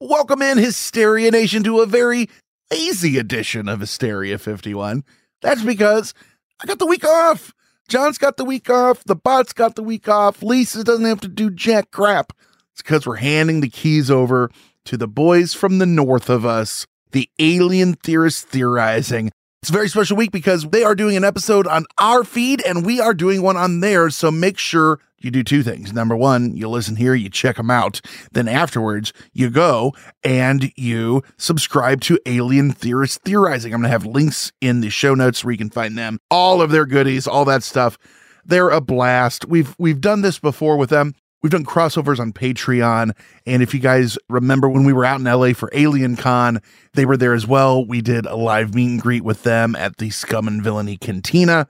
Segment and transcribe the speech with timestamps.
[0.00, 2.28] Welcome in, Hysteria Nation, to a very
[2.70, 5.02] lazy edition of Hysteria 51.
[5.42, 6.14] That's because
[6.62, 7.52] I got the week off.
[7.88, 9.02] John's got the week off.
[9.02, 10.40] The bot's got the week off.
[10.40, 12.32] Lisa doesn't have to do jack crap.
[12.70, 14.52] It's because we're handing the keys over
[14.84, 19.32] to the boys from the north of us, the alien theorists theorizing.
[19.62, 22.86] It's a very special week because they are doing an episode on our feed and
[22.86, 24.14] we are doing one on theirs.
[24.14, 25.92] So make sure you do two things.
[25.92, 28.00] Number one, you listen here, you check them out.
[28.32, 33.74] Then afterwards, you go and you subscribe to Alien Theorist Theorizing.
[33.74, 36.62] I'm going to have links in the show notes where you can find them, all
[36.62, 37.98] of their goodies, all that stuff.
[38.44, 39.46] They're a blast.
[39.46, 41.14] We've we've done this before with them.
[41.42, 43.12] We've done crossovers on Patreon.
[43.46, 46.60] And if you guys remember when we were out in LA for Alien Con,
[46.94, 47.84] they were there as well.
[47.84, 51.68] We did a live meet and greet with them at the Scum and Villainy Cantina.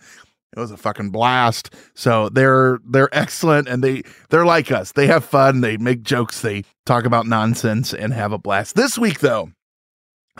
[0.56, 1.74] It was a fucking blast.
[1.94, 4.92] So they're they're excellent and they they're like us.
[4.92, 8.74] They have fun, they make jokes, they talk about nonsense and have a blast.
[8.74, 9.50] This week though,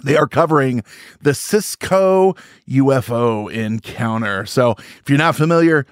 [0.03, 0.83] they are covering
[1.21, 2.35] the Cisco
[2.69, 4.47] UFO encounter.
[4.47, 5.87] So if you're not familiar,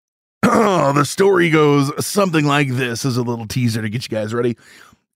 [0.42, 4.56] the story goes something like this as a little teaser to get you guys ready.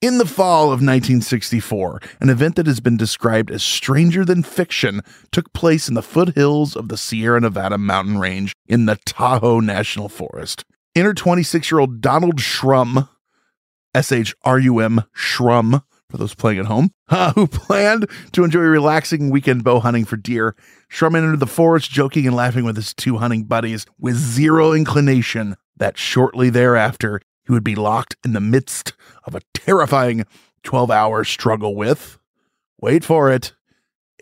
[0.05, 5.00] In the fall of 1964, an event that has been described as stranger than fiction
[5.33, 10.10] took place in the foothills of the Sierra Nevada mountain range in the Tahoe National
[10.10, 10.62] Forest.
[10.94, 13.08] Enter 26 year old Donald Shrum,
[13.94, 18.44] S H R U M, Shrum, for those playing at home, uh, who planned to
[18.44, 20.55] enjoy a relaxing weekend bow hunting for deer.
[20.92, 25.56] Shrum entered the forest joking and laughing with his two hunting buddies with zero inclination
[25.78, 28.94] that shortly thereafter he would be locked in the midst
[29.25, 30.25] of a terrifying
[30.62, 32.19] 12 hour struggle with,
[32.81, 33.53] wait for it,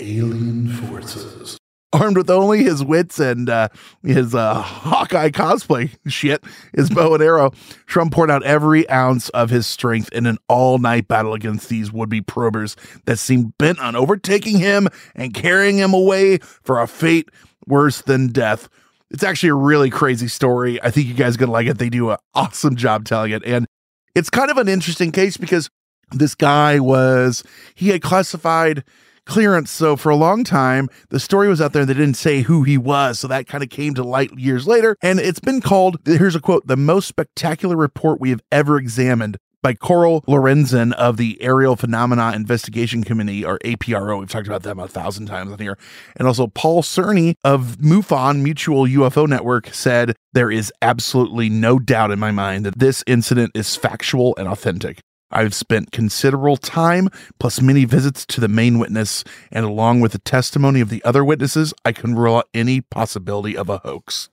[0.00, 1.58] alien forces.
[1.94, 3.68] Armed with only his wits and uh,
[4.02, 6.42] his uh, Hawkeye cosplay shit,
[6.74, 7.50] his bow and arrow,
[7.86, 11.92] Shrum poured out every ounce of his strength in an all night battle against these
[11.92, 16.86] would be probers that seemed bent on overtaking him and carrying him away for a
[16.86, 17.28] fate
[17.66, 18.70] worse than death.
[19.12, 20.82] It's actually a really crazy story.
[20.82, 21.78] I think you guys are to like it.
[21.78, 23.44] They do an awesome job telling it.
[23.44, 23.66] And
[24.14, 25.68] it's kind of an interesting case because
[26.10, 28.84] this guy was, he had classified
[29.24, 29.70] clearance.
[29.70, 31.84] So for a long time, the story was out there.
[31.84, 33.20] They didn't say who he was.
[33.20, 34.96] So that kind of came to light years later.
[35.02, 39.36] And it's been called, here's a quote, the most spectacular report we have ever examined
[39.62, 44.18] by Coral Lorenzen of the Aerial Phenomena Investigation Committee, or APRO.
[44.18, 45.78] We've talked about them a thousand times on here.
[46.16, 52.10] And also Paul Cerny of MUFON Mutual UFO Network said, There is absolutely no doubt
[52.10, 55.00] in my mind that this incident is factual and authentic.
[55.30, 57.08] I've spent considerable time,
[57.40, 61.24] plus many visits to the main witness, and along with the testimony of the other
[61.24, 64.28] witnesses, I can rule out any possibility of a hoax.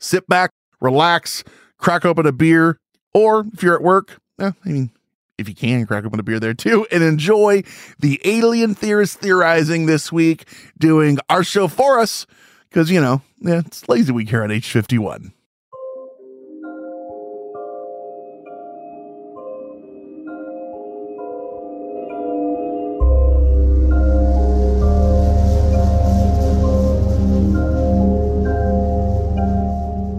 [0.00, 1.44] Sit back, relax,
[1.78, 2.78] crack open a beer,
[3.14, 4.90] or if you're at work, eh, I mean,
[5.38, 7.62] if you can, crack open a beer there too, and enjoy
[7.98, 10.46] the alien theorist theorizing this week,
[10.78, 12.26] doing our show for us,
[12.68, 15.32] because, you know, yeah, it's lazy week here on H51.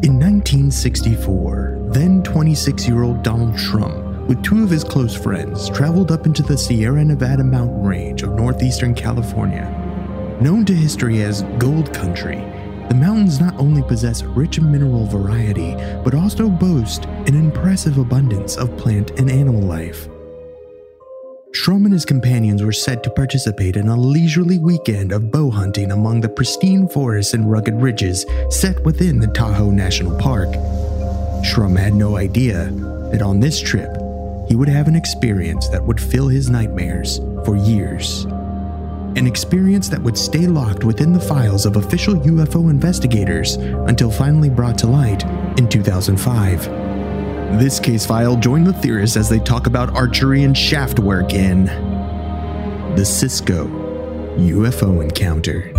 [0.01, 6.12] In 1964, then 26 year old Donald Shrum, with two of his close friends, traveled
[6.12, 9.66] up into the Sierra Nevada mountain range of northeastern California.
[10.40, 12.36] Known to history as Gold Country,
[12.90, 15.74] the mountains not only possess rich mineral variety,
[16.04, 20.08] but also boast an impressive abundance of plant and animal life.
[21.56, 25.92] Shrum and his companions were set to participate in a leisurely weekend of bow hunting
[25.92, 30.50] among the pristine forests and rugged ridges set within the Tahoe National Park.
[31.44, 32.70] Shrum had no idea
[33.12, 33.99] that on this trip,
[34.50, 38.25] he would have an experience that would fill his nightmares for years.
[39.16, 43.56] An experience that would stay locked within the files of official UFO investigators
[43.88, 45.24] until finally brought to light
[45.57, 46.66] in 2005.
[47.60, 51.66] This case file join the theorists as they talk about archery and shaft work in
[52.96, 53.68] the Cisco
[54.38, 55.79] UFO encounter.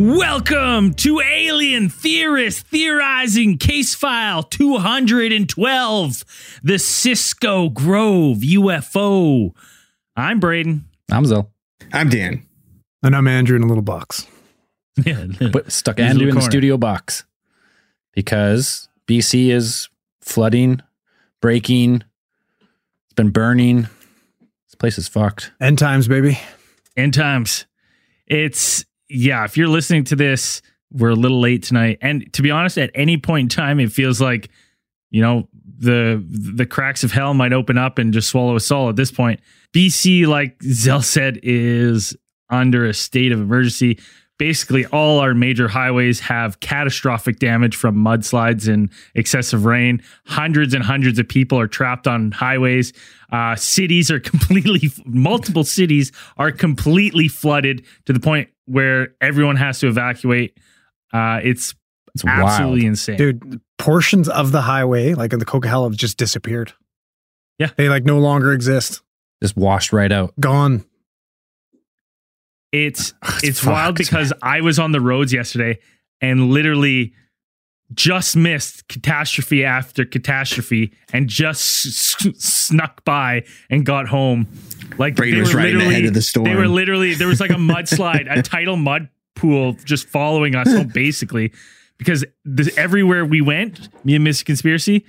[0.00, 6.24] Welcome to Alien Theorist Theorizing Case File 212,
[6.62, 9.50] the Cisco Grove UFO.
[10.14, 10.84] I'm Braden.
[11.10, 11.50] I'm Zell.
[11.92, 12.46] I'm Dan.
[13.02, 14.24] And I'm Andrew in a little box.
[15.04, 17.24] Yeah, But stuck He's in Andrew the in the studio box
[18.12, 19.88] because BC is
[20.20, 20.80] flooding,
[21.42, 22.04] breaking.
[23.06, 23.88] It's been burning.
[24.68, 25.50] This place is fucked.
[25.60, 26.38] End times, baby.
[26.96, 27.66] end times.
[28.28, 29.44] It's yeah.
[29.44, 30.62] If you're listening to this,
[30.92, 31.98] we're a little late tonight.
[32.00, 34.50] And to be honest, at any point in time, it feels like
[35.10, 38.88] you know the the cracks of hell might open up and just swallow us all.
[38.88, 39.40] At this point,
[39.72, 42.16] BC, like Zell said, is
[42.50, 43.98] under a state of emergency.
[44.38, 50.00] Basically, all our major highways have catastrophic damage from mudslides and excessive rain.
[50.26, 52.92] Hundreds and hundreds of people are trapped on highways.
[53.32, 59.80] Uh, cities are completely, multiple cities are completely flooded to the point where everyone has
[59.80, 60.56] to evacuate.
[61.12, 61.74] Uh, it's
[62.14, 62.88] It's absolutely wild.
[62.90, 63.16] insane.
[63.16, 66.72] Dude, portions of the highway, like in the Coquihalla, have just disappeared.
[67.58, 67.70] Yeah.
[67.76, 69.02] They like no longer exist.
[69.42, 70.32] Just washed right out.
[70.38, 70.84] Gone.
[72.72, 75.78] It's It's it's wild because I was on the roads yesterday
[76.20, 77.14] and literally
[77.94, 84.46] just missed catastrophe after catastrophe and just snuck by and got home.
[84.98, 86.44] Like they were right literally the storm.
[86.44, 90.70] They were literally there was like a mudslide, a tidal mud pool just following us
[90.70, 91.52] home basically
[91.96, 95.04] because this, everywhere we went, me and Miss Conspiracy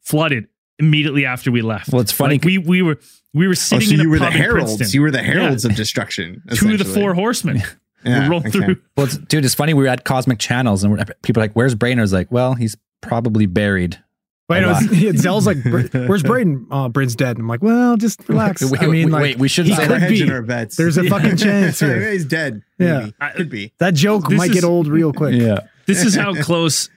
[0.00, 1.90] flooded immediately after we left.
[1.92, 2.98] Well, it's funny Like, we we were
[3.34, 4.76] we were Oh, sitting so in a you were the pub in heralds.
[4.76, 4.96] Princeton.
[4.96, 5.70] You were the heralds Yeah.
[5.70, 6.42] of destruction.
[6.54, 7.62] two of the four horsemen.
[8.04, 8.50] Yeah, we rolled okay.
[8.60, 8.76] through.
[8.96, 9.74] Well, it's, dude, it's funny.
[9.74, 12.30] We were at Cosmic Channels and we're, people are like, "Where's Brain?" I was like,
[12.30, 14.00] "Well, he's probably buried."
[14.48, 16.68] Wait, A no, it's- Zell's like, where's Braden?
[16.70, 17.38] Oh, uh, Braden's dead.
[17.38, 18.62] I'm like, well, just relax.
[18.62, 20.08] Wait, I mean, wait, like, wait, we shouldn't he say could that.
[20.08, 20.30] be.
[20.30, 20.76] our bets.
[20.76, 22.12] There's a fucking chance here.
[22.12, 22.62] He's dead.
[22.78, 23.00] Yeah.
[23.00, 23.14] Maybe.
[23.20, 23.72] I- Could be.
[23.78, 25.34] That joke This might is- get old real quick.
[25.34, 25.66] Yeah.
[25.86, 26.88] This is how close.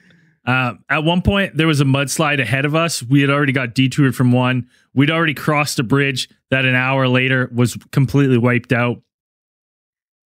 [0.44, 3.02] Uh, at one point, there was a mudslide ahead of us.
[3.02, 4.68] We had already got detoured from one.
[4.92, 9.02] We'd already crossed a bridge that an hour later was completely wiped out.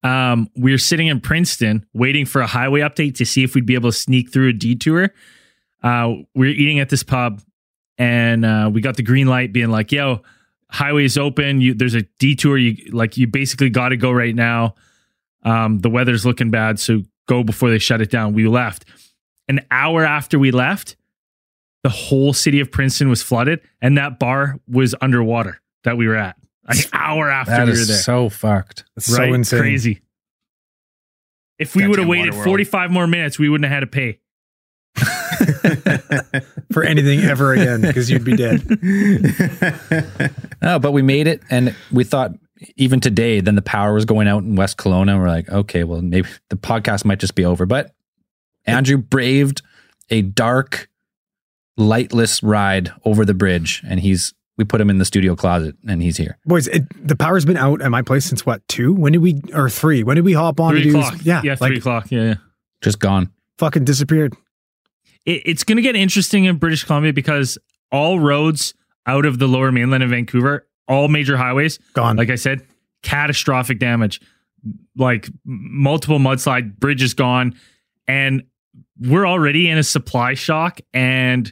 [0.04, 3.66] Um, we were sitting in Princeton waiting for a highway update to see if we'd
[3.66, 5.10] be able to sneak through a detour.
[5.82, 7.42] Uh, we were eating at this pub
[7.98, 10.22] and uh, we got the green light being like, yo,
[10.70, 11.60] highway's open.
[11.60, 12.58] You, there's a detour.
[12.58, 14.76] You like, you basically got to go right now.
[15.44, 16.80] Um, the weather's looking bad.
[16.80, 18.34] So go before they shut it down.
[18.34, 18.86] We left.
[19.48, 20.96] An hour after we left,
[21.84, 26.16] the whole city of Princeton was flooded and that bar was underwater that we were
[26.16, 26.36] at.
[26.68, 27.98] An hour after That we were is there.
[27.98, 28.86] so fucked.
[28.98, 29.60] It's so insane.
[29.60, 30.02] Crazy.
[31.60, 34.20] If we would have waited 45 more minutes, we wouldn't have had to pay.
[36.72, 38.62] for anything ever again because you'd be dead.
[40.62, 42.32] No, but we made it, and we thought
[42.76, 45.20] even today, then the power was going out in West Kelowna.
[45.20, 47.68] We're like, okay, well, maybe the podcast might just be over.
[47.68, 47.94] But
[48.66, 49.62] Andrew braved
[50.10, 50.90] a dark,
[51.78, 56.02] lightless ride over the bridge, and he's we put him in the studio closet, and
[56.02, 56.38] he's here.
[56.46, 58.94] Boys, it, the power's been out at my place since what, two?
[58.94, 60.04] When did we, or three?
[60.04, 61.18] When did we hop on Three o'clock.
[61.24, 62.08] Yeah, yeah, like three o'clock.
[62.10, 62.36] Yeah, yeah.
[62.82, 63.32] Just gone.
[63.58, 64.34] fucking disappeared.
[65.26, 67.58] It, it's going to get interesting in British Columbia because
[67.92, 68.74] all roads
[69.06, 72.16] out of the lower mainland of Vancouver, all major highways, Gone.
[72.16, 72.66] like I said,
[73.04, 74.22] catastrophic damage,
[74.96, 77.56] like multiple mudslide, bridges gone,
[78.08, 78.44] and
[79.00, 81.52] we're already in a supply shock, and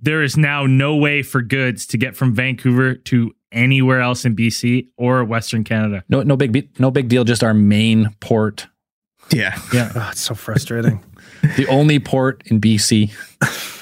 [0.00, 4.36] there is now no way for goods to get from Vancouver to anywhere else in
[4.36, 6.04] BC or Western Canada.
[6.08, 7.24] No, no big, no big deal.
[7.24, 8.66] Just our main port,
[9.32, 9.58] yeah.
[9.72, 9.92] Yeah.
[9.94, 11.04] oh, it's so frustrating.
[11.56, 13.12] the only port in BC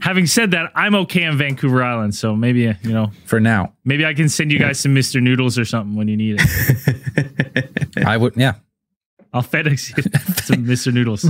[0.00, 3.74] Having said that, I'm okay on Vancouver Island, so maybe uh, you know, for now.
[3.84, 8.06] maybe I can send you guys some Mister Noodles or something when you need it.
[8.06, 8.54] I would, yeah,
[9.32, 11.26] I'll FedEx you some Mister Noodles.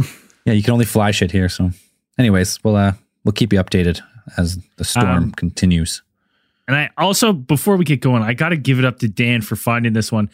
[0.48, 0.54] Yeah.
[0.54, 1.48] You can only fly shit here.
[1.48, 1.70] So,
[2.18, 2.92] anyways, we'll uh,
[3.24, 4.00] we'll keep you updated
[4.36, 6.02] as the storm Um, continues.
[6.66, 9.40] And I also, before we get going, I got to give it up to Dan
[9.40, 10.28] for finding this one.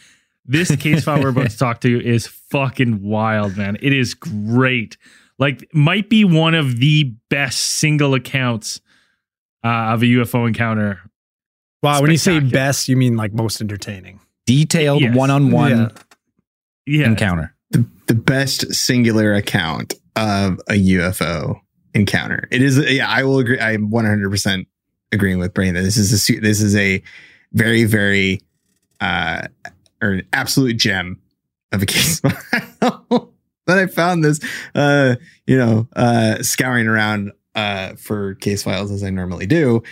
[0.44, 3.76] This case file we're about to talk to is fucking wild, man.
[3.80, 4.96] It is great.
[5.38, 8.80] Like, might be one of the best single accounts
[9.64, 11.00] uh, of a UFO encounter.
[11.84, 14.20] Wow, when you say best, you mean like most entertaining.
[14.46, 15.88] Detailed one-on-one Yeah.
[16.86, 17.54] Yeah, encounter.
[17.70, 21.60] the, the best singular account of a UFO
[21.94, 22.48] encounter.
[22.50, 23.58] It is, yeah, I will agree.
[23.58, 24.66] I'm 100%
[25.12, 27.02] agreeing with Brain that this is a, this is a
[27.52, 28.40] very, very,
[29.00, 29.48] uh,
[30.02, 31.20] or an absolute gem
[31.72, 32.20] of a case.
[32.80, 33.34] File
[33.66, 34.40] that I found this,
[34.74, 35.16] uh,
[35.46, 39.82] you know, uh, scouring around, uh, for case files as I normally do.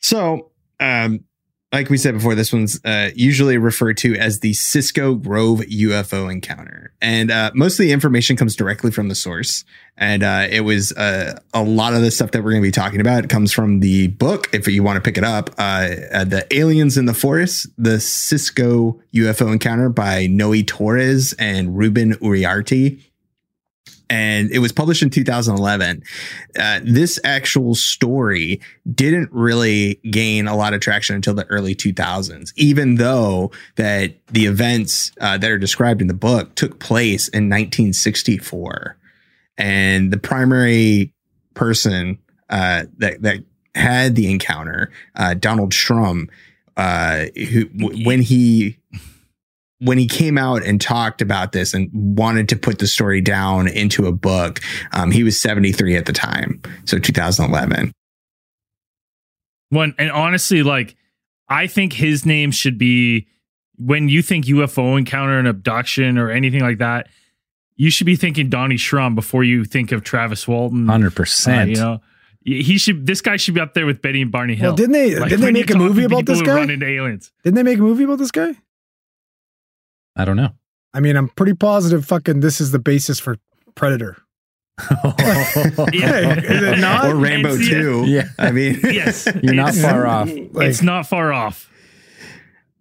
[0.00, 1.24] So, um,
[1.72, 6.30] like we said before, this one's uh, usually referred to as the Cisco Grove UFO
[6.30, 6.92] encounter.
[7.02, 9.64] And uh, most of the information comes directly from the source.
[9.96, 12.72] And uh, it was uh, a lot of the stuff that we're going to be
[12.72, 16.24] talking about comes from the book, if you want to pick it up, uh, uh,
[16.24, 23.00] The Aliens in the Forest, the Cisco UFO encounter by Noe Torres and Ruben Uriarte
[24.08, 26.02] and it was published in 2011.
[26.58, 28.60] Uh, this actual story
[28.94, 34.46] didn't really gain a lot of traction until the early 2000s, even though that the
[34.46, 38.96] events uh, that are described in the book took place in 1964,
[39.58, 41.12] and the primary
[41.54, 42.18] person
[42.50, 43.42] uh, that that
[43.74, 46.28] had the encounter, uh, Donald Shrum,
[46.76, 48.78] uh, who w- when he
[49.78, 53.68] when he came out and talked about this and wanted to put the story down
[53.68, 54.60] into a book,
[54.92, 56.62] um, he was 73 at the time.
[56.86, 57.92] So 2011.
[59.70, 60.96] One and honestly, like
[61.48, 63.26] I think his name should be
[63.76, 67.08] when you think UFO encounter and abduction or anything like that,
[67.74, 70.86] you should be thinking Donnie Shrum before you think of Travis Walton.
[70.86, 71.70] Hundred Uh, percent.
[71.70, 72.00] you know,
[72.44, 73.06] he should.
[73.06, 74.70] This guy should be up there with Betty and Barney Hill.
[74.70, 76.54] Well, didn't they Like, didn't they make a movie about this guy?
[76.54, 77.32] Run into aliens.
[77.42, 78.54] Didn't they make a movie about this guy?
[80.16, 80.50] I don't know.
[80.94, 83.36] I mean, I'm pretty positive fucking this is the basis for
[83.74, 84.16] Predator.
[85.92, 86.38] Yeah.
[86.38, 87.06] Is it not?
[87.06, 88.04] or Rainbow It's- 2.
[88.06, 88.28] Yeah.
[88.38, 90.28] I mean, Yes, You're not far off.
[90.52, 91.70] Like, it's not far off.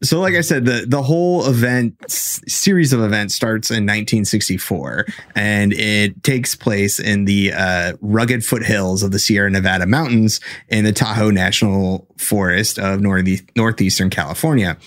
[0.04, 5.06] so like I said, the the whole event s- series of events starts in 1964,
[5.36, 10.40] and it takes place in the uh, rugged foothills of the Sierra Nevada mountains
[10.70, 14.78] in the Tahoe National Forest of northeast, northeastern California.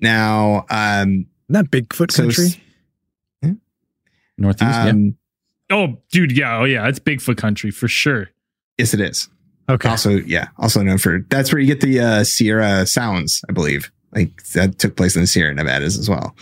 [0.00, 2.44] Now, um, Isn't that Bigfoot So country.
[2.46, 2.56] s-
[4.36, 4.70] Northeast.
[4.70, 4.88] yeah.
[4.88, 5.16] um
[5.70, 8.30] Oh, dude, yeah, oh yeah, it's Bigfoot country for sure.
[8.78, 9.28] yes, it is.
[9.68, 9.88] okay.
[9.90, 13.90] Also, yeah, also known for that's where you get the uh, Sierra Sounds, I believe.
[14.12, 16.34] Like that took place in the Sierra Nevadas as well.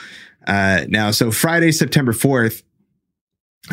[0.46, 2.62] Uh, now, so Friday, September 4th,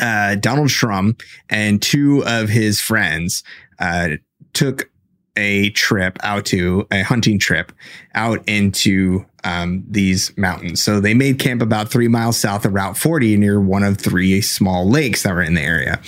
[0.02, 3.44] uh, Donald Shrum and two of his friends
[3.78, 4.10] uh,
[4.54, 4.90] took
[5.36, 7.72] a trip out to a hunting trip
[8.14, 10.82] out into um, these mountains.
[10.82, 14.42] So they made camp about three miles south of Route 40 near one of three
[14.42, 16.00] small lakes that were in the area.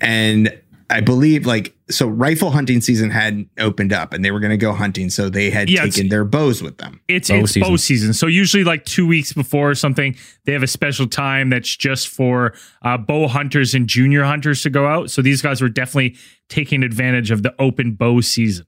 [0.00, 0.58] And
[0.88, 4.56] I believe like so rifle hunting season had opened up and they were going to
[4.56, 5.08] go hunting.
[5.08, 7.00] So they had Yeah, taken their bows with them.
[7.06, 7.78] It's Bow it's bow season.
[7.78, 8.12] season.
[8.14, 12.08] So usually like two weeks before or something, they have a special time that's just
[12.08, 15.10] for uh, bow hunters and junior hunters to go out.
[15.10, 16.16] So these guys were definitely
[16.48, 18.66] taking advantage of the open bow season,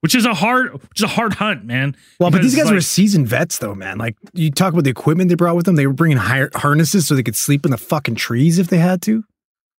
[0.00, 1.94] which is a hard, which is a hard hunt, man.
[2.18, 3.98] Well, but these Because, guys were seasoned vets, though, man.
[3.98, 5.76] Like you talk about the equipment they brought with them.
[5.76, 8.78] They were bringing hi- harnesses so they could sleep in the fucking trees if they
[8.78, 9.24] had to.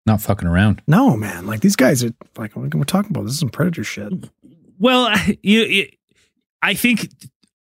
[0.06, 0.82] Not fucking around.
[0.86, 1.46] No, man.
[1.46, 3.24] Like these guys are like what we're talking about.
[3.24, 4.12] This is some predator shit.
[4.78, 5.94] Well, you, it,
[6.62, 7.10] I think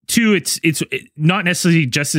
[0.06, 0.34] too.
[0.34, 0.82] It's it's
[1.16, 2.16] not necessarily just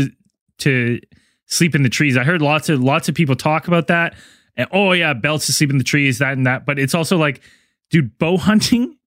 [0.60, 1.00] to
[1.46, 2.18] sleep in the trees.
[2.18, 4.16] I heard lots of lots of people talk about that.
[4.56, 6.66] And, oh yeah, belts to sleep in the trees, that and that.
[6.66, 7.42] But it's also like,
[7.90, 8.98] dude, bow hunting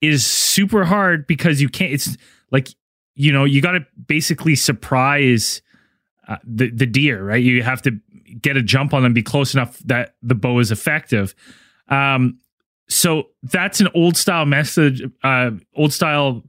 [0.00, 1.92] is super hard because you can't.
[1.92, 2.16] It's
[2.50, 2.68] like
[3.14, 5.62] you know you got to basically surprise
[6.28, 7.42] uh, the the deer, right?
[7.42, 7.98] You have to
[8.40, 11.34] get a jump on them, be close enough that the bow is effective.
[11.88, 12.38] Um,
[12.88, 16.44] so that's an old style method, uh, old style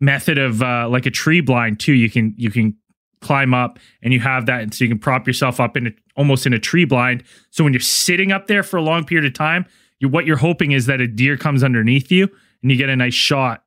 [0.00, 1.92] method of uh, like a tree blind too.
[1.92, 2.76] You can you can
[3.20, 5.90] climb up and you have that, and so you can prop yourself up in a,
[6.16, 7.24] almost in a tree blind.
[7.50, 9.66] So when you're sitting up there for a long period of time,
[9.98, 12.28] you what you're hoping is that a deer comes underneath you
[12.62, 13.64] and you get a nice shot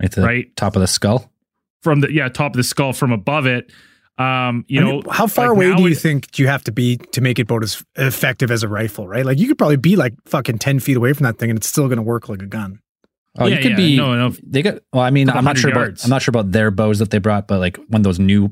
[0.00, 0.56] Right the Right.
[0.56, 1.30] top of the skull.
[1.82, 3.72] from the yeah top of the skull from above it.
[4.18, 6.48] Um, you I know mean, how far like away do you it- think do you
[6.48, 9.08] have to be to make it about as effective as a rifle?
[9.08, 9.24] Right?
[9.24, 11.66] Like you could probably be like fucking ten feet away from that thing, and it's
[11.66, 12.80] still going to work like a gun.
[13.38, 13.96] Oh, Yeah, you could yeah, be.
[13.96, 14.34] no, no.
[14.46, 14.80] They got.
[14.92, 16.02] Well, I mean, I'm not sure yards.
[16.02, 16.06] about.
[16.06, 18.42] I'm not sure about their bows that they brought, but like one of those new,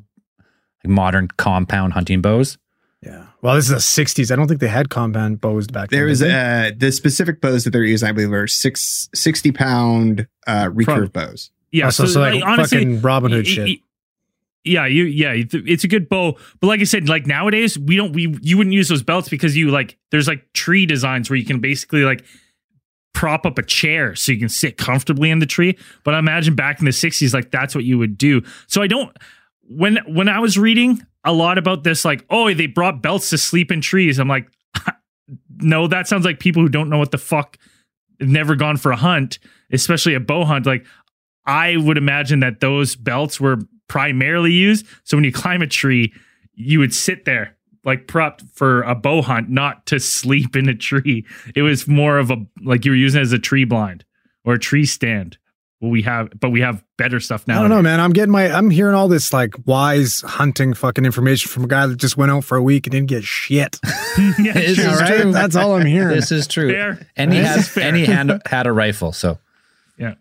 [0.83, 2.57] like modern compound hunting bows.
[3.03, 3.27] Yeah.
[3.41, 4.31] Well, this is the '60s.
[4.31, 6.09] I don't think they had compound bows back There then.
[6.11, 10.27] was did uh, the specific bows that they're using, I believe, are six, 60 pound
[10.47, 11.51] uh, recurve bows.
[11.73, 11.87] yeah.
[11.87, 13.65] Oh, so, so like, honestly, fucking Robin Hood y- shit.
[13.69, 13.81] y-
[14.65, 16.37] Yeah, you yeah, it's- it's a good bow.
[16.61, 19.57] But like I said, like nowadays we don't we you wouldn't use those belts because
[19.57, 22.23] you like there's like tree designs where you can basically like
[23.15, 25.79] prop up a chair so you can sit comfortably in the tree.
[26.05, 28.43] But I imagine back in the 60s like that's what you would do.
[28.67, 29.17] So I don't
[29.71, 33.39] when when I was reading a lot about this like oh they brought belts to
[33.39, 34.19] sleep in trees.
[34.19, 34.49] I'm like
[35.57, 37.57] no, that sounds like people who don't know what the fuck
[38.19, 39.39] have never gone for a hunt,
[39.73, 40.85] especially a bow hunt like
[41.47, 43.59] I would imagine that those belts were
[43.89, 44.87] primarily used.
[45.05, 46.13] So when you climb a tree,
[46.55, 50.75] you would sit there like propped for a bow hunt, not to sleep in a
[50.75, 51.25] tree.
[51.55, 54.05] It was more of a like you were using it as a tree blind
[54.45, 55.39] or a tree stand.
[55.81, 57.59] Well, we have, but we have better stuff now.
[57.59, 58.01] I don't know, man.
[58.01, 61.87] I'm getting my, I'm hearing all this like wise hunting fucking information from a guy
[61.87, 63.79] that just went out for a week and didn't get shit.
[64.39, 64.85] yeah, This true.
[64.85, 65.23] is All right?
[65.23, 65.33] true.
[65.33, 66.15] That's all I'm hearing.
[66.17, 66.71] This is true.
[66.73, 67.07] Fair.
[67.17, 69.13] And he This has and he had, had a rifle.
[69.13, 69.39] So
[69.97, 70.15] Yeah.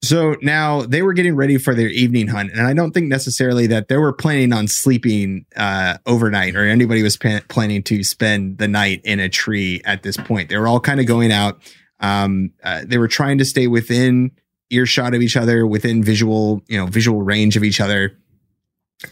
[0.00, 3.66] So now they were getting ready for their evening hunt, and I don't think necessarily
[3.66, 8.58] that they were planning on sleeping uh, overnight, or anybody was pa- planning to spend
[8.58, 10.50] the night in a tree at this point.
[10.50, 11.60] They were all kind of going out.
[11.98, 14.30] Um, uh, they were trying to stay within
[14.70, 18.16] earshot of each other, within visual, you know, visual range of each other,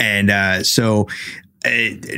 [0.00, 1.08] and uh, so
[1.64, 1.70] uh,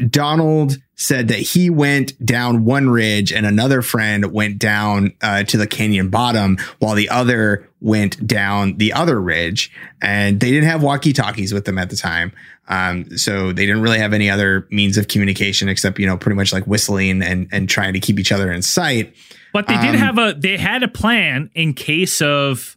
[0.09, 5.57] Donald said that he went down one ridge and another friend went down uh, to
[5.57, 9.71] the canyon bottom while the other went down the other ridge
[10.02, 12.33] and they didn't have walkie talkies with them at the time.
[12.68, 16.35] Um, so they didn't really have any other means of communication except, you know, pretty
[16.35, 19.14] much like whistling and, and trying to keep each other in sight.
[19.52, 22.76] But they did Um, have a they had a plan in case of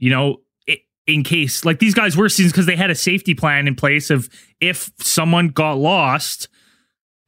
[0.00, 0.40] you know
[1.10, 4.10] in case like these guys were seen because they had a safety plan in place
[4.10, 4.28] of
[4.60, 6.48] if someone got lost,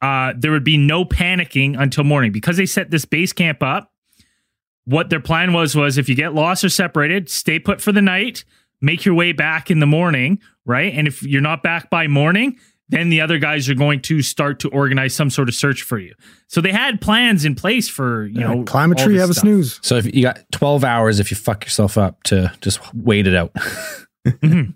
[0.01, 3.91] uh, there would be no panicking until morning because they set this base camp up.
[4.85, 8.01] What their plan was was if you get lost or separated, stay put for the
[8.01, 8.43] night,
[8.81, 10.93] make your way back in the morning, right?
[10.93, 12.57] And if you're not back by morning,
[12.89, 15.97] then the other guys are going to start to organize some sort of search for
[15.97, 16.13] you.
[16.47, 19.33] So they had plans in place for you know climb a tree, this have a
[19.33, 19.79] snooze.
[19.81, 23.35] so if you got 12 hours if you fuck yourself up to just wait it
[23.35, 23.53] out.
[24.25, 24.71] Mm-hmm.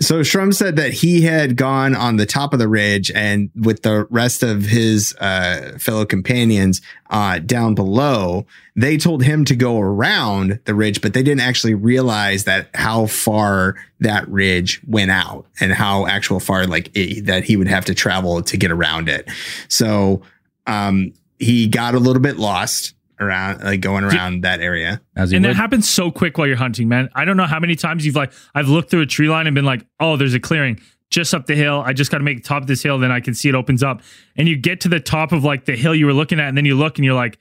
[0.00, 3.82] So Shrum said that he had gone on the top of the ridge and with
[3.82, 8.46] the rest of his uh, fellow companions uh, down below,
[8.76, 13.06] they told him to go around the ridge, but they didn't actually realize that how
[13.06, 17.84] far that ridge went out and how actual far like it, that he would have
[17.86, 19.28] to travel to get around it.
[19.68, 20.22] So
[20.66, 25.00] um, he got a little bit lost around, like going around that area.
[25.16, 25.50] As And would.
[25.50, 27.08] that happens so quick while you're hunting, man.
[27.14, 29.54] I don't know how many times you've like I've looked through a tree line and
[29.54, 31.82] been like, oh, there's a clearing just up the hill.
[31.84, 33.54] I just got to make the top of this hill, then I can see it
[33.54, 34.02] opens up.
[34.36, 36.56] And you get to the top of like the hill you were looking at, and
[36.56, 37.38] then you look and you're like,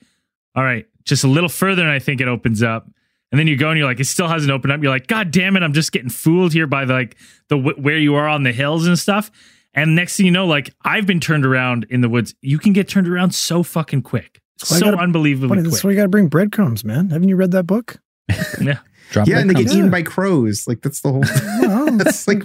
[0.56, 2.90] all right, just a little further, and I think it opens up.
[3.30, 4.82] And then you go and you're like, it still hasn't opened up.
[4.82, 7.18] You're like, God damn it, I'm just getting fooled here by like
[7.50, 9.30] the wh- where you are on the hills and stuff.
[9.74, 12.34] And next thing you know, like I've been turned around in the woods.
[12.42, 15.64] You can get turned around so fucking quick, why I so gotta- unbelievably But quick.
[15.72, 17.10] that's why you got to bring breadcrumbs, man.
[17.10, 18.00] Haven't you read that book?
[18.62, 18.80] yeah.
[19.12, 20.68] Drop Yeah, and they get comes- eaten by crows.
[20.68, 21.24] Like that's the whole.
[21.68, 22.44] Well, That's like,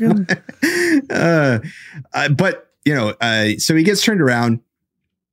[1.10, 1.58] uh,
[2.12, 4.60] uh, but you know, uh, so he gets turned around.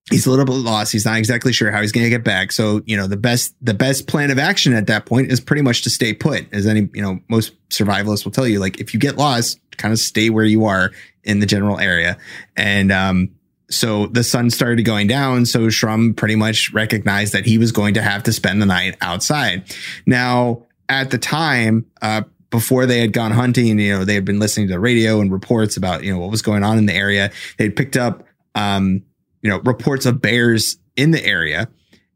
[0.09, 0.91] He's a little bit lost.
[0.91, 2.51] He's not exactly sure how he's going to get back.
[2.51, 5.61] So you know, the best the best plan of action at that point is pretty
[5.61, 6.51] much to stay put.
[6.51, 9.91] As any you know, most survivalists will tell you, like if you get lost, kind
[9.91, 10.91] of stay where you are
[11.23, 12.17] in the general area.
[12.57, 13.29] And um,
[13.69, 15.45] so the sun started going down.
[15.45, 18.97] So Shrum pretty much recognized that he was going to have to spend the night
[19.01, 19.63] outside.
[20.05, 24.39] Now, at the time, uh, before they had gone hunting, you know, they had been
[24.39, 26.95] listening to the radio and reports about, you know, what was going on in the
[26.95, 27.31] area.
[27.57, 28.23] They'd picked up,
[28.55, 29.03] um,
[29.41, 31.69] you know, reports of bears in the area.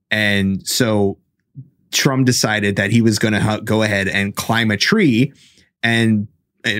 [0.09, 1.19] And so
[1.91, 5.33] Shrum decided that he was going to go ahead and climb a tree
[5.83, 6.27] and
[6.65, 6.79] uh,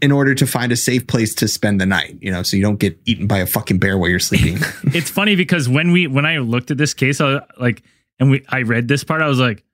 [0.00, 2.62] in order to find a safe place to spend the night, you know, so you
[2.62, 4.58] don't get eaten by a fucking bear while you're sleeping.
[4.94, 7.82] it's funny because when we when I looked at this case, I like,
[8.18, 9.64] and we I read this part, I was like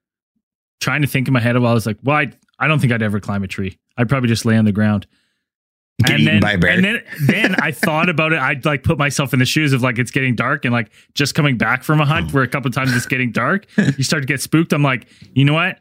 [0.81, 1.59] trying to think in my head.
[1.59, 3.79] While I was like, well, I, I don't think I'd ever climb a tree.
[3.97, 5.07] I'd probably just lay on the ground.
[6.03, 6.71] Get and eaten then, by a bear.
[6.71, 8.39] and then, then I thought about it.
[8.39, 11.35] I'd like put myself in the shoes of like it's getting dark and like just
[11.35, 12.33] coming back from a hunt oh.
[12.33, 13.67] where a couple of times it's getting dark.
[13.77, 14.73] You start to get spooked.
[14.73, 15.79] I'm like, you know what?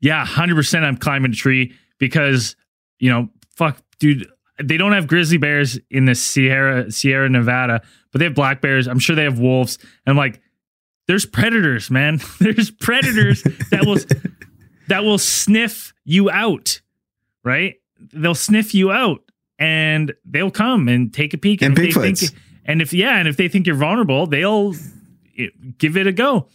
[0.00, 0.84] Yeah, hundred percent.
[0.84, 2.54] I'm climbing a tree because
[3.00, 3.28] you know,
[3.60, 4.26] fuck, dude.
[4.62, 8.88] They don't have grizzly bears in the Sierra Sierra Nevada, but they have black bears.
[8.88, 9.78] I'm sure they have wolves.
[10.04, 10.40] And I'm like,
[11.06, 12.20] there's predators, man.
[12.40, 13.98] There's predators that will
[14.88, 16.80] that will sniff you out,
[17.42, 17.76] right?
[18.12, 19.20] They'll sniff you out
[19.58, 21.62] and they'll come and take a peek.
[21.62, 22.32] And if they think,
[22.64, 24.74] and if yeah, and if they think you're vulnerable, they'll
[25.78, 26.46] give it a go.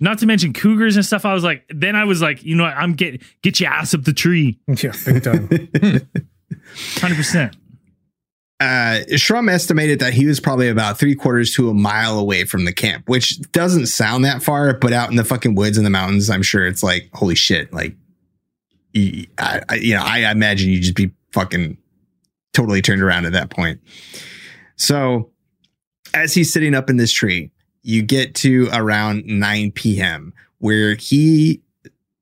[0.00, 1.24] Not to mention cougars and stuff.
[1.24, 2.76] I was like, then I was like, you know what?
[2.76, 5.48] I'm get get your ass up the tree, yeah, big time.
[7.00, 7.56] hundred percent.
[8.60, 12.64] uh, Shrum estimated that he was probably about three quarters to a mile away from
[12.64, 15.90] the camp, which doesn't sound that far, but out in the fucking woods and the
[15.90, 17.72] mountains, I'm sure it's like, holy shit.
[17.72, 17.96] Like,
[18.96, 19.26] I,
[19.68, 21.76] I- you know, I imagine you'd just be fucking
[22.52, 23.80] totally turned around at that point.
[24.76, 25.30] So
[26.14, 27.50] as he's sitting up in this tree,
[27.82, 30.32] you get to around 9 p.m.
[30.58, 31.60] where he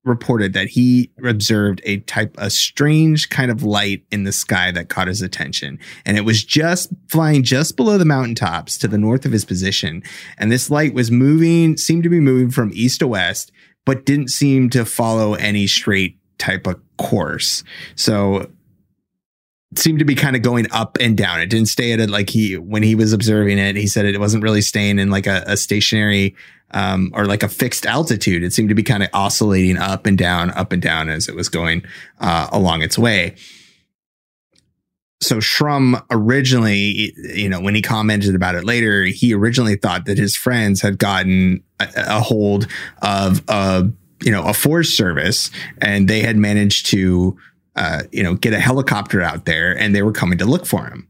[0.05, 4.89] reported that he observed a type a strange kind of light in the sky that
[4.89, 9.25] caught his attention and it was just flying just below the mountaintops to the north
[9.25, 10.03] of his position
[10.39, 13.53] and this light was moving seemed to be moving from east to west
[13.85, 17.65] but didn't seem to follow any straight type of course.
[17.95, 18.51] So
[19.75, 21.41] seemed to be kind of going up and down.
[21.41, 23.77] It didn't stay at it like he when he was observing it.
[23.77, 26.35] He said it wasn't really staying in like a, a stationary
[26.73, 28.43] um, or like a fixed altitude.
[28.43, 31.35] It seemed to be kind of oscillating up and down, up and down as it
[31.35, 31.85] was going
[32.21, 33.35] uh, along its way.
[35.21, 40.19] So Shrum originally, you know, when he commented about it later, he originally thought that
[40.19, 42.67] his friends had gotten a, a hold
[43.03, 43.89] of a,
[44.25, 47.39] you know, a forest service and they had managed to,
[47.77, 50.87] uh, you know, get a helicopter out there and they were coming to look for
[50.87, 51.07] him.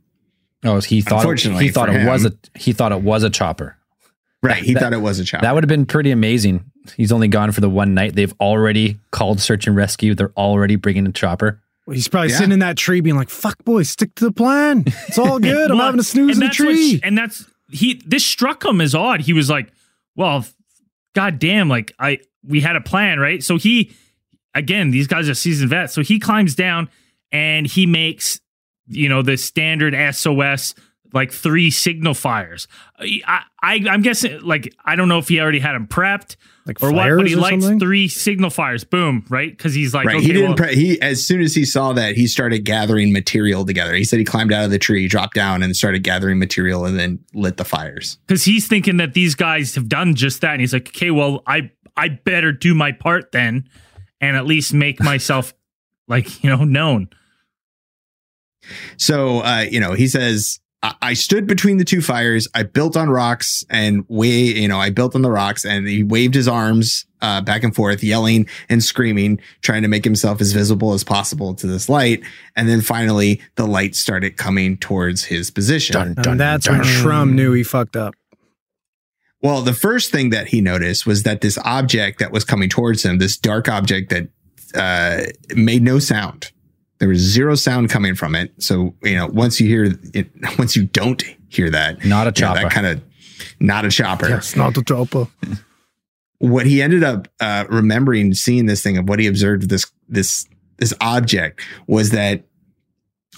[0.63, 3.79] Oh, he thought Unfortunately he thought it was a he thought it was a chopper.
[4.43, 4.63] Right.
[4.63, 5.45] He That- thought it was a child.
[5.45, 6.65] That would have been pretty amazing.
[6.97, 8.15] He's only gone for the one night.
[8.17, 10.15] They've already called search and rescue.
[10.15, 11.61] They're already bringing a chopper.
[11.91, 12.37] He's probably Yeah.
[12.39, 14.85] sitting in that tree being like, fuck, boy, stick to the plan.
[15.09, 15.71] It's all good.
[15.71, 17.01] I'm Well, having a snooze in the that's what- tree.
[17.03, 18.03] and that's he.
[18.07, 19.21] This struck him as odd.
[19.23, 19.69] He was like,
[20.17, 20.45] "Well,
[21.15, 21.69] god damn!
[21.69, 23.93] Like I, we had a plan, right?" So he,
[24.55, 25.93] again, these guys are seasoned vets.
[25.95, 26.89] So he climbs down
[27.33, 28.41] and he makes,
[28.89, 30.75] you know, the standard SOS
[31.13, 32.69] like three signal fires.
[32.99, 36.83] I, I, I'm guessing like I don't know if he already had them prepped like
[36.83, 37.81] or what, but he or lights something?
[37.81, 38.85] three signal fires.
[38.85, 39.51] Boom, right?
[39.51, 40.17] Because he's like, right.
[40.17, 40.51] okay, he didn't.
[40.51, 43.95] well- pre- he as soon as he saw that, he started gathering material together.
[43.95, 46.99] He said he climbed out of the tree, dropped down, and started gathering material, and
[46.99, 48.19] then lit the fires.
[48.27, 51.43] because he's thinking that these guys have done just that, and he's like, okay, well,
[51.47, 53.69] I I better do my part then,
[54.21, 55.55] and at least make myself
[56.09, 57.09] like you know known.
[58.97, 62.49] So, uh, you know, he says, I-, I stood between the two fires.
[62.55, 66.03] I built on rocks and way, you know, I built on the rocks and he
[66.03, 70.53] waved his arms, uh, back and forth, yelling and screaming, trying to make himself as
[70.53, 72.23] visible as possible to this light.
[72.57, 76.17] And then finally the light started coming towards his position.
[76.27, 78.15] and that's when Shrum knew he fucked up.
[79.41, 83.05] Well, the first thing that he noticed was that this object that was coming towards
[83.05, 84.29] him, this dark object that
[84.75, 86.53] uh, made no sound.
[87.03, 88.53] There was zero sound coming from it.
[88.63, 92.47] So, you know, once you hear it, once you don't hear that, Not a you
[92.47, 92.61] know, chopper.
[92.61, 93.03] that kind of
[93.59, 94.29] not a chopper.
[94.29, 95.27] Yes, not the chopper.
[96.39, 100.47] What he ended up uh, remembering seeing this thing of what he observed this this
[100.77, 102.45] this object was that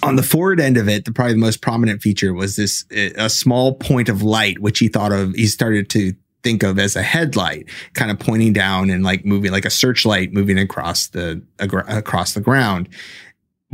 [0.03, 3.31] on the forward end of it, the probably the most prominent feature was this a
[3.31, 5.33] small point of light, which he thought of.
[5.33, 9.51] He started to think of as a headlight, kind of pointing down and like moving
[9.53, 12.91] like a searchlight moving across the across the ground.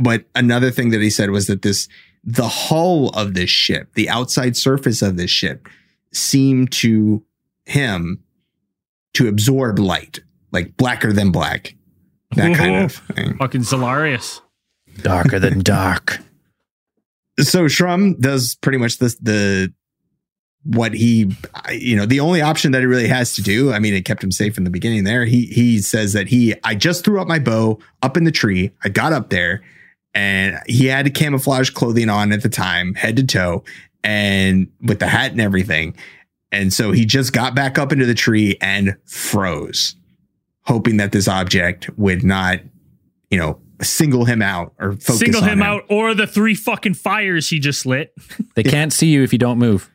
[0.01, 1.87] But another thing that he said was that this
[2.23, 5.67] the hull of this ship, the outside surface of this ship,
[6.13, 7.23] seemed to
[7.65, 8.23] him
[9.13, 10.19] to absorb light,
[10.51, 11.75] like blacker than black,
[12.35, 13.37] that kind of thing.
[13.37, 14.41] Fucking Solarius.
[15.01, 16.19] Darker than dark.
[17.39, 19.73] so Shrum does pretty much this the
[20.63, 21.31] what he
[21.71, 24.23] you know the only option that he really has to do i mean it kept
[24.23, 27.27] him safe in the beginning there he he says that he i just threw up
[27.27, 29.63] my bow up in the tree i got up there
[30.13, 33.63] and he had camouflage clothing on at the time head to toe
[34.03, 35.95] and with the hat and everything
[36.51, 39.95] and so he just got back up into the tree and froze
[40.63, 42.59] hoping that this object would not
[43.29, 46.93] you know single him out or focus Single on him out, or the three fucking
[46.93, 48.13] fires he just lit.
[48.55, 49.89] They can't see you if you don't move.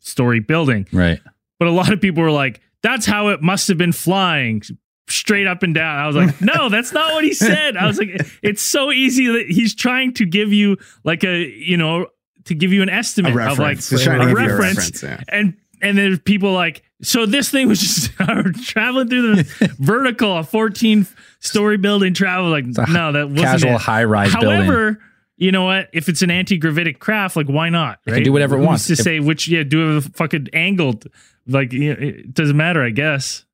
[0.00, 0.86] story building.
[0.90, 1.20] Right.
[1.58, 4.62] But a lot of people were like, that's how it must have been flying
[5.08, 5.98] straight up and down.
[5.98, 7.76] I was like, no, that's not what he said.
[7.76, 11.76] I was like, it's so easy that he's trying to give you like a, you
[11.76, 12.06] know,
[12.44, 13.90] to give you an estimate of like reference.
[13.90, 15.02] He's trying to a give you a reference.
[15.02, 15.20] reference, yeah.
[15.28, 18.12] And and there's people like, So this thing was just
[18.68, 21.06] traveling through the vertical, a 14
[21.40, 22.48] story building travel.
[22.50, 23.80] Like, no, that wasn't Casual it.
[23.80, 24.50] high rise building.
[24.50, 24.98] However,
[25.36, 25.90] you know what?
[25.92, 27.98] If it's an anti gravitic craft, like why not?
[28.06, 28.86] It can do whatever it Who's wants.
[28.86, 31.06] To If- say which, yeah, do a fucking angled.
[31.46, 33.44] Like you know, it doesn't matter, I guess.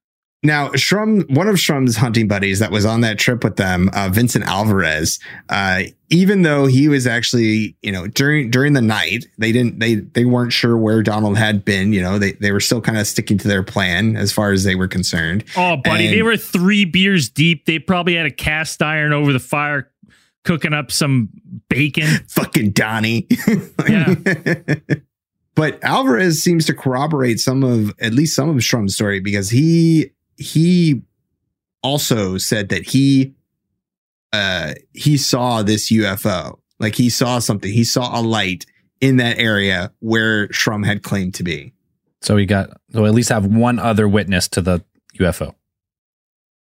[0.44, 4.08] Now, Shrum, one of Shrum's hunting buddies that was on that trip with them, uh,
[4.12, 9.52] Vincent Alvarez, uh, even though he was actually, you know, during during the night, they
[9.52, 11.92] didn't they they weren't sure where Donald had been.
[11.92, 14.64] You know, they they were still kind of sticking to their plan as far as
[14.64, 15.44] they were concerned.
[15.56, 17.64] Oh, buddy, And- they were three beers deep.
[17.66, 19.90] They probably had a cast iron over the fire,
[20.44, 21.28] cooking up some
[21.68, 22.08] bacon.
[22.28, 23.28] Fucking Donnie.
[23.88, 24.14] Yeah.
[25.54, 30.10] but Alvarez seems to corroborate some of at least some of Shrum's story because he
[30.42, 31.02] he
[31.82, 33.34] also said that he
[34.32, 36.58] uh he saw this UFO.
[36.78, 37.72] Like he saw something.
[37.72, 38.66] He saw a light
[39.00, 41.72] in that area where Shrum had claimed to be.
[42.20, 44.84] So we got so at least have one other witness to the
[45.18, 45.54] UFO.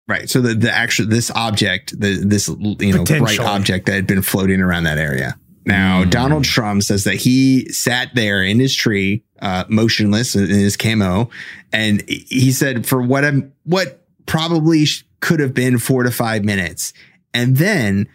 [0.07, 0.29] Right.
[0.29, 4.23] So the, the actual this object, the this you know bright object that had been
[4.23, 5.37] floating around that area.
[5.65, 6.09] Now Hmm.
[6.09, 11.29] Donald Shrum says that he sat there in his tree, uh, motionless in his camo,
[11.71, 14.85] and he said for what I'm, what probably
[15.19, 16.93] could have been four to five minutes,
[17.33, 18.07] and then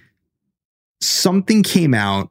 [1.00, 2.30] something came out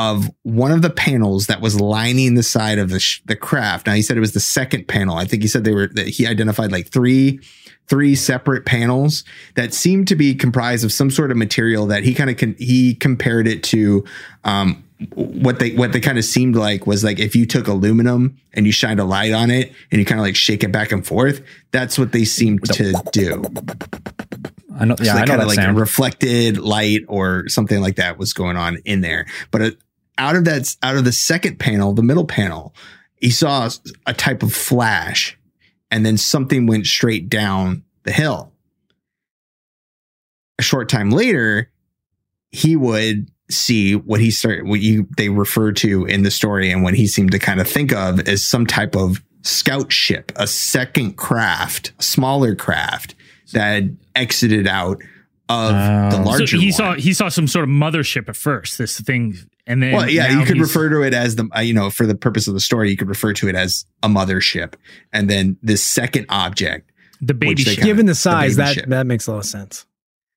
[0.00, 3.86] of one of the panels that was lining the side of the sh- the craft.
[3.86, 5.16] Now he said it was the second panel.
[5.16, 7.40] I think he said they were that he identified like three
[7.88, 9.24] three separate panels
[9.56, 12.54] that seemed to be comprised of some sort of material that he kind of con-
[12.58, 14.04] he compared it to
[14.44, 14.82] um
[15.14, 18.66] what they what they kind of seemed like was like if you took aluminum and
[18.66, 21.06] you shined a light on it and you kind of like shake it back and
[21.06, 21.40] forth
[21.72, 23.42] that's what they seemed to do
[24.78, 24.96] I know.
[24.96, 25.78] so Yeah, I know kind that of like sound.
[25.78, 29.26] reflected light or something like that was going on in there.
[29.50, 29.70] But uh,
[30.18, 32.74] out of that, out of the second panel, the middle panel,
[33.16, 33.68] he saw
[34.06, 35.38] a type of flash,
[35.90, 38.52] and then something went straight down the hill.
[40.58, 41.70] A short time later,
[42.50, 46.82] he would see what he started, what you they refer to in the story, and
[46.82, 50.46] what he seemed to kind of think of as some type of scout ship, a
[50.46, 53.14] second craft, smaller craft
[53.52, 55.02] that exited out
[55.50, 56.22] of the Oh.
[56.22, 56.72] larger so he one.
[56.72, 58.78] saw he saw some sort of mothership at first.
[58.78, 59.36] This thing,
[59.66, 62.06] and then well, yeah, you could refer to it as the, uh, you know, for
[62.06, 64.74] the purpose of the story, you could refer to it as a mothership.
[65.12, 67.74] And then this second object, the baby ship.
[67.74, 68.86] kinda- Given the the size, baby that ship.
[68.88, 69.86] that makes a lot of sense,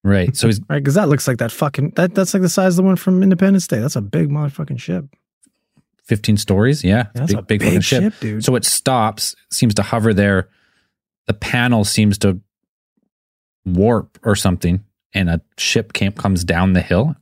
[0.04, 0.36] right.
[0.36, 0.80] So he's right?
[0.80, 3.22] Because that looks like that fucking that that's like the size of the one from
[3.24, 3.80] Independence Day.
[3.80, 5.06] That's a big motherfucking ship.
[6.06, 6.84] 15 stories.
[6.84, 8.14] Yeah, That's big, a big, big, fucking ship, ship.
[8.20, 8.44] dude.
[8.44, 10.50] So it stops, seems to hover there.
[11.28, 12.42] The panel seems to
[13.66, 17.16] warp or something, and a ship camp comes down the hill.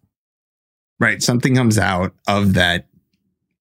[1.00, 1.22] right?
[1.22, 2.88] Something comes out of that,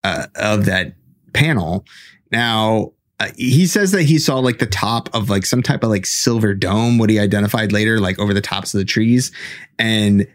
[0.04, 0.94] uh, of that
[1.32, 1.84] panel.
[2.30, 5.90] Now, uh, he says that he saw like the top of like some type of
[5.90, 9.32] like silver dome, what he identified later, like over the tops of the trees.
[9.78, 10.26] And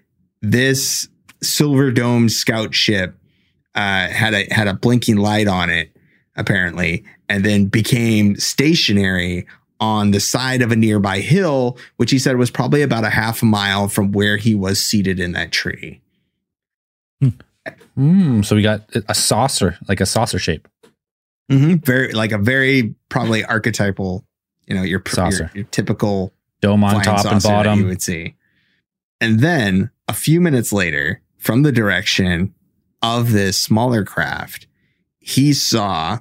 [0.42, 1.08] this
[1.42, 3.16] silver dome scout ship
[3.76, 5.96] uh, had a had a blinking light on it,
[6.36, 9.48] apparently, and then became stationary
[9.80, 13.42] on the side of a nearby hill, which he said was probably about a half
[13.42, 16.02] a mile from where he was seated in that tree.
[17.96, 18.42] Hmm.
[18.42, 20.68] so we got a saucer, like a saucer shape.
[21.52, 21.76] Mm-hmm.
[21.76, 24.26] Very like a very probably archetypal,
[24.68, 25.52] you know, your your, Saucer.
[25.54, 28.36] your typical Dome on top and bottom you would see.
[29.22, 32.54] And then a few minutes later, from the direction
[33.02, 34.68] of this smaller craft,
[35.20, 36.20] he saw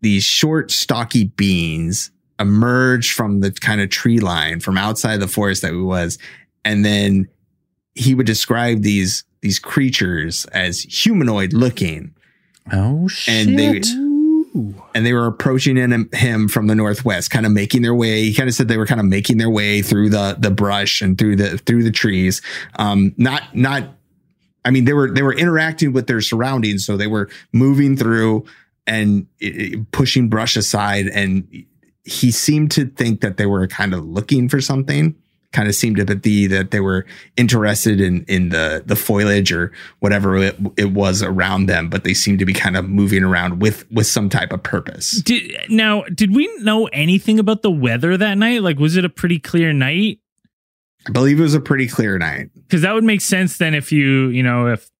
[0.00, 5.62] these short, stocky beans emerge from the kind of tree line from outside the forest
[5.62, 6.18] that he was.
[6.64, 7.28] And then
[7.94, 12.14] he would describe these these creatures as humanoid looking
[12.72, 13.48] Oh shit!
[13.48, 13.80] and they
[14.94, 18.22] and they were approaching him, him from the northwest, kind of making their way.
[18.24, 21.00] He kind of said they were kind of making their way through the the brush
[21.00, 22.42] and through the through the trees.
[22.76, 23.94] Um, not not.
[24.64, 28.44] I mean, they were they were interacting with their surroundings, so they were moving through
[28.86, 29.46] and i-
[29.76, 31.06] i- pushing brush aside.
[31.06, 31.46] And
[32.08, 35.14] he seemed to think that they were kind of looking for something.
[35.50, 37.06] Kind of seemed to be that they were
[37.38, 42.12] interested in in the the foliage or whatever it, it was around them, but they
[42.12, 45.22] seemed to be kind of moving around with with some type of purpose.
[45.22, 48.62] Did, now, did we know anything about the weather that night?
[48.62, 50.18] Like, was it a pretty clear night?
[51.06, 52.50] I believe it was a pretty clear night.
[52.54, 54.90] Because that would make sense then if you, you know, if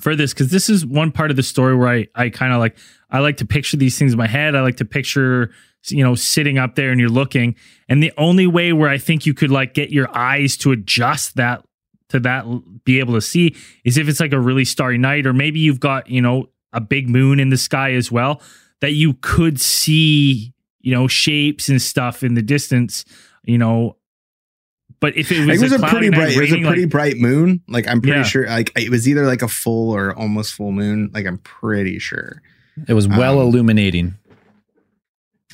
[0.00, 2.58] for this, because this is one part of the story where I, I kind of
[2.58, 2.76] like,
[3.10, 4.54] I like to picture these things in my head.
[4.54, 5.52] I like to picture,
[5.90, 7.54] you know, sitting up there and you're looking.
[7.88, 11.36] And the only way where I think you could like get your eyes to adjust
[11.36, 11.64] that
[12.08, 12.44] to that,
[12.84, 15.80] be able to see is if it's like a really starry night, or maybe you've
[15.80, 18.40] got, you know, a big moon in the sky as well,
[18.80, 20.52] that you could see
[20.86, 23.04] you know, shapes and stuff in the distance,
[23.42, 23.96] you know.
[25.00, 26.36] But if it was, it was a, cloudy pretty night bright.
[26.36, 27.60] It was a pretty like, bright moon.
[27.66, 28.22] Like I'm pretty Yeah.
[28.22, 28.46] sure.
[28.46, 31.10] Like it was either like a full or almost full moon.
[31.12, 32.40] Like I'm pretty sure.
[32.86, 34.14] It was well Um, illuminating.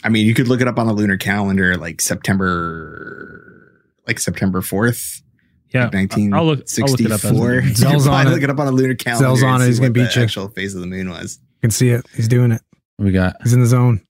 [0.04, 4.60] I mean, you could look it up on a lunar calendar, like September, like September
[4.60, 5.22] fourth,
[5.72, 6.64] yeah, nineteen I'll look.
[6.80, 7.12] I'll look it up.
[7.12, 7.50] as sixty-four.
[7.62, 8.30] we- You Zell's on it.
[8.30, 9.24] look it up on a lunar calendar.
[9.28, 9.64] Zell's on and it.
[9.64, 10.24] see He's gonna what beat the you.
[10.24, 11.38] Actual phase of the moon was.
[11.42, 12.04] You can see it.
[12.14, 12.62] He's doing it.
[12.98, 14.02] We got He's in the zone.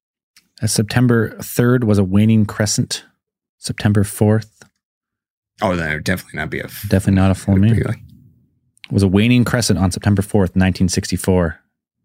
[0.62, 3.04] uh, September 3rd was a waning crescent.
[3.58, 4.48] September 4th,
[5.60, 6.64] Oh, that would definitely not be a.
[6.64, 7.80] f- definitely not a full moon.
[8.90, 11.60] Was a waning crescent on September 4th, 1964.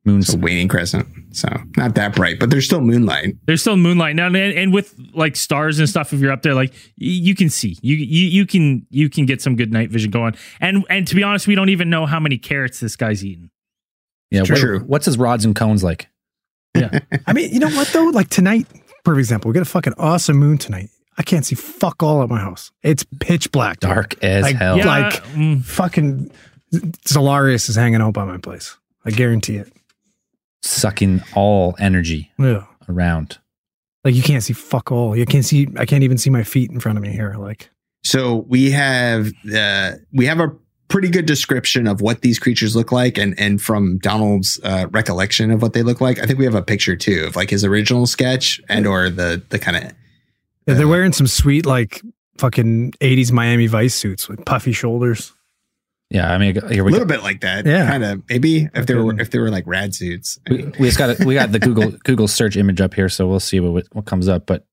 [0.08, 3.36] Moon It's a waning crescent, so not that bright, but there's still moonlight.
[3.46, 6.14] There's still moonlight now, and, and with like stars and stuff.
[6.14, 9.26] If you're up there, like y- you can see, you you you can you can
[9.26, 10.36] get some good night vision going.
[10.62, 13.50] And and to be honest, we don't even know how many carrots this guy's eating.
[14.32, 14.80] Yeah, what- True.
[14.80, 16.08] what's his rods and cones like?
[16.76, 18.06] Yeah i mean, you know what though?
[18.06, 18.66] Like tonight,
[19.04, 20.90] for example, we got a fucking awesome moon tonight.
[21.18, 22.72] I can't see fuck all at my house.
[22.84, 23.80] It's pitch black.
[23.80, 23.90] dude.
[23.90, 24.78] Dark as Like, hell.
[24.78, 24.86] yeah.
[24.86, 26.32] Like- mm, Fucking
[27.06, 28.78] Solarius is hanging out by my place.
[29.06, 29.72] I guarantee it.
[30.68, 32.66] Sucking all energy Yeah.
[32.90, 33.38] around.
[34.04, 35.16] Like you can't see fuck all.
[35.18, 35.68] You can't see.
[35.78, 37.36] I can't even see my feet in front of me here.
[37.38, 37.70] Like
[38.04, 40.52] So we have uh, we have a
[40.88, 45.52] pretty good description of what these creatures look like, and and from Donald's uh, recollection
[45.52, 47.66] of what they look like, I think we have a picture too of like his
[47.66, 49.84] original sketch and or the the kind of
[50.68, 52.02] yeah, they're wearing some sweet like
[52.38, 55.34] fucking eighties Miami Vice suits with puffy shoulders.
[56.10, 57.06] Yeah, I mean, here a little go.
[57.06, 57.66] bit like that.
[57.66, 57.86] Yeah.
[57.90, 60.40] kind of maybe if they were if they were like rad suits.
[60.50, 61.20] We, we just got.
[61.26, 64.30] We got the Google Google search image up here, so we'll see what what comes
[64.30, 64.46] up.
[64.46, 64.66] But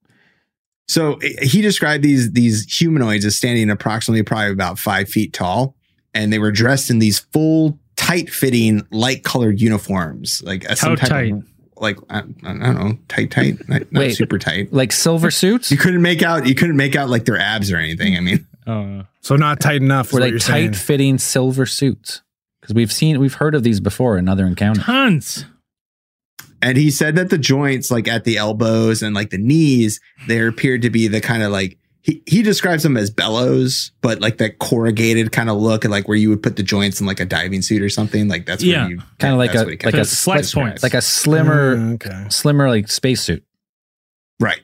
[0.87, 5.75] So eh, he described these these humanoids as standing approximately probably about five feet tall,
[6.15, 10.95] and they were dressed in these full, tight fitting, light colored uniforms, like a, some
[10.95, 11.33] type tight?
[11.33, 11.43] of
[11.79, 14.15] like I, I don't know, tight, tight, not, not Wait.
[14.15, 14.73] super tight.
[14.73, 16.47] like silver suits, You couldn't make out.
[16.47, 18.17] You couldn't make out like their abs or anything.
[18.17, 20.09] I mean, uh, So not tight enough.
[20.09, 20.73] is were they tight saying.
[20.75, 22.23] fitting silver suits?
[22.61, 24.85] Because we've seen, we've heard of these before in other encounters.
[24.85, 25.45] tons.
[26.63, 30.49] and he said that the joints, like at the elbows and like the knees, there
[30.49, 34.37] appeared to be the kind of like he he describes them as bellows, but like
[34.39, 37.21] that corrugated kind of look, and like where you would put the joints in like
[37.21, 38.29] a diving suit or something.
[38.29, 38.83] Like that's Yeah.
[38.85, 40.55] where you Kind of like a like a Flex describes.
[40.55, 40.83] points.
[40.83, 42.27] like a slimmer Mm, okay.
[42.31, 43.43] slimmer like spacesuit.
[44.41, 44.61] Right.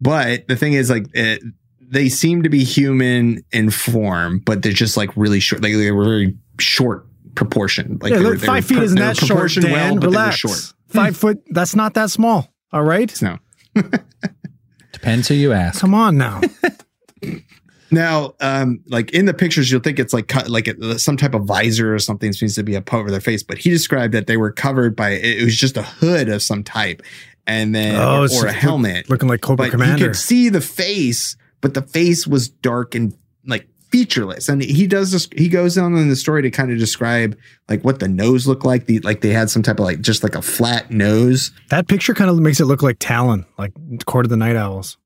[0.00, 1.42] But the thing is, like, it,
[1.90, 5.62] they seem to be human in form, but they're just like really short.
[5.62, 7.98] Like they were very short proportion.
[8.00, 9.72] Like yeah, they look, were, they five were feet pro- isn't that short, Dan.
[9.72, 10.42] well, but Relax.
[10.42, 10.74] they were short.
[10.88, 11.42] Five foot.
[11.50, 12.48] That's not that small.
[12.72, 13.20] All right.
[13.22, 13.38] No.
[14.92, 15.80] Depends who you ask.
[15.80, 16.40] Come on now.
[17.90, 21.32] Now, um, like in the pictures, you'll think it's like cut, like a, some type
[21.34, 23.42] of visor or something seems to be up over their face.
[23.42, 26.62] But he described that they were covered by it was just a hood of some
[26.62, 27.02] type,
[27.46, 29.08] and then Oh, or, or a helmet.
[29.08, 30.04] Looking like Cobra but Commander.
[30.04, 33.16] you could see the face, but the face was dark and
[33.46, 34.48] like featureless.
[34.48, 35.28] And he does this.
[35.36, 37.36] He goes on in the story to kind of describe
[37.68, 38.86] like what the nose looked like.
[38.86, 41.52] The like they had some type of like just like a flat nose.
[41.70, 43.72] that picture kind of makes it look like Talon, like
[44.04, 44.96] Court of the Night Owls.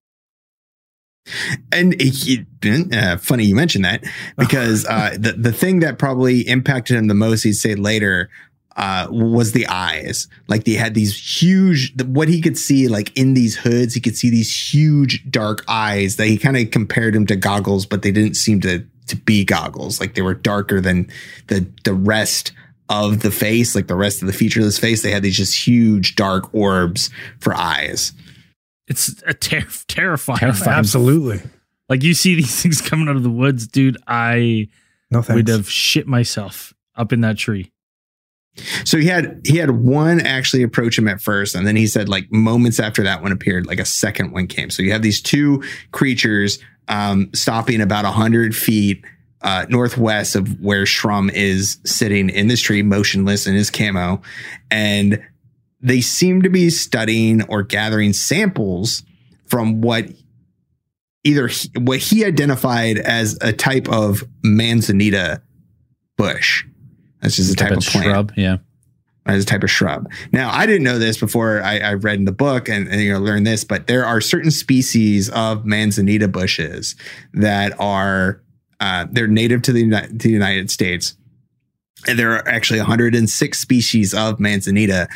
[1.70, 2.44] And he,
[2.92, 4.04] uh, funny you mentioned that
[4.36, 8.28] because uh, the the thing that probably impacted him the most, he'd say later,
[8.76, 10.28] uh, was the eyes.
[10.48, 14.16] Like they had these huge, what he could see, like in these hoods, he could
[14.16, 18.10] see these huge dark eyes that he kind of compared them to goggles, but they
[18.12, 20.00] didn't seem to to be goggles.
[20.00, 21.10] Like they were darker than
[21.48, 22.52] the the rest
[22.88, 25.02] of the face, like the rest of the featureless face.
[25.02, 28.12] They had these just huge dark orbs for eyes.
[28.88, 30.38] It's a ter- terrifying.
[30.38, 30.78] Terrifying.
[30.78, 31.40] Absolutely.
[31.88, 33.96] Like you see these things coming out of the woods, dude.
[34.06, 34.68] I
[35.10, 35.36] No thanks.
[35.36, 37.70] would have shit myself up in that tree.
[38.84, 42.08] So he had he had one actually approach him at first, and then he said
[42.08, 44.70] like moments after that one appeared, like a second one came.
[44.70, 49.04] So you have these two creatures um, stopping about hundred feet
[49.40, 54.20] uh, northwest of where Shrum is sitting in this tree, motionless in his camo,
[54.70, 55.22] and
[55.80, 59.02] they seem to be studying or gathering samples
[59.46, 60.06] from what
[61.24, 65.42] either he, what he identified as a type of manzanita
[66.16, 66.64] bush.
[67.22, 68.32] That's just a type, of plant shrub.
[68.36, 68.58] Yeah.
[69.26, 70.10] as a type of shrub.
[70.32, 73.12] Now, I didn't know this before I, I read in the book and, and you
[73.12, 76.96] know learned this, but there are certain species of manzanita bushes
[77.32, 78.42] that are
[78.80, 81.16] uh, they're native to the, to the United States,
[82.08, 85.08] and there are actually 106 species of manzanita.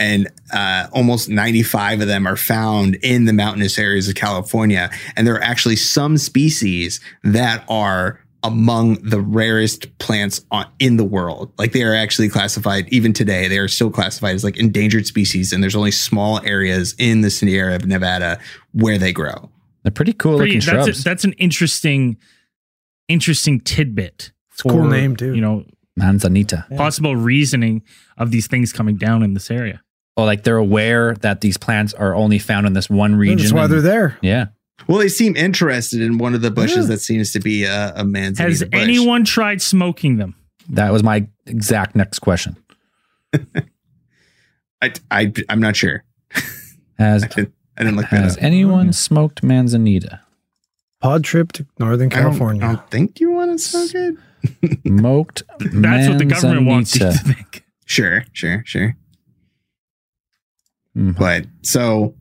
[0.00, 4.90] And uh, almost 95 of them are found in the mountainous areas of California.
[5.16, 11.04] And there are actually some species that are among the rarest plants on, in the
[11.04, 11.52] world.
[11.58, 13.48] Like they are actually classified even today.
[13.48, 17.30] They are still classified as like endangered species, and there's only small areas in the
[17.30, 18.38] Sierra of Nevada
[18.72, 19.50] where they grow.
[19.82, 21.00] They're pretty cool Pretty- looking that's shrubs.
[21.00, 22.16] a, that's an interesting,
[23.08, 24.32] interesting tidbit.
[24.52, 25.34] It's a cool name, too.
[25.34, 25.64] You know,
[25.96, 26.66] Manzanita.
[26.76, 27.82] possible reasoning
[28.16, 29.82] of these things coming down in this area.
[30.16, 33.38] Oh, like they're aware that these plants are only found in this one region.
[33.38, 34.18] That's why and- they're there.
[34.20, 34.46] Yeah.
[34.86, 36.94] Well, they seem interested in one of the bushes Yeah.
[36.94, 38.38] that seems to be a, a man's.
[38.38, 40.34] Has anyone tried smoking them?
[40.70, 42.56] That was my exact next question.
[44.80, 46.04] I, I I'm not sure.
[46.98, 48.42] Has I didn't, I didn't look that has up.
[48.42, 50.20] anyone smoked Manzanita?
[51.00, 52.64] Pod trip to Northern I don't, California.
[52.64, 54.16] I don't think you want to smoke it.
[54.86, 57.64] Smoked That's what the government wants you to think.
[57.86, 58.96] Sure, sure, sure.
[60.96, 61.16] Mhm.
[61.18, 62.14] But so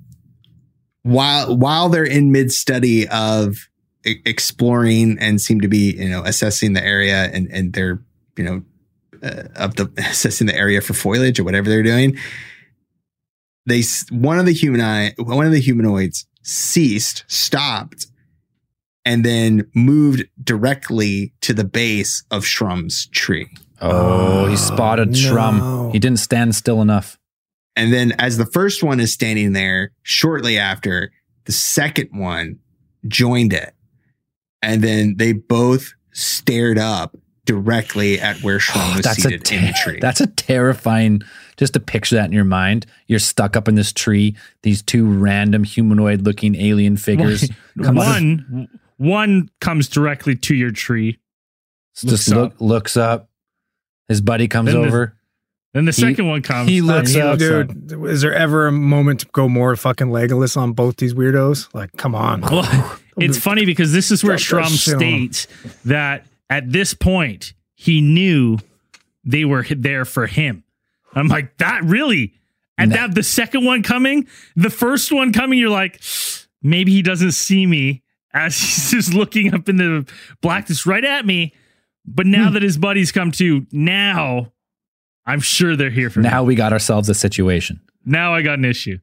[1.07, 3.69] while while they're in mid study of
[4.05, 8.01] e- exploring and seem to be you know assessing the area and and they're
[8.37, 8.63] you know
[9.23, 12.17] uh, of the assessing the area for foliage or whatever they're doing,
[13.65, 18.07] they one of the humani one of the humanoids ceased, stopped,
[19.05, 23.47] and then moved directly to the base of Shrum's tree.
[23.79, 25.17] Oh, he spotted no.
[25.17, 25.91] Shrum.
[25.93, 27.19] He didn't stand still enough.
[27.77, 31.11] And then as the first one is standing there, shortly after,
[31.45, 32.57] the second one
[33.07, 33.73] joined it.
[34.63, 37.15] And then they both stared up
[37.45, 39.99] directly at where Shrum oh, was that's a seated in the tree.
[40.01, 41.21] that's a terrifying.
[41.55, 44.35] Just to picture that in your mind, you're stuck up in this tree.
[44.63, 47.49] These two random humanoid-looking alien figures
[47.83, 48.67] come up, one
[48.97, 51.19] one comes directly to your tree.
[51.95, 52.61] just looks look, up.
[52.61, 53.29] looks up.
[54.07, 55.13] His buddy comes Then the- over.
[55.73, 56.69] Then the He- second one comes.
[56.69, 57.37] he and looks up.
[57.39, 61.67] Dude, is there ever a moment to go more fucking Legolas on both these weirdos?
[61.73, 62.41] Like, come on.
[62.41, 65.31] Well, it's funny because this is where Drop that Shrum shit on him.
[65.33, 65.47] states
[65.85, 68.57] that at this point he knew
[69.23, 70.63] they were there for him.
[71.13, 72.33] I'm like, that really?
[72.77, 72.97] And No.
[72.97, 75.99] that the second one coming, the first one coming, you're like,
[76.63, 78.03] maybe he doesn't see me
[78.33, 80.09] as he's just looking up in the
[80.41, 81.53] blackness right at me.
[82.05, 82.31] But Hmm.
[82.31, 84.53] now that his buddies come to, now
[85.27, 86.47] I'm sure they're here for Now me.
[86.47, 87.79] we got ourselves a situation.
[88.05, 88.97] Now I got an issue.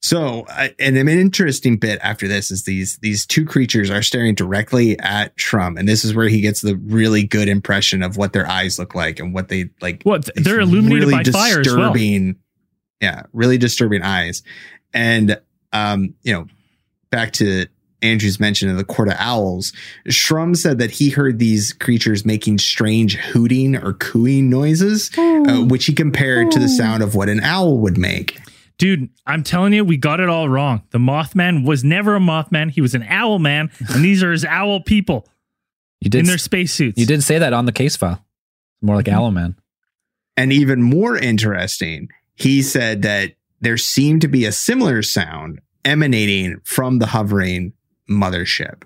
[0.00, 4.36] So, I- and an interesting bit after this is these these two creatures are staring
[4.36, 8.32] directly at Shrum, and this is where he gets the really good impression of what
[8.32, 10.04] their eyes look like and what they like.
[10.04, 11.92] What they're illuminated really by fire as well.
[11.92, 12.36] disturbing,
[13.00, 14.44] yeah, really disturbing eyes.
[14.94, 15.40] And
[15.72, 16.46] um, you know,
[17.10, 17.66] back to
[18.02, 19.72] Andrew's mention of the court of owls,
[20.08, 25.86] Shrum said that he heard these creatures making strange hooting or cooing noises, uh, which
[25.86, 28.38] he compared to the sound of what an owl would make.
[28.78, 30.82] Dude, I'm telling you, we got it all wrong.
[30.90, 32.70] The Mothman was never a Mothman.
[32.70, 35.26] He was an owl man, and these are his owl people
[36.00, 36.20] You did.
[36.20, 37.00] in their spacesuits.
[37.00, 38.24] you did say that on the case file.
[38.80, 39.16] More like Mm-hmm.
[39.16, 39.56] Aloe Man.
[40.36, 46.60] And even more interesting, he said that there seemed to be a similar sound emanating
[46.62, 47.72] from the hovering
[48.08, 48.82] mothership.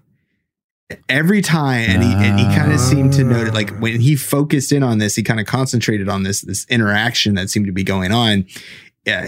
[1.08, 3.76] Every time, and he, and he kind of seemed to note it, like ah.
[3.76, 7.48] when he focused in on this, he kind of concentrated on this this interaction that
[7.48, 8.44] seemed to be going on.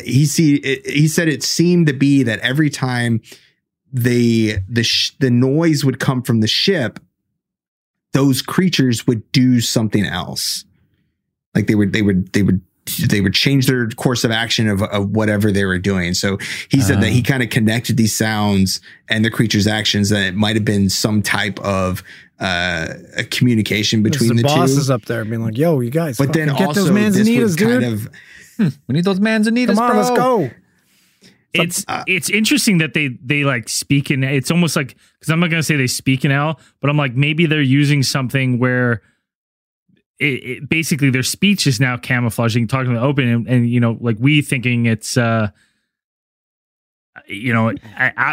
[0.05, 3.22] He see it, he said it seemed to be that every time
[3.90, 7.01] the the sh- the noise would come from the ship,
[8.12, 10.64] those creatures would do something else
[11.55, 12.61] like they would they would they would
[13.09, 16.80] they would change their course of action of, of whatever they were doing so he
[16.80, 20.55] said that he kind of connected these sounds and the creature's actions that it might
[20.55, 22.03] have been some type of
[22.41, 25.91] uh a communication between the, the, boss two is up there being like, yo, you
[25.91, 27.82] guys, but then get also those this manzanitas, dude.
[27.82, 28.09] kind of
[28.89, 30.01] We need those manzanitas, Come on, bro.
[30.01, 30.51] let's go.
[31.53, 34.24] it's uh, it's interesting that they they like speak in.
[34.24, 37.14] It's almost like because I'm not gonna say they speak in owl, but I'm like
[37.14, 39.03] maybe they're using something where.
[40.21, 43.81] It, it, basically, their speech is now camouflaging, talking to the open, and, and you
[43.81, 45.49] know, like we thinking it's, uh
[47.27, 47.73] you know,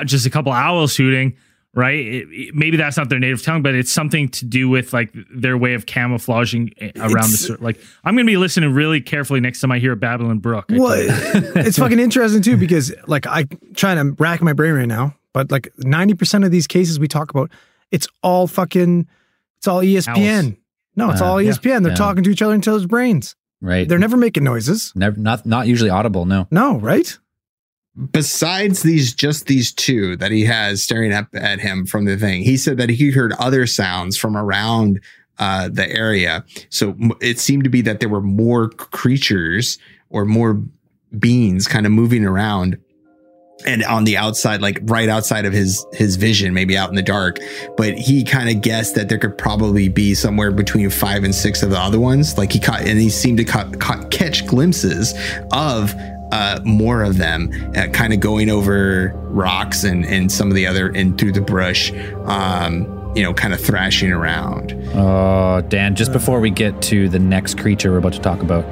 [0.06, 1.38] just a couple owls shooting,
[1.74, 1.94] right?
[2.00, 5.58] It, maybe that's not their native tongue, but it's something to do with like their
[5.58, 7.80] way of camouflaging around the It's- cir- like.
[8.04, 10.66] I'm gonna be listening really carefully next time I hear Babylon Brook.
[10.70, 15.16] Well, it's fucking interesting too because like I trying to rack my brain right now,
[15.34, 17.52] but like ninety percent of these cases we talk about,
[17.92, 19.08] it's all fucking,
[19.58, 20.46] it's all ESPN.
[20.48, 20.54] Owls.
[20.96, 21.52] No, it's Uh, all yeah.
[21.52, 21.84] ESPN.
[21.84, 21.96] They're Yeah.
[21.96, 23.36] talking to each other until his brains.
[23.62, 23.88] Right.
[23.88, 24.92] They're never making noises.
[24.96, 26.26] Never, not not usually audible.
[26.26, 26.48] No.
[26.52, 27.18] No, right?
[28.14, 32.42] besides these just these two that he has staring up at him from the thing
[32.42, 34.98] he said that he heard other sounds from around
[35.40, 39.78] uh the area so it seemed to be that there were more creatures
[40.10, 40.62] or more
[41.20, 42.78] beings kind of moving around
[43.66, 47.02] and on the outside, like right outside of his his vision, maybe out in the
[47.02, 47.40] dark.
[47.78, 51.64] But he kind of guessed that there could probably be somewhere between five and six
[51.64, 52.38] of the other ones.
[52.38, 55.14] Like he caught, and he seemed to ca- ca- catch glimpses
[55.52, 55.94] of
[56.32, 60.66] uh, more of them, uh, kind of going over rocks and and some of the
[60.68, 61.92] other and through the brush.
[62.26, 64.72] Um, you know, kind of thrashing around.
[64.94, 68.66] Oh, Dan, just before we get to the next creature we're about to talk about,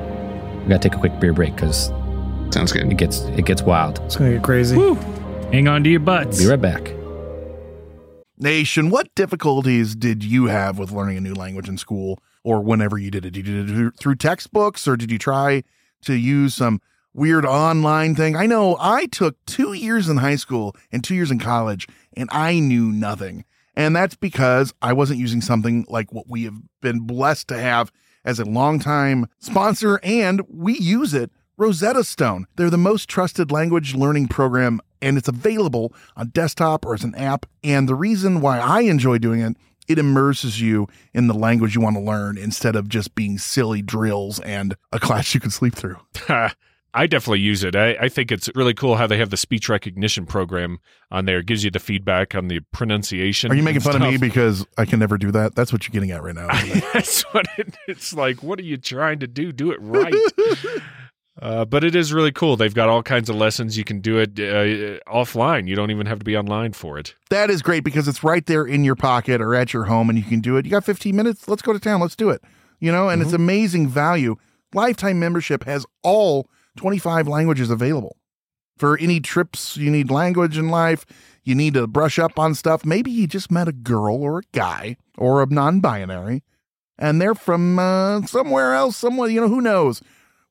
[0.64, 1.92] we gotta take a quick beer break because
[2.52, 2.92] Sounds good.
[2.92, 4.00] it gets it gets wild.
[4.06, 4.76] It's gonna get crazy.
[5.52, 6.42] Hang on to your butts.
[6.42, 6.94] Be right back.
[8.38, 12.98] Nation, what difficulties did you have with learning a new language in school or whenever
[12.98, 13.32] you did it?
[13.32, 15.64] Did you do it through textbooks or did you try
[16.04, 16.80] to use some
[17.14, 18.38] weird online thing?
[18.38, 21.86] I know I took two years in high school and two years in college
[22.16, 23.44] and I knew nothing.
[23.76, 27.92] And that's because I wasn't using something like what we have been blessed to have
[28.24, 31.32] as a longtime sponsor and we use it.
[31.60, 32.48] Rosetta Stone.
[32.56, 37.14] They're the most trusted language learning program and it's available on desktop or as an
[37.16, 37.46] app.
[37.66, 39.58] And the reason why I enjoy doing it,
[39.90, 43.82] it immerses you in the language you want to learn instead of just being silly
[43.82, 45.98] drills and a class you can sleep through.
[46.94, 47.76] I definitely use it.
[47.76, 50.80] I, I think it's really cool how they have the speech recognition program
[51.12, 51.40] on there.
[51.40, 53.52] It gives you the feedback on the pronunciation.
[53.52, 55.56] Are you making fun of me because I can never do that?
[55.56, 56.48] That's what you're getting at right now.
[56.94, 58.42] That's what it, it's like.
[58.42, 59.52] What are you trying to do?
[59.52, 60.14] Do it right.
[61.42, 62.58] Uh, but it is really cool.
[62.58, 63.78] They've got all kinds of lessons.
[63.78, 65.68] You can do it uh, offline.
[65.68, 67.16] You don't even have to be online for it.
[67.30, 70.18] that is great because it's right there in your pocket or at your home and
[70.18, 70.66] you can do it.
[70.66, 71.48] You got 15 minutes.
[71.48, 72.02] Let's go to town.
[72.02, 72.42] Let's do it.
[72.80, 74.36] You know, and it's amazing value.
[74.74, 78.18] Lifetime membership has all 25 languages available.
[78.78, 81.06] For any trips you need language in life,
[81.44, 82.86] you need to brush up on stuff.
[82.86, 86.44] Maybe you just met a girl or a guy or a non binary
[86.98, 90.02] and they're from uh, somewhere else, somewhere, you know, who knows?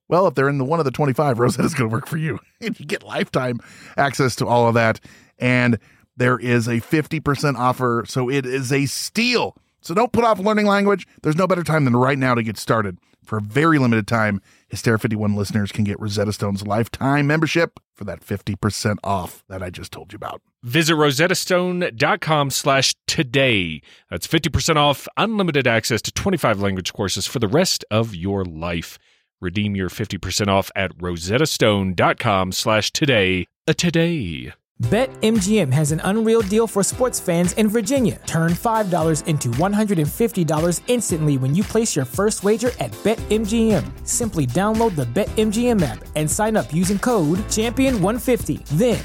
[0.09, 2.39] Well, if they're in the one of the 25, Rosetta's going to work for you.
[2.61, 3.61] And you get lifetime
[3.97, 5.01] access to all of that.
[5.39, 5.79] And
[6.17, 8.05] there is a 50% offer.
[8.09, 9.57] So it is a steal.
[9.81, 11.07] So don't put off learning language.
[11.23, 12.99] There's no better time than right now to get started.
[13.25, 18.05] For a very limited time, Hysteria 51 listeners can get Rosetta Stone's lifetime membership for
[18.05, 20.41] that 50% off that I just told you about.
[20.63, 23.83] Visit rosettastone.com slash today.
[24.11, 28.99] That's 50% off, unlimited access to 25 language courses for the rest of your life.
[29.41, 33.47] Redeem your 50% off at rosettastone.com slash today.
[33.67, 34.53] A today.
[34.83, 38.21] BetMGM has an unreal deal for sports fans in Virginia.
[38.27, 44.07] Turn $5 into $150 instantly when you place your first wager at BetMGM.
[44.07, 48.65] Simply download the BetMGM app and sign up using code Champion150.
[48.79, 49.05] Then,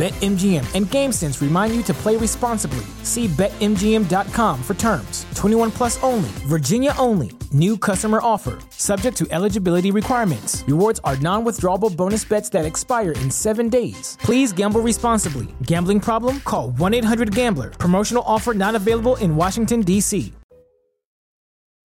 [0.00, 2.86] BetMGM and GameSense remind you to play responsibly.
[3.02, 5.26] See BetMGM.com for terms.
[5.34, 7.32] 21 plus only, Virginia only.
[7.52, 8.58] New customer offer.
[8.70, 10.64] Subject to eligibility requirements.
[10.66, 14.16] Rewards are non withdrawable bonus bets that expire in seven days.
[14.22, 15.48] Please gamble responsibly.
[15.64, 16.40] Gambling problem?
[16.46, 17.68] Call 1 800 Gambler.
[17.68, 20.32] Promotional offer not available in Washington, D.C.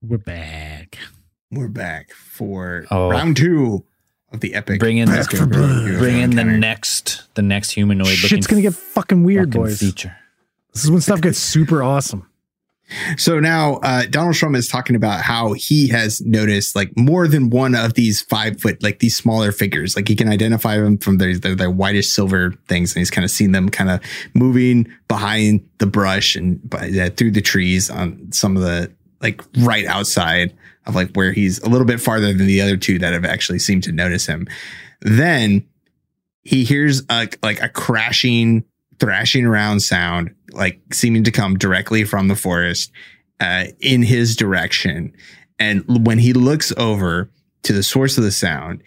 [0.02, 0.98] We're back.
[1.50, 3.08] We're back for Oh.
[3.08, 3.84] round two
[4.32, 4.80] of the epic.
[4.80, 5.98] Bring in, Back for blood.
[5.98, 6.58] bring in the encounter.
[6.58, 8.08] next the next humanoid.
[8.08, 9.80] looking Shit's gonna get fucking weird, fucking boys.
[9.80, 10.16] Feature.
[10.72, 12.26] This is when stuff gets super awesome.
[13.16, 17.48] So now uh, Donald Shrum is talking about how he has noticed like more than
[17.48, 19.96] one of these five foot, like these smaller figures.
[19.96, 23.24] Like he can identify them from their their, their whitish silver things, and he's kind
[23.24, 24.00] of seen them kind of
[24.34, 29.42] moving behind the brush and by, uh, through the trees on some of the like
[29.58, 30.52] right outside
[30.86, 33.58] of like where he's a little bit farther than the other two that have actually
[33.58, 34.46] seemed to notice him.
[35.00, 35.66] Then
[36.42, 38.64] he hears a, like a crashing,
[38.98, 42.90] thrashing around sound, like seeming to come directly from the forest
[43.40, 45.12] uh, in his direction.
[45.58, 47.30] And when he looks over
[47.62, 48.82] to the source of the sound,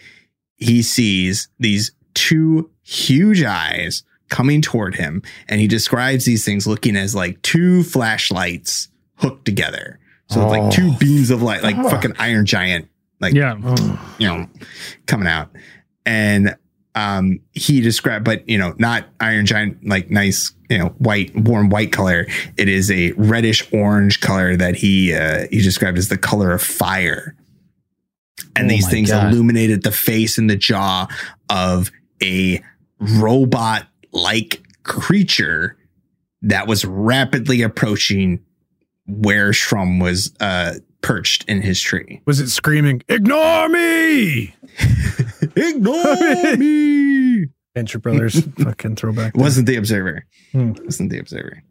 [0.56, 5.22] he sees these two huge eyes coming toward him.
[5.48, 10.00] And he describes these things looking as like two flashlights hooked together.
[10.28, 12.88] So like two beams of light, like fucking Iron Giant,
[13.20, 13.56] like Yeah.
[14.18, 14.48] you know,
[15.06, 15.50] coming out.
[16.06, 16.56] And
[16.96, 21.70] um he described, but you know, not Iron Giant like nice, you know, white, warm
[21.70, 22.26] white color.
[22.58, 26.62] It is a reddish orange color that he uh he described as the color of
[26.62, 27.36] fire.
[28.56, 29.32] And Oh these things God.
[29.34, 31.08] illuminated the face and the jaw
[31.50, 31.92] of
[32.24, 32.64] a
[33.00, 35.78] robot like creature
[36.42, 38.40] that was rapidly approaching
[39.08, 42.22] where Shrum was uh, perched in his tree.
[42.26, 44.56] Was it screaming, ignore me?
[45.56, 47.46] Ignore me.
[47.76, 49.36] Venture Brothers fucking throwback.
[49.36, 50.26] It wasn't the observer.
[50.52, 50.72] Hmm.
[50.72, 51.64] It wasn't the observer.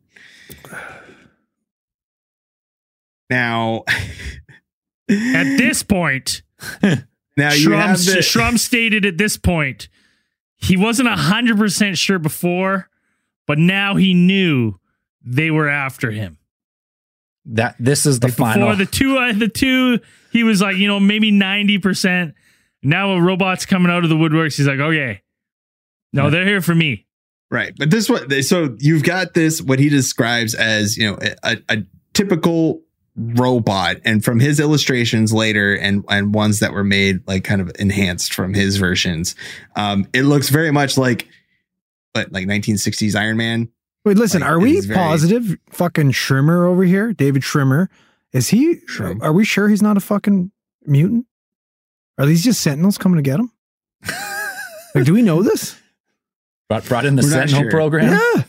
[3.30, 3.84] Now,
[5.08, 6.42] At this point,
[6.82, 9.88] now you have Shrum, the, Shrum stated at this point
[10.56, 12.88] he wasn't hundred percent sure before,
[13.46, 14.78] but now he knew
[15.22, 16.38] they were after him.
[17.46, 18.68] That this is the Like final.
[18.70, 20.00] Before the two, uh, the two,
[20.32, 22.34] he was like, you know, maybe ninety percent.
[22.82, 24.56] Now a robot's coming out of the woodworks.
[24.56, 25.22] He's like, okay,
[26.12, 27.06] no, they're here for me.
[27.50, 28.42] right, but this one.
[28.42, 31.82] So you've got this what he describes as you know a, a
[32.14, 32.80] typical
[33.16, 37.70] robot, and from his illustrations later, and and ones that were made like kind of
[37.78, 39.34] enhanced from his versions,
[39.76, 41.28] um, it looks very much like,
[42.12, 43.68] but like 1960s Iron Man.
[44.04, 47.12] Wait, listen, Like, are we he's very- positive fucking Schrimmer over here?
[47.12, 47.88] David Schrimmer.
[48.32, 49.22] Is he, Shrim.
[49.22, 50.50] are we sure he's not a fucking
[50.86, 51.26] mutant?
[52.18, 53.50] Are these just sentinels coming to get him?
[54.94, 55.76] like, do we know this?
[56.68, 57.70] brought, brought in the We're Sentinel sure.
[57.70, 58.12] program.
[58.12, 58.42] Yeah.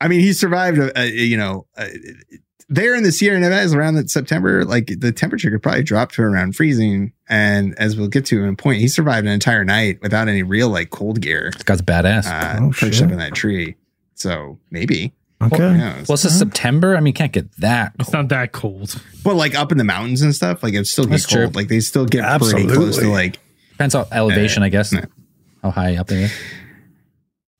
[0.00, 0.78] I mean, he survived.
[0.78, 1.86] A, a, you know, uh
[2.70, 6.22] there in the Sierra Nevadas around that September, like the temperature could probably drop to
[6.22, 7.12] around freezing.
[7.28, 10.42] And as we'll get to in a point, he survived an entire night without any
[10.42, 11.50] real like cold gear.
[11.52, 12.26] This guy's badass.
[12.26, 13.02] Uh, Oh, perched shit.
[13.04, 13.76] up in that tree.
[14.14, 15.12] So maybe.
[15.42, 15.56] Okay.
[15.56, 16.08] Who knows?
[16.08, 16.96] well, it's just September.
[16.96, 17.92] I mean, you can't get that.
[17.98, 19.00] It's not that cold.
[19.24, 21.42] but like up in the mountains and stuff, like it still gets That's true.
[21.44, 21.56] cold.
[21.56, 23.06] Like they still get pretty close to Absolutely.
[23.10, 23.38] like
[23.72, 24.92] Depends on elevation, I guess.
[24.92, 25.04] yeah.
[25.62, 26.30] How high up there?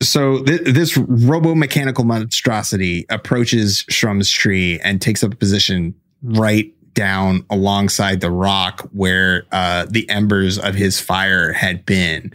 [0.02, 7.44] so th- this robo-mechanical monstrosity approaches Shrum's tree and takes up a position right down
[7.50, 12.32] alongside the rock where uh, the embers of his fire had been.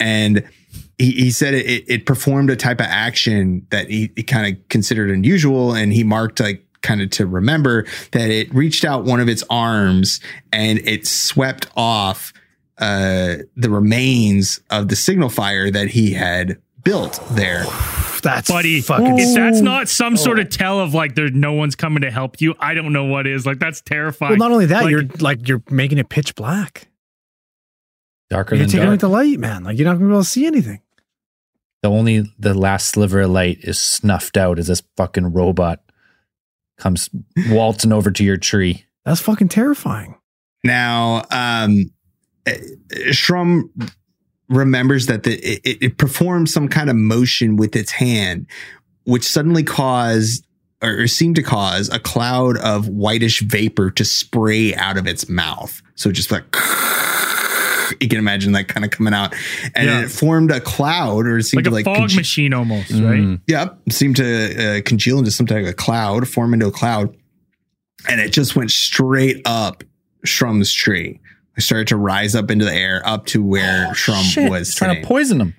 [0.00, 0.48] And
[1.02, 4.54] he, he said it, it, it performed a type of action that he, he kind
[4.54, 5.74] of considered unusual.
[5.74, 9.42] And he marked like kind of to remember that it reached out one of its
[9.50, 10.20] arms
[10.52, 12.32] and it swept off
[12.78, 17.64] uh, the remains of the signal fire that he had built there.
[18.22, 18.80] That's buddy.
[18.80, 19.18] fucking.
[19.18, 22.40] If that's not some sort of tell of like there's no one's coming to help
[22.40, 23.44] you, I don't know what is.
[23.44, 24.38] Like that's terrifying.
[24.38, 26.88] well, not only that, Like, you're like, you're making it pitch black.
[28.30, 29.00] Darker You're than taking away dark.
[29.00, 29.64] the light, man.
[29.64, 30.80] Like, you're not going to be able to see anything.
[31.82, 35.80] The only the last sliver of light is snuffed out as this fucking robot
[36.78, 37.10] comes
[37.48, 38.86] waltzing over to your tree.
[39.04, 40.16] That's fucking terrifying.
[40.64, 41.90] Now, um,
[42.46, 42.56] eh,
[43.08, 43.64] Shrum
[44.48, 48.46] remembers that the, it, it performed some kind of motion with its hand,
[49.04, 50.46] which suddenly caused
[50.82, 55.80] or seemed to cause a cloud of whitish vapor to spray out of its mouth.
[55.94, 56.44] So just like
[58.00, 59.34] you can imagine that kind of coming out,
[59.74, 60.02] and Yeah.
[60.02, 62.90] it formed a cloud, or it seemed like a to like fog conge- machine almost,
[62.92, 63.20] right?
[63.20, 63.40] Mm.
[63.48, 67.14] Yep, seemed to uh, congeal into some type of cloud, form into a cloud,
[68.08, 69.84] and it just went straight up
[70.26, 71.20] Shrum's tree.
[71.56, 75.00] It started to rise up into the air, up to where Shrum Shit, was trying
[75.02, 75.54] to poison him.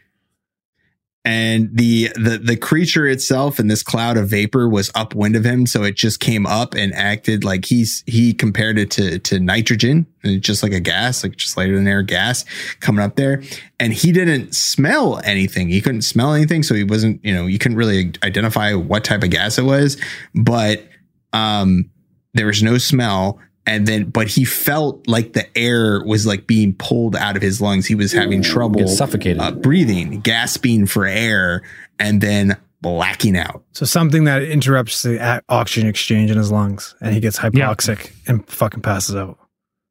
[1.26, 5.66] And the the the creature itself and this cloud of vapor was upwind of him,
[5.66, 10.06] so it just came up and acted like he's he compared it to to nitrogen,
[10.24, 12.44] and just like a gas, like just lighter than air gas
[12.82, 13.42] coming up there.
[13.80, 15.70] And he didn't smell anything.
[15.70, 17.24] He couldn't smell anything, so he wasn't.
[17.24, 19.98] You know, you couldn't really identify what type of gas it was,
[20.36, 20.84] but
[21.32, 21.90] um,
[22.34, 23.40] there was no smell.
[23.66, 27.62] And then, but he felt like the air was like being pulled out of his
[27.62, 27.86] lungs.
[27.86, 31.62] He was having trouble suffocating uh, breathing, gasping for air,
[31.98, 33.64] and then blacking out.
[33.72, 38.46] So something that interrupts the oxygen exchange in his lungs, and he gets hypoxic and
[38.50, 39.40] fucking passes out.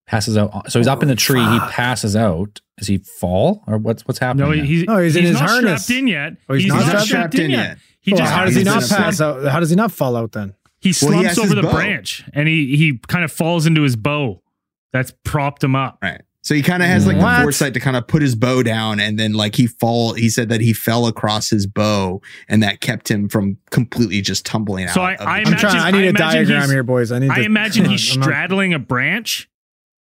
[0.06, 0.70] passes out.
[0.70, 1.42] So he's up in the tree.
[1.42, 2.60] He passes out.
[2.76, 4.46] Does he fall or what's what's happening?
[4.46, 5.84] No, he's, No, he's in his not harness.
[5.84, 6.32] strapped in yet.
[6.48, 7.58] Oh, he's not strapped in yet.
[7.58, 7.78] yet.
[8.00, 9.44] He Well, just how does he he's not pass out?
[9.46, 10.54] How does he not fall out then?
[10.82, 11.72] He Well, he slumps over the bow.
[11.72, 14.42] branch and he he kind of falls into his bow.
[14.92, 15.98] That's propped him up.
[16.02, 16.20] Right.
[16.44, 17.36] So he kind of has like What?
[17.36, 20.14] the foresight to kind of put his bow down, and then like he fall.
[20.14, 24.44] He said that he fell across his bow, and that kept him from completely just
[24.44, 24.94] tumbling out.
[24.94, 25.80] So I- of I I'm imagine- trying.
[25.80, 27.12] I need I a diagram here, boys.
[27.12, 27.30] I need.
[27.30, 29.48] I to, imagine he's straddling a branch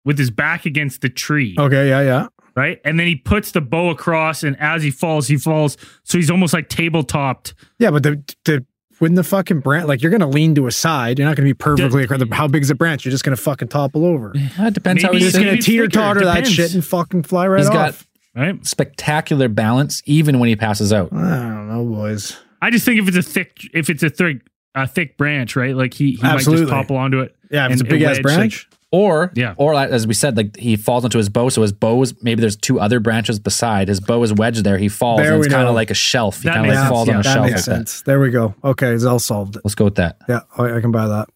[0.05, 1.89] with his back against the tree, Okay.
[1.89, 2.01] Yeah.
[2.01, 2.27] Yeah.
[2.55, 2.79] right?
[2.85, 5.75] And then he puts the bow across, and as he falls, he falls.
[6.03, 7.55] So he's almost like tabletopped.
[7.79, 8.63] Yeah, but the the
[8.99, 11.53] when the fucking branch, like you're gonna lean to a side, you're not gonna be
[11.53, 12.19] perfectly across.
[12.19, 13.05] The, how big's the branch?
[13.05, 14.31] You're just gonna fucking topple over.
[14.33, 16.73] You're Yeah, it depends how Maybe he's just gonna it's teeter thicker, totter that shit
[16.73, 17.95] and fucking fly right He's got.
[18.35, 18.63] Right?
[18.65, 21.11] spectacular balance even when he passes out.
[21.11, 22.37] I don't know, boys.
[22.61, 24.41] I just think if it's a thick, if it's a thick,
[24.75, 25.75] a thick branch, right?
[25.75, 27.35] Like he, he might just topple onto it.
[27.49, 28.69] Yeah, if it's a big ass wedge, branch.
[28.91, 29.53] Or Yeah.
[29.57, 31.49] or as we said, like he falls into his bow.
[31.49, 33.89] So his bow is maybe there's two other branches beside.
[33.89, 34.77] His bow is wedged there.
[34.77, 35.19] He falls.
[35.21, 36.41] There and it's kind of like a shelf.
[36.41, 37.13] He kind of like sense, falls yeah.
[37.15, 37.89] on a that shelf makes like that.
[37.89, 38.01] sense.
[38.03, 38.55] There we go.
[38.63, 39.61] Okay, Zell solved it.
[39.65, 40.19] Let's go with that.
[40.29, 41.27] Yeah, I, I can buy that.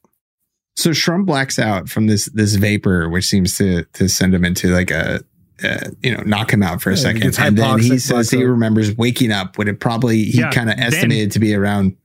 [0.78, 4.68] So Shrum blacks out from this this vapor, which seems to to send him into
[4.70, 5.22] like a.
[5.64, 8.32] Uh, you know, knock him out for a Yeah, second, gets and then he says
[8.32, 11.54] he remembers waking up when it probably he Yeah, kind of then- estimated to be
[11.54, 11.96] around.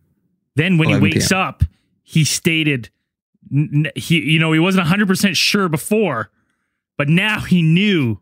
[0.57, 1.39] Then when he wakes PM.
[1.41, 1.65] up,
[2.03, 2.96] he stated n- n-
[3.95, 6.31] he you know he wasn't 100% sure before,
[6.99, 8.19] but now he knew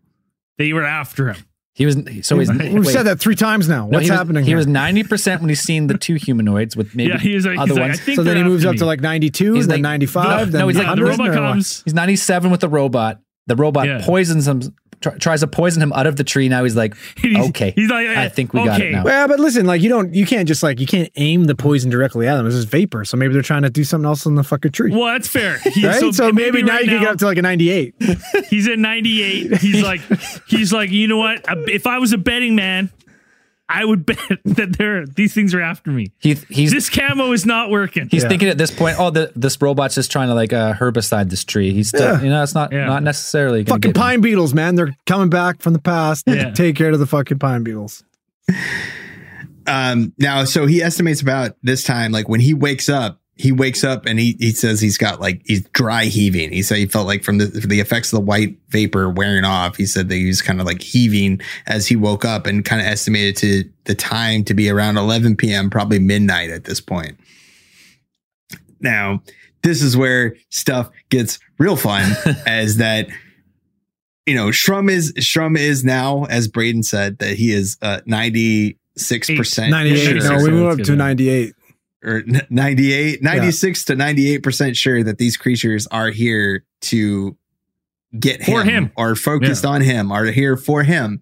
[0.59, 1.45] they were after him.
[1.77, 2.87] He was so he's We've wait.
[2.87, 3.87] said that three times now.
[3.87, 4.45] No, What's he was, happening?
[4.45, 4.57] He here?
[4.59, 7.59] was ninety percent when he's seen the two humanoids with maybe yeah, he was like,
[7.59, 8.01] other he's like, ones.
[8.01, 10.61] think so then he moves after up to like 92, He's then like- 95, then
[10.61, 11.83] no, he's like- the 100, robot comes.
[11.83, 13.21] He's ninety seven with the robot.
[13.49, 14.01] The robot Yeah.
[14.05, 14.63] poisons him,
[15.11, 16.49] tr- tries to poison him out of the tree.
[16.49, 19.05] Now he's like, He's- okay, he's like, I think we got it now.
[19.05, 21.91] Well, but listen, like you don't, you can't just like you can't aim the poison
[21.91, 22.47] directly at them.
[22.47, 23.05] It's just vapor.
[23.05, 24.91] So maybe they're trying to do something else in the fucking tree.
[24.91, 25.59] Well, that's fair.
[25.75, 26.15] He- right?
[26.15, 27.95] So, maybe, now right you can get up to like a 98.
[28.51, 29.57] He's at 98.
[29.59, 30.01] He's like,
[30.47, 31.45] he's like, you know what?
[31.69, 32.91] If I was a betting man,
[33.69, 36.13] I would bet that there these things are after me.
[36.19, 38.09] He, he's This camo is not working.
[38.11, 38.29] he's Yeah.
[38.29, 41.45] thinking at this point, oh, the, this robot's just trying to like uh, herbicide this
[41.45, 41.73] tree.
[41.73, 42.23] He's still, Yeah.
[42.23, 42.85] you know, it's not Yeah.
[42.87, 44.01] not necessarily fucking get him.
[44.03, 44.75] pine beetles, man.
[44.75, 46.25] They're coming back from the past.
[46.27, 46.51] Yeah.
[46.55, 48.05] Take care of the fucking pine beetles.
[49.67, 53.83] Um, now, so he estimates about this time, like when he wakes up, he wakes
[53.83, 56.53] up and he, he says he's got like he's dry heaving.
[56.53, 59.45] He said he felt like from the from the effects of the white vapor wearing
[59.45, 59.77] off.
[59.77, 62.81] He said that he was kind of like heaving as he woke up and kind
[62.81, 67.19] of estimated to the time to be around 11 p.m., probably midnight at this point.
[68.81, 69.23] Now,
[69.63, 72.13] this is where stuff gets real fun,
[72.47, 73.09] as that
[74.27, 79.31] you know Shrum is Shrum is now, as Braden said, that he is uh, 96
[79.37, 79.97] percent 98.
[79.99, 80.15] sure.
[80.15, 80.51] No, we Sure.
[80.51, 81.55] moved up to 98.
[82.05, 87.37] Or n- 98 96 to 98% sure that these creatures are here to
[88.19, 88.93] get him, For him.
[88.97, 91.21] or focused on him are here for him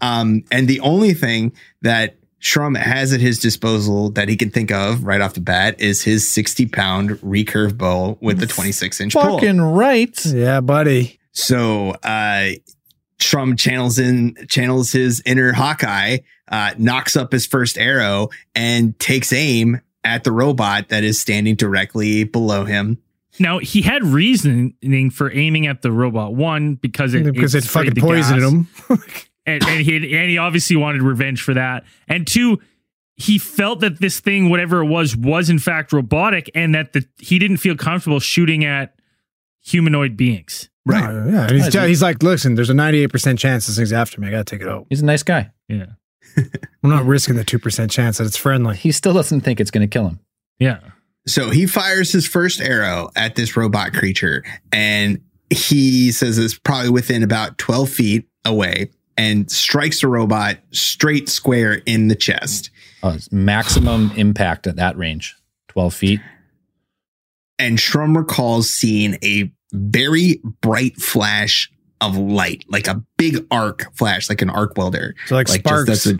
[0.00, 1.52] um and the only thing
[1.82, 5.80] that Shrum has at his disposal that he can think of right off the bat
[5.80, 9.38] is his 60 pound recurve bow with the 26 inch pull.
[9.38, 10.26] Fucking right.
[10.26, 11.18] Yeah, buddy.
[11.32, 12.50] So uh
[13.18, 16.18] Shrum channels in channels his inner Hawkeye,
[16.48, 21.56] uh, knocks up his first arrow and takes aim at the robot that is standing
[21.56, 22.98] directly below him.
[23.40, 26.34] Now he had reasoning for aiming at the robot.
[26.34, 28.98] One because it Because it sprayed fucking poisoned gas, him.
[29.46, 31.84] and, and he and he obviously wanted revenge for that.
[32.06, 32.60] And two,
[33.16, 37.06] he felt that this thing, whatever it was, was in fact robotic, and that the
[37.18, 38.94] he didn't feel comfortable shooting at
[39.62, 40.68] humanoid beings.
[40.86, 41.02] Right.
[41.02, 41.46] No, yeah.
[41.48, 44.28] And he's, he's like, listen, there's a 98% chance this thing's after me.
[44.28, 44.86] I got to take it out.
[44.90, 45.50] He's a nice guy.
[45.66, 45.86] Yeah,
[46.82, 48.76] I'm not risking the 2% chance that it's friendly.
[48.76, 50.20] He still doesn't think it's going to kill him.
[50.58, 50.80] yeah.
[51.26, 56.90] So he fires his first arrow at this robot creature and he says it's probably
[56.90, 62.68] within about 12 feet away and strikes the robot straight square in the chest.
[63.02, 65.34] Oh, maximum impact at that range,
[65.68, 66.20] twelve feet.
[67.58, 71.70] and Shrum recalls seeing a very bright flash
[72.00, 75.14] of light, like a big arc flash, like an arc welder.
[75.26, 75.86] So like, just- sparks.
[75.88, 76.18] that's a-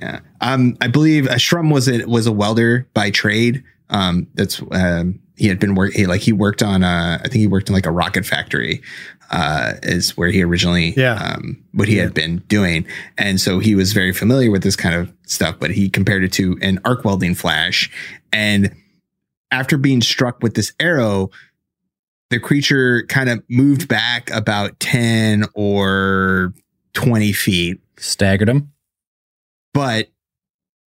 [0.00, 0.20] yeah.
[0.40, 3.62] Um, I believe uh, Shrum was a was a welder by trade.
[3.90, 7.34] Um, that's um, he had been work he, like he worked on uh, I think
[7.36, 8.82] he worked in like a rocket factory.
[9.30, 11.14] Uh, is where he originally Yeah.
[11.14, 12.86] um what he had been doing,
[13.16, 15.56] and so he was very familiar with this kind of stuff.
[15.58, 17.90] But he compared it to an arc welding flash,
[18.32, 18.74] and
[19.50, 21.30] after being struck with this arrow,
[22.30, 26.52] the creature kind of moved back about 10 or
[26.94, 27.80] 20 feet.
[27.96, 28.72] Staggered him.
[29.72, 30.08] But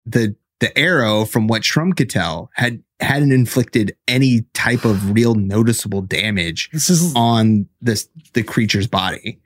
[0.05, 5.35] the the arrow, from what Shrum could tell, had hadn't inflicted any type of real
[5.35, 9.39] noticeable damage this is on this the creature's body.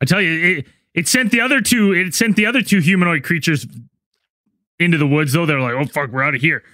[0.00, 1.92] I tell you, it, it sent the other two.
[1.92, 3.66] It sent the other two humanoid creatures
[4.78, 5.32] into the woods.
[5.32, 6.64] Though they're like, "Oh fuck, we're out of here."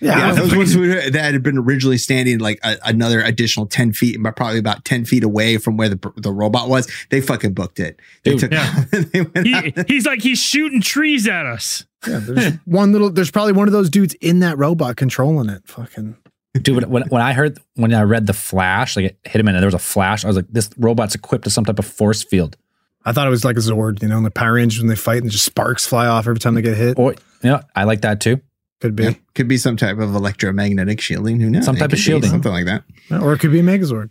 [0.00, 0.18] Yeah.
[0.18, 4.16] Yeah, those ones who, that had been originally standing like a, another additional 10 feet,
[4.20, 7.80] but probably about 10 feet away from where the, the robot was, they fucking booked
[7.80, 8.00] it.
[8.24, 8.84] They Dude, took yeah.
[8.90, 11.84] they He, he's like, he's shooting trees at us.
[12.06, 13.10] yeah, there's one little.
[13.10, 15.62] There's probably one of those dudes in that robot controlling it.
[15.66, 16.16] Fucking.
[16.54, 19.46] Dude, when, when, when I heard, when I read the flash, like it hit him
[19.46, 21.86] and there was a flash, I was like, this robot's equipped with some type of
[21.86, 22.56] force field.
[23.04, 24.96] I thought it was like a Zord, you know, in the Power Rangers when they
[24.96, 26.98] fight and just sparks fly off every time they get hit.
[26.98, 28.40] Or, you know, I like that too.
[28.80, 29.04] Could be.
[29.04, 31.38] Yeah, could be some type of electromagnetic shielding.
[31.40, 31.64] Who knows?
[31.66, 32.30] Some type of shielding.
[32.30, 32.84] something like that.
[33.10, 34.10] Or it could be a Megazord.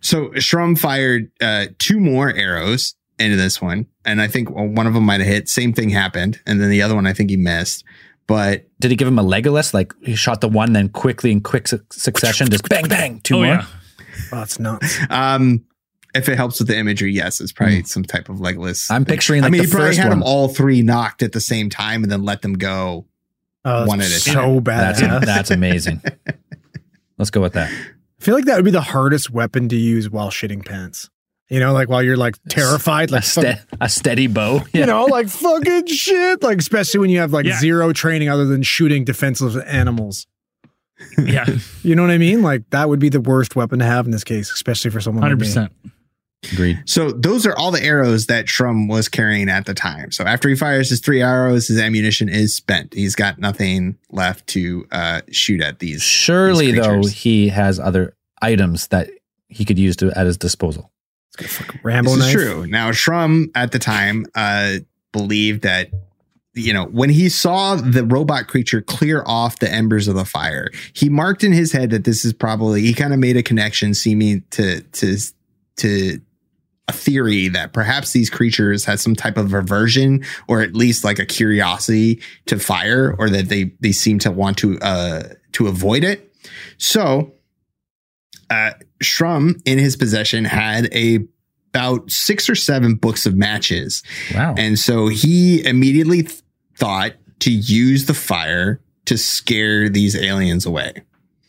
[0.00, 4.92] So Shrum fired uh, two more arrows into this one, and I think one of
[4.94, 5.48] them might have hit.
[5.48, 7.84] Same thing happened, and then the other one I think he missed.
[8.26, 9.72] But Did he give him a Legolas?
[9.72, 13.36] Like he shot the one, then quickly in quick su- succession, just bang, bang, two
[13.36, 13.46] oh more.
[13.46, 13.66] yeah,
[14.32, 14.98] Oh, that's nuts.
[15.10, 15.64] um,
[16.14, 18.90] if it helps with the imagery, yes, it's probably some type of Legolas.
[18.90, 20.18] I'm picturing like I mean, the he probably first had one.
[20.20, 23.06] them all three knocked at the same time, and then let them go.
[23.64, 24.96] Oh, One that's at a so bad.
[24.96, 26.02] That's that's amazing.
[27.18, 27.70] Let's go with that.
[27.70, 31.08] I feel like that would be the hardest weapon to use while shitting pants.
[31.50, 34.62] You know, like while you're like terrified, a, like fuck- ste- a steady bow.
[34.72, 36.42] you know, like fucking shit.
[36.42, 37.58] Like especially when you have like Yeah.
[37.58, 40.26] zero training other than shooting defenseless animals.
[41.18, 41.44] Yeah,
[41.82, 42.42] You know what I mean?
[42.42, 45.22] Like that would be the worst weapon to have in this case, especially for someone.
[45.22, 45.72] hundred like percent.
[46.52, 46.82] Agreed.
[46.86, 50.12] So those are all the arrows that Shrum was carrying at the time.
[50.12, 52.94] So after he fires his three arrows, his ammunition is spent.
[52.94, 56.02] He's got nothing left to uh, shoot at these.
[56.02, 59.10] Surely, these though, he has other items that
[59.48, 60.90] he could use to at his disposal.
[61.28, 62.28] It's got fucking Rambo this knife.
[62.28, 62.66] is true.
[62.66, 64.76] Now Shrum at the time uh,
[65.12, 65.90] believed that
[66.54, 70.70] you know when he saw the robot creature clear off the embers of the fire,
[70.92, 73.94] he marked in his head that this is probably he kind of made a connection,
[73.94, 75.18] seeming to to
[75.76, 76.20] to
[76.88, 81.18] a theory that perhaps these creatures had some type of aversion or at least like
[81.18, 85.22] a curiosity to fire or that they they seem to want to uh
[85.52, 86.34] to avoid it
[86.76, 87.32] so
[88.50, 88.72] uh
[89.02, 91.20] shrum in his possession had a
[91.72, 94.02] about six or seven books of matches
[94.34, 94.54] Wow.
[94.58, 96.42] and so he immediately th-
[96.76, 100.92] thought to use the fire to scare these aliens away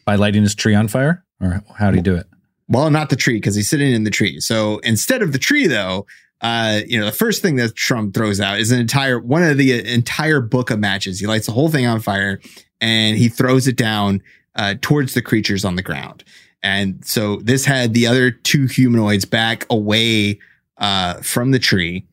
[0.05, 1.23] By lighting his tree on fire?
[1.41, 2.25] Or how do you do it?
[2.67, 4.39] Well, not the tree because he's sitting in the tree.
[4.39, 6.05] So instead of the tree, though,
[6.41, 9.57] uh, you know, the first thing that Shrum throws out is an entire one of
[9.57, 11.19] the entire book of matches.
[11.19, 12.41] He lights the whole thing on fire
[12.81, 14.21] and he throws it down
[14.55, 16.23] uh, towards the creatures on the ground.
[16.63, 20.39] And so this had the other two humanoids back away
[20.77, 22.07] uh, from the tree,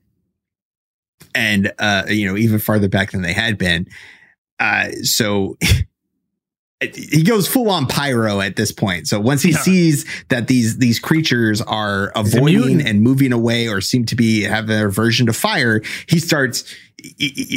[1.35, 3.87] and uh, you know, even farther back than they had been.
[4.61, 5.57] Uh, so
[6.95, 9.09] he goes full on pyro at this point.
[9.09, 9.59] So once he Yeah.
[9.59, 14.67] sees that these these creatures are avoiding and moving away or seem to be have
[14.67, 16.65] their aversion to fire, he starts.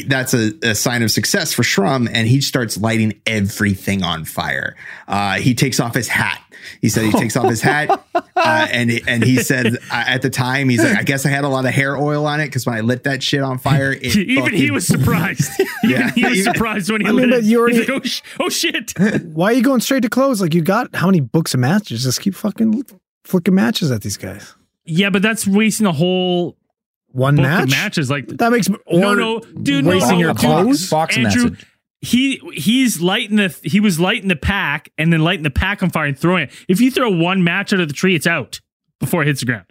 [0.07, 4.75] That's a, a sign of success for Shrum, and he starts lighting everything on fire.
[5.07, 6.41] Uh, he takes off his hat.
[6.81, 10.29] He said he takes off his hat, uh, and and he said uh, at the
[10.29, 12.65] time he's like, I guess I had a lot of hair oil on it because
[12.65, 15.51] when I lit that shit on fire, it Even he was surprised.
[15.83, 16.11] Even Yeah.
[16.11, 17.45] he was surprised when he I lit but it.
[17.45, 18.93] you already- He's like, oh, sh- oh shit.
[19.25, 20.41] Why are you going straight to clothes?
[20.41, 22.03] Like you got how many books of matches?
[22.03, 22.83] Just keep fucking
[23.23, 24.55] flicking matches at these guys.
[24.85, 26.57] yeah, but that's wasting a whole
[27.11, 27.69] One match.
[27.71, 28.09] matches.
[28.09, 30.89] Like That makes or no, no, dude, wasting no, your dude, clothes.
[30.89, 31.65] Box Andrew, message.
[32.05, 35.89] He he's lighting the he was lighting the pack and then lighting the pack on
[35.89, 36.51] fire and throwing it.
[36.67, 38.59] If you throw one match out of the tree, it's out
[38.99, 39.65] before it hits the ground.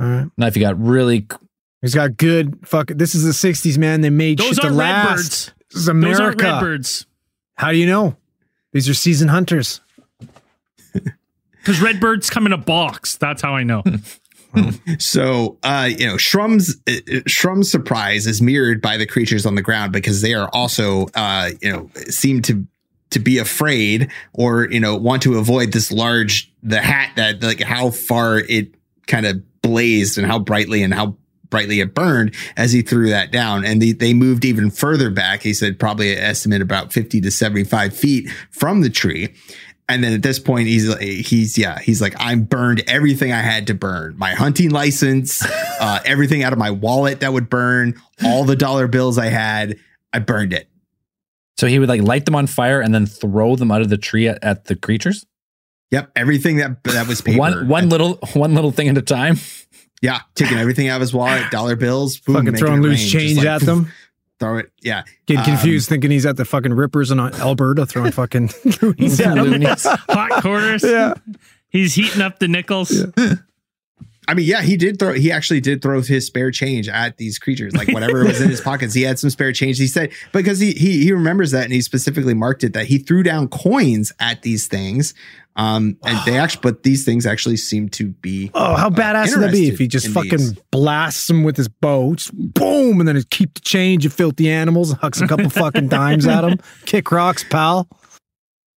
[0.00, 0.30] All right.
[0.36, 1.26] Now, if you got really
[1.82, 2.88] He's got good fuck.
[2.88, 4.02] This is the '60s, man.
[4.02, 5.06] They made Those shit to aren't last.
[5.06, 5.54] redbirds.
[5.70, 7.06] This is Those aren't redbirds.
[7.54, 8.16] How do you know?
[8.72, 9.80] These are seasoned hunters.
[11.60, 13.18] Because redbirds come in a box.
[13.18, 13.82] That's how I know.
[14.98, 19.62] So, uh, you know, Shrum's uh, Shrum's surprise is mirrored by the creatures on the
[19.62, 22.66] ground because they are also, uh, you know, seem to
[23.10, 27.60] to be afraid or you know want to avoid this large the hat that like
[27.60, 28.74] how far it
[29.06, 31.16] kind of blazed and how brightly and how
[31.50, 33.64] brightly it burned as he threw that down.
[33.64, 37.30] And they, they moved even further back he said probably an estimate about 50 to
[37.30, 39.34] 75 feet from the tree
[39.90, 43.40] and then at this point, he's like, he's yeah, he's like, I'm burned everything I
[43.40, 44.16] had to burn.
[44.16, 45.42] My hunting license,
[45.80, 49.78] uh, everything out of my wallet that would burn, all the dollar bills I had,
[50.12, 50.68] I burned it.
[51.58, 53.98] so he would like light them on fire and then throw them out of the
[53.98, 55.26] tree at, at the creatures.
[55.90, 57.38] Yep, everything that that was paper.
[57.38, 59.38] One one little one little thing at a time.
[60.00, 63.38] yeah, taking everything out of his wallet, dollar bills, boom, fucking throwing loose rain, change
[63.38, 63.90] like, at them.
[64.40, 65.02] Throw it, yeah.
[65.26, 69.36] Getting Um, confused, thinking he's at the fucking Rippers in Alberta throwing fucking loonies at
[69.36, 69.44] 'em.
[69.44, 69.84] Loonies.
[69.84, 70.82] Hot quarters.
[70.82, 71.12] Yeah.
[71.68, 72.90] He's heating up the nickels.
[74.30, 75.12] I mean, yeah, he did throw.
[75.12, 78.60] He actually did throw his spare change at these creatures, like whatever was in his
[78.70, 78.94] pockets.
[78.94, 79.76] He had some spare change.
[79.76, 82.98] He said because he he he remembers that, and he specifically marked it that he
[82.98, 85.14] threw down coins at these things.
[85.56, 88.52] Um, and they actually, but these things actually seem to be.
[88.54, 90.52] Oh, how badass would that be if he just fucking these.
[90.70, 94.48] blasts them with his bow, just boom, and then he'd keep the change, you filthy
[94.48, 97.88] animals, and hucks a couple fucking dimes at them, Kick rocks, pal.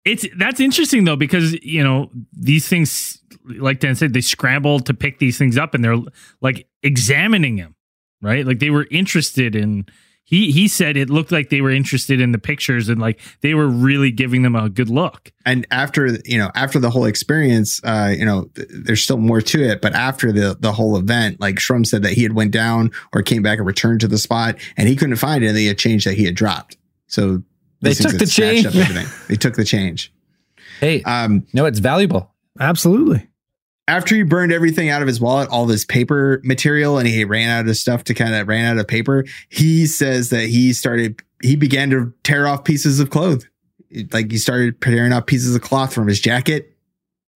[0.06, 4.94] It's that's interesting though because you know these things, like Dan said, they scrambled to
[4.94, 5.98] pick these things up and they're
[6.42, 7.76] like examining him,
[8.22, 8.46] right?
[8.46, 9.86] Like they were interested in.
[10.26, 13.54] He he said it looked like they were interested in the pictures and like they
[13.54, 15.32] were really giving them a good look.
[15.46, 19.42] and after you know after the whole experience uh you know th- there's still more
[19.42, 22.52] to it but after the the whole event like Shrum said that he had went
[22.52, 25.56] down or came back and returned to the spot and he couldn't find any of
[25.56, 26.78] the change that he had dropped
[27.08, 27.44] so
[27.84, 28.64] They took the change.
[29.28, 30.12] they took the change
[30.80, 32.32] Hey, um no, it's valuable.
[32.60, 33.28] Absolutely.
[33.88, 37.50] after he burned everything out of his wallet, all this paper material, and he ran
[37.50, 41.22] out of stuff to kind of ran out of paper, he says that he started,
[41.42, 43.44] he began to tear off pieces of cloth.
[44.12, 46.73] Like he started tearing off pieces of cloth from his jacket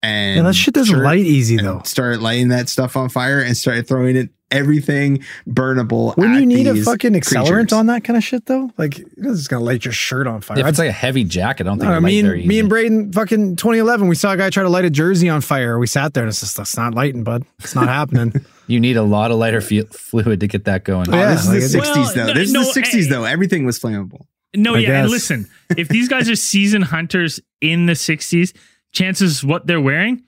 [0.04, 1.80] and Yeah, that shit doesn't sure- light easy though.
[1.84, 6.16] Started lighting that stuff on fire and started throwing it everything burnable.
[6.16, 7.72] When you need a fucking accelerant creatures.
[7.72, 10.58] on that kind of shit though, like it's just gonna light your shirt on fire.
[10.58, 12.60] If it's like a heavy jacket, I don't think No, it'll me very and me
[12.60, 15.78] and Braden, fucking 2011, we saw a guy try to light a jersey on fire.
[15.78, 17.44] We sat there and it's just that's not lighting, bud.
[17.60, 18.32] It's not happening.
[18.66, 21.12] You need a lot of lighter fu- fluid to get that going.
[21.12, 22.26] Oh, Yeah, this like is the it- 60s though.
[22.28, 23.24] no, this no, is the 60s eh, though.
[23.24, 24.22] Everything was flammable.
[24.56, 28.56] No, I yeah, and listen, if these guys are seasoned hunters in the 60s,
[28.94, 30.22] chances what they're wearing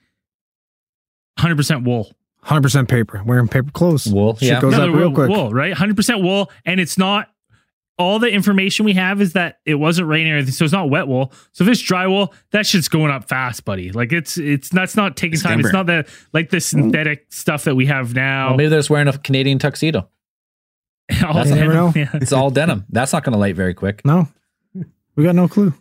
[1.39, 2.13] 100% wool.
[2.45, 4.07] 100% paper, wearing paper clothes.
[4.07, 4.61] Wool, Shit yeah.
[4.61, 5.29] goes No, up real quick.
[5.29, 5.73] wool, right?
[5.73, 7.29] 100% wool and it's not
[7.99, 10.89] all the information we have is that it wasn't raining or anything, so it's not
[10.89, 11.33] wet wool.
[11.51, 13.91] So if it's dry wool, that shit's going up fast, buddy.
[13.91, 15.59] Like it's it's that's not taking It's time.
[15.59, 16.61] It's not the like the mm.
[16.61, 18.49] synthetic stuff that we have now.
[18.49, 20.07] Well, maybe they're just wearing a Canadian tuxedo.
[21.25, 21.93] All That's- You never know.
[21.95, 22.09] yeah.
[22.15, 22.85] It's all denim.
[22.89, 24.05] That's not going to light very quick.
[24.05, 24.27] No,
[25.15, 25.73] we got no clue.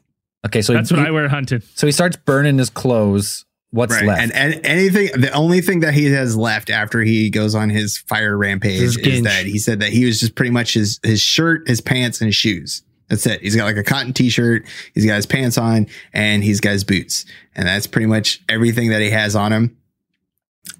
[0.47, 1.62] Okay, so That's he, what I wear hunting.
[1.74, 3.44] so he starts burning his clothes.
[3.70, 4.07] What's right.
[4.07, 4.22] left?
[4.22, 7.99] And, and anything, the only thing that he has left after he goes on his
[7.99, 9.24] fire rampage His is ginge.
[9.24, 12.26] that he said that he was just pretty much his his shirt, his pants, and
[12.26, 12.82] his shoes.
[13.09, 13.40] That's it.
[13.40, 14.66] He's got like a cotton t-shirt.
[14.94, 17.24] He's got his pants on, and he's got his boots,
[17.55, 19.76] and that's pretty much everything that he has on him.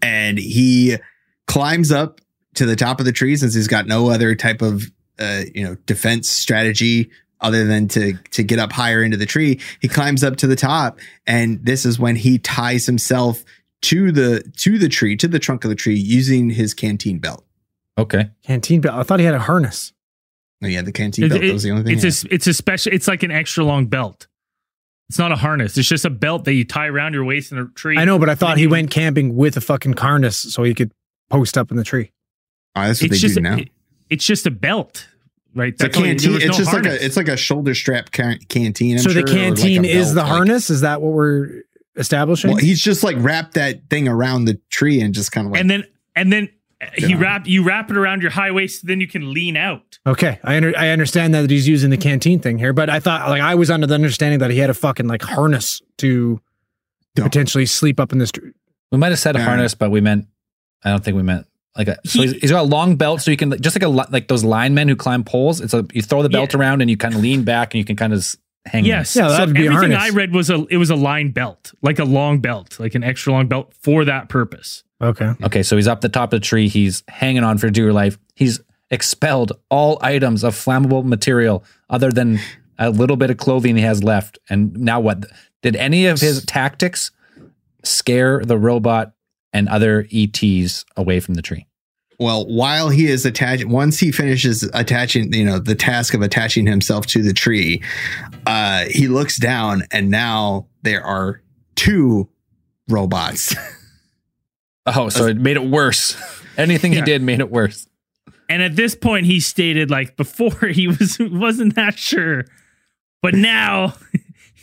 [0.01, 0.97] And he
[1.47, 2.21] climbs up
[2.55, 4.85] to the top of the tree since he's got no other type of
[5.19, 7.11] uh, you know defense strategy
[7.41, 9.61] other than to to get up higher into the tree.
[9.81, 13.45] He climbs up to the top, and this is when he ties himself
[13.83, 17.45] to the to the tree to the trunk of the tree using his canteen belt.
[17.99, 18.31] okay.
[18.43, 18.95] Canteen belt.
[18.97, 19.93] I thought he had a harness.
[20.65, 21.99] Oh, yeah, the canteen It- belt it- that was the only thing.
[22.05, 22.93] it's a it's a special.
[22.93, 24.27] It's like an extra long belt.
[25.09, 25.77] It's not a harness.
[25.79, 27.97] It's just a belt that you tie around your waist in a tree.
[27.97, 30.91] I know, but I thought he went camping with a fucking harness so he could
[31.31, 32.11] post up in the tree.
[32.75, 33.57] oh, that's what It's they just do now.
[33.59, 33.69] it-
[34.11, 35.07] it's just a belt,
[35.57, 35.73] right?
[35.73, 36.37] it's a That's all- there canteen.
[36.37, 38.97] It's no just like a it's like a shoulder strap can- canteen.
[38.97, 40.71] I'm so the sure, or like canteen is the like- harness.
[40.71, 41.63] Is that what we're
[41.97, 42.51] establishing?
[42.51, 45.61] Well, he's just like wrapped that thing around the tree and just kind of like
[45.61, 45.85] and then
[46.15, 46.49] and then
[46.95, 47.19] he Yeah.
[47.21, 49.99] wrap you wrap it around your high waist, So then you can lean out.
[50.07, 53.29] okay, I under, I understand that he's using the canteen thing here, but I thought
[53.31, 56.39] like I was under the understanding that he had a fucking like harness to
[57.17, 57.25] No.
[57.25, 58.53] potentially sleep up in this tree.
[58.93, 60.27] We might have said a harness, but we meant.
[60.85, 61.47] I don't think we meant
[61.77, 61.97] like a.
[62.05, 64.29] So He- he's, he's got a long belt, so you can just like a like
[64.29, 65.61] those linemen who climb poles.
[65.61, 66.61] It's a you throw the belt Yeah.
[66.61, 68.85] around and you kind of lean back and you can kind of hang.
[68.85, 70.13] Yes, Yeah, so that'd be a everything harness.
[70.13, 73.05] I read was a it was a line belt, like a long belt, like an
[73.05, 74.83] extra long belt for that purpose.
[75.01, 76.69] Okay, Okay, so he's up the top of the tree.
[76.69, 78.17] He's hanging on for dear life.
[78.35, 78.61] He's
[78.91, 82.39] expelled all items of flammable material other than
[82.79, 84.39] a little bit of clothing he has left.
[84.49, 85.27] And now what?
[85.63, 87.11] Did any of his tactics
[87.83, 89.13] scare the robot
[89.57, 91.67] and other ETs away from the tree?
[92.19, 96.67] Well, while he is attached, once he finishes attaching, you know, the task of attaching
[96.67, 97.83] himself to the tree,
[98.47, 101.43] uh, he looks down and now there are
[101.75, 102.29] two
[102.89, 103.55] robots.
[104.89, 106.17] Oh, so it made it worse.
[106.57, 107.89] Anything he did made it worse.
[108.49, 112.45] And at this point, he stated like before he was wasn't that sure,
[113.21, 113.95] but now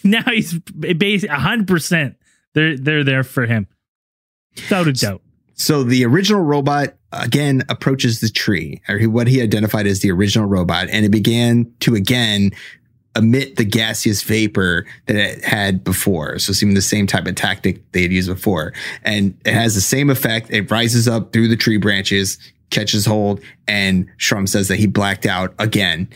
[0.02, 2.16] now he's basically hundred percent.
[2.54, 3.68] They're they're there for him,
[4.56, 5.22] without a doubt.
[5.56, 10.12] So the original robot again approaches the tree, or he- what he identified as the
[10.12, 12.52] original robot, and it began to again
[13.16, 16.40] emit the gaseous vapor that it had before.
[16.40, 18.74] So seeming the same type of tactic they had used before.
[19.04, 20.50] And it has the same effect.
[20.50, 22.40] It rises up through the tree branches,
[22.72, 26.10] catches hold, and Shrum says that he blacked out again.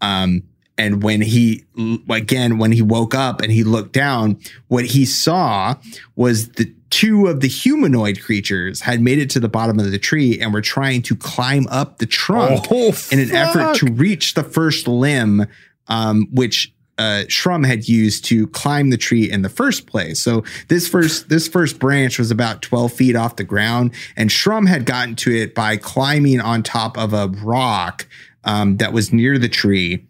[0.00, 0.42] Um,
[0.76, 1.64] and when he,
[2.08, 5.76] again, when he woke up and he looked down, what he saw
[6.16, 9.98] was the two of the humanoid creatures had made it to the bottom of the
[9.98, 14.34] tree and were trying to climb up the trunk Oh, in an effort to reach
[14.34, 15.46] the first limb,
[15.86, 20.20] um, which uh, Shrum had used to climb the tree in the first place.
[20.20, 24.68] So this first this first branch was about twelve feet off the ground, and Shrum
[24.68, 28.06] had gotten to it by climbing on top of a rock
[28.44, 30.06] um, that was near the tree.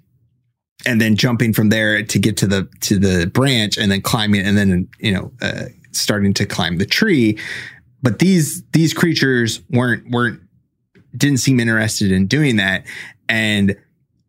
[0.87, 4.47] And then jumping from there to get to the to the branch, and then climbing,
[4.47, 7.39] and then you know uh, starting to climb the tree.
[8.03, 10.41] But these these creatures weren't weren't
[11.17, 12.87] didn't seem interested in doing that,
[13.29, 13.77] and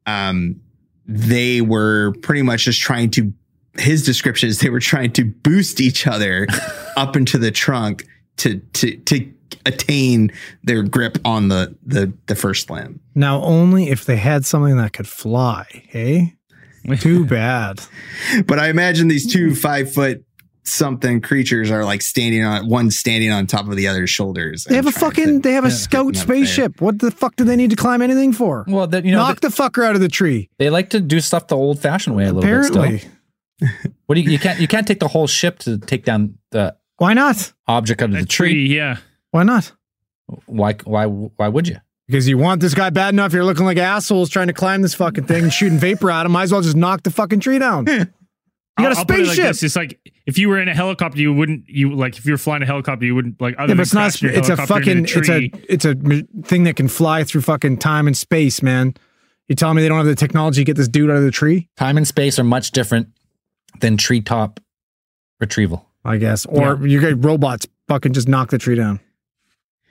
[0.05, 0.59] um,
[1.05, 3.33] they were pretty much just trying to.
[3.77, 6.45] His description is they were trying to boost each other
[6.97, 8.05] up into the trunk
[8.37, 9.31] to to to
[9.65, 10.31] attain
[10.63, 12.99] their grip on the the the first limb.
[13.15, 15.65] now only if they had something that could fly.
[15.87, 16.35] Hey,
[16.99, 17.81] too bad.
[18.45, 20.25] But I imagine these two five foot
[20.63, 24.63] something creatures are like standing on one standing on top of the other's shoulders.
[24.65, 25.25] They have a fucking.
[25.25, 25.73] to- They have a Yeah.
[25.75, 26.23] scout Not fair.
[26.23, 26.81] spaceship.
[26.81, 28.65] What the fuck do they need to climb anything for?
[28.67, 30.49] Well, that you know Knock the fucker out of the tree.
[30.59, 32.49] they like to do stuff the old-fashioned way a little bit.
[32.69, 33.11] Apparently, Still.
[34.07, 36.75] What do you, you can't you can't take the whole ship to take down the
[36.97, 37.53] Why not?
[37.67, 38.67] object under A the tree.
[38.75, 38.97] yeah.
[39.31, 39.71] Why not?
[40.45, 40.73] Why?
[40.83, 41.05] Why?
[41.05, 41.77] Why would you?
[42.07, 44.93] Because you want this guy bad enough, you're looking like assholes trying to climb this
[44.95, 46.33] fucking thing and shooting vapor at him.
[46.33, 47.85] Might as well just knock the fucking tree down.
[48.81, 49.45] You got a I'll- I'll put it like spaceship.
[49.51, 49.63] this.
[49.63, 51.67] It's like if you were in a helicopter, you wouldn't.
[51.67, 53.55] You like if you were flying a helicopter, you wouldn't like.
[53.55, 53.99] Other yeah, than but it's not.
[54.11, 55.21] crashing your It's a helicopter into fucking.
[55.21, 55.39] It's a.
[55.39, 55.65] tree.
[55.69, 58.93] It's a m- thing that can fly through fucking time and space, man.
[59.47, 61.31] You telling me they don't have the technology to get this dude out of the
[61.31, 61.67] tree?
[61.75, 63.09] Time and space are much different
[63.81, 64.59] than treetop
[65.39, 65.85] retrieval.
[66.03, 68.99] I guess, or you get robots fucking just knock the tree down.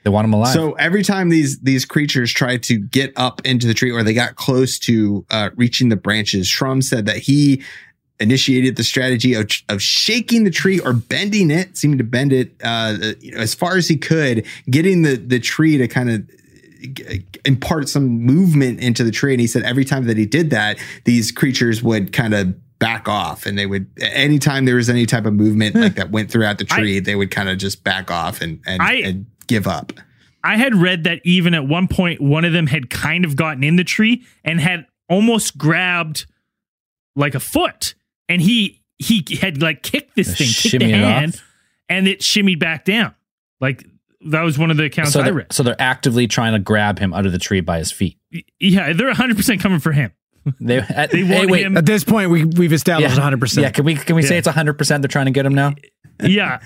[0.03, 0.55] They want him alive.
[0.55, 4.15] So every time these these creatures tried to get up into the tree or they
[4.15, 7.63] got close to uh, reaching the branches, Shrum said that he
[8.21, 12.53] initiated the strategy of, of shaking the tree or bending it, seeming to bend it
[12.63, 16.31] uh, you know, as far as he could, getting the the tree to kind of
[17.09, 17.15] uh,
[17.45, 19.33] impart some movement into the tree.
[19.33, 23.09] And he said every time that he did that, these creatures would kind of back
[23.09, 25.83] off and they would anytime there was any type of movement hmm.
[25.83, 28.81] like that went throughout the tree they would kind of just back off and and,
[28.81, 29.93] I- and give up.
[30.43, 33.63] I had read that even at one point, one of them had kind of gotten
[33.63, 36.27] in the tree and had almost grabbed
[37.15, 37.95] like a foot,
[38.31, 41.43] and he he had like kicked this thing, kicked the it hand, off?
[41.89, 43.15] and it shimmied back down.
[43.61, 43.85] Like
[44.27, 45.53] that was one of the accounts so I they're, read.
[45.53, 48.19] so they're actively trying to grab him out of the tree by his feet.
[48.59, 50.13] Yeah, they're 100 percent coming for him.
[50.61, 51.77] They, uh, They hey, want wait, him.
[51.77, 53.41] At this point, we we've established 100.
[53.41, 54.39] percent Yeah, can we can we say Yeah.
[54.39, 55.03] it's hundred percent?
[55.03, 55.75] They're trying to get him now.
[56.23, 56.61] yeah,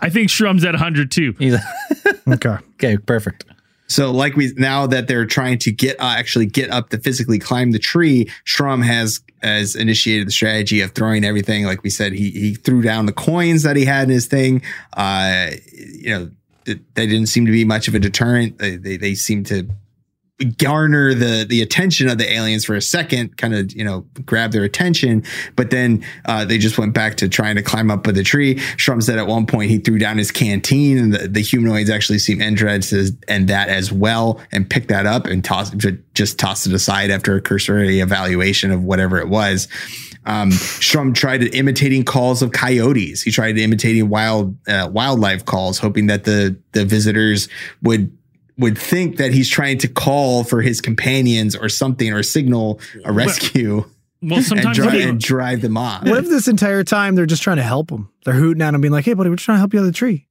[0.00, 1.34] I think Shrum's at 100 too.
[1.38, 1.56] He's
[2.28, 2.56] Okay.
[2.74, 3.44] okay, perfect.
[3.90, 7.40] So, like we now that they're trying to get uh, actually get up to physically
[7.40, 11.64] climb the tree, Shrum has has initiated the strategy of throwing everything.
[11.64, 14.62] Like we said, he he threw down the coins that he had in his thing.
[14.92, 16.30] Uh, you know,
[16.66, 18.58] th- they didn't seem to be much of a deterrent.
[18.58, 19.68] They they, they seem to
[20.58, 24.52] garner the the attention of the aliens for a second, kind of you know grab
[24.52, 25.22] their attention,
[25.56, 28.56] but then uh, they just went back to trying to climb up the tree.
[28.76, 32.18] Shrum said at one point he threw down his canteen, and the, the humanoids actually
[32.18, 36.66] seemed interested in that as well, and picked that up and tossed ju- just tossed
[36.66, 39.68] it aside after a cursory evaluation of whatever it was.
[40.26, 43.22] Um, Shrum tried imitating calls of coyotes.
[43.22, 47.48] He tried imitating wild uh, wildlife calls, hoping that the the visitors
[47.82, 48.16] would
[48.60, 53.12] would think that he's trying to call for his companions or something or signal a
[53.12, 53.84] rescue
[54.22, 56.04] Well, and, sometimes drive, they- and drive them off.
[56.06, 58.08] What if this entire time they're just trying to help him?
[58.24, 59.84] They're hooting at him, being like, "Hey, buddy, we're just trying to help you out
[59.84, 60.26] of the tree.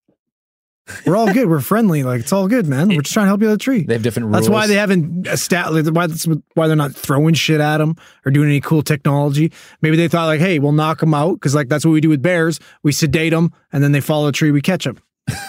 [1.06, 1.48] We're all good.
[1.48, 2.02] We're friendly.
[2.04, 2.90] Like it's all good, man.
[2.90, 4.38] We're just trying to help you out of the tree." They have different rules.
[4.38, 6.26] That's why they haven't established why that's
[6.56, 9.52] why they're not throwing shit at them or doing any cool technology.
[9.82, 12.10] Maybe they thought like, hey, we'll knock them out because like that's what we do
[12.10, 12.60] with bears.
[12.84, 14.98] We sedate them and then they follow a tree, we catch them.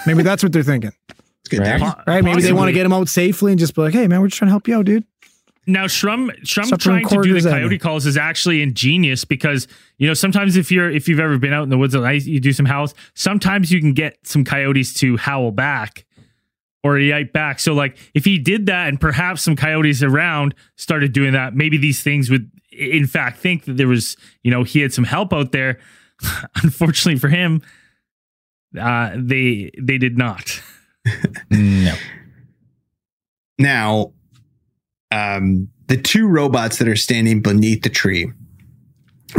[0.07, 1.20] Maybe that's what they're thinking, It's
[1.51, 1.61] good.
[1.61, 1.79] Right.
[1.79, 2.07] Derek.
[2.07, 2.25] right?
[2.25, 4.29] Maybe they want to get him out safely and just be like, hey, man, we're
[4.29, 5.05] just trying to help you out, dude.
[5.67, 7.61] Now, Shrum, Shrum Stop trying to do the at me.
[7.61, 11.53] coyote calls is actually ingenious because you know sometimes if you're if you've ever been
[11.53, 12.95] out in the woods and ice, you do some howls.
[13.15, 16.07] Sometimes you can get some coyotes to howl back
[16.83, 17.61] or yelp back.
[17.61, 21.77] So like if he did that and perhaps some coyotes around started doing that, maybe
[21.77, 25.33] these things would in fact think that there was you know he had some help
[25.33, 25.79] out there.
[26.63, 27.63] Unfortunately for him,
[28.79, 30.61] uh, they they did not.
[31.51, 31.95] no.
[33.59, 34.13] Now,
[35.11, 38.33] um, the two robots that are standing beneath the tree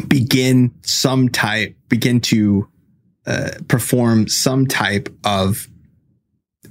[0.08, 2.68] begin some type begin to
[3.26, 5.68] uh, perform some type of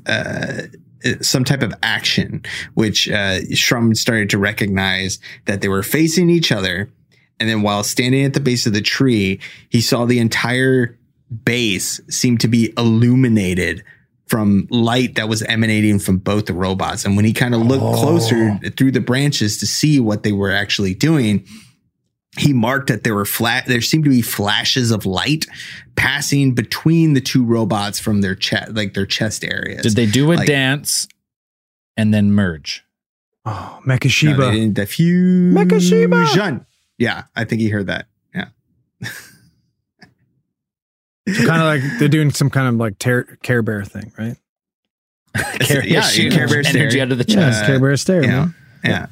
[0.07, 0.63] uh,
[1.21, 2.43] some type of action,
[2.75, 6.91] which uh, Shrum started to recognize that they were facing each other.
[7.39, 9.41] And then while standing at the base of the tree,
[9.71, 10.99] he saw the entire
[11.45, 13.83] base seem to be illuminated
[14.31, 17.05] from light that was emanating from both the robots.
[17.05, 18.01] And when he kind of looked oh.
[18.01, 21.45] closer through the branches to see what they were actually doing,
[22.39, 25.47] he marked that there were flat there seemed to be flashes of light
[25.97, 29.83] passing between the two robots from their chest like their chest areas.
[29.83, 31.09] Did they do a Like- dance
[31.97, 32.85] and then merge?
[33.45, 34.53] Oh, No, Mekashiba.
[34.53, 35.55] they didn't diffuse.
[35.55, 36.65] Mekashiba.
[36.99, 38.07] Yeah, I think he heard that.
[38.33, 38.49] Yeah.
[41.37, 44.37] kind of like they're doing some kind of like ter- Care Bear thing, right?
[45.61, 47.03] Care, yeah, shoot Care Bear energy stare.
[47.03, 47.61] out of the chest.
[47.61, 48.49] it's Care Bear stare, yeah,
[48.85, 49.07] yeah.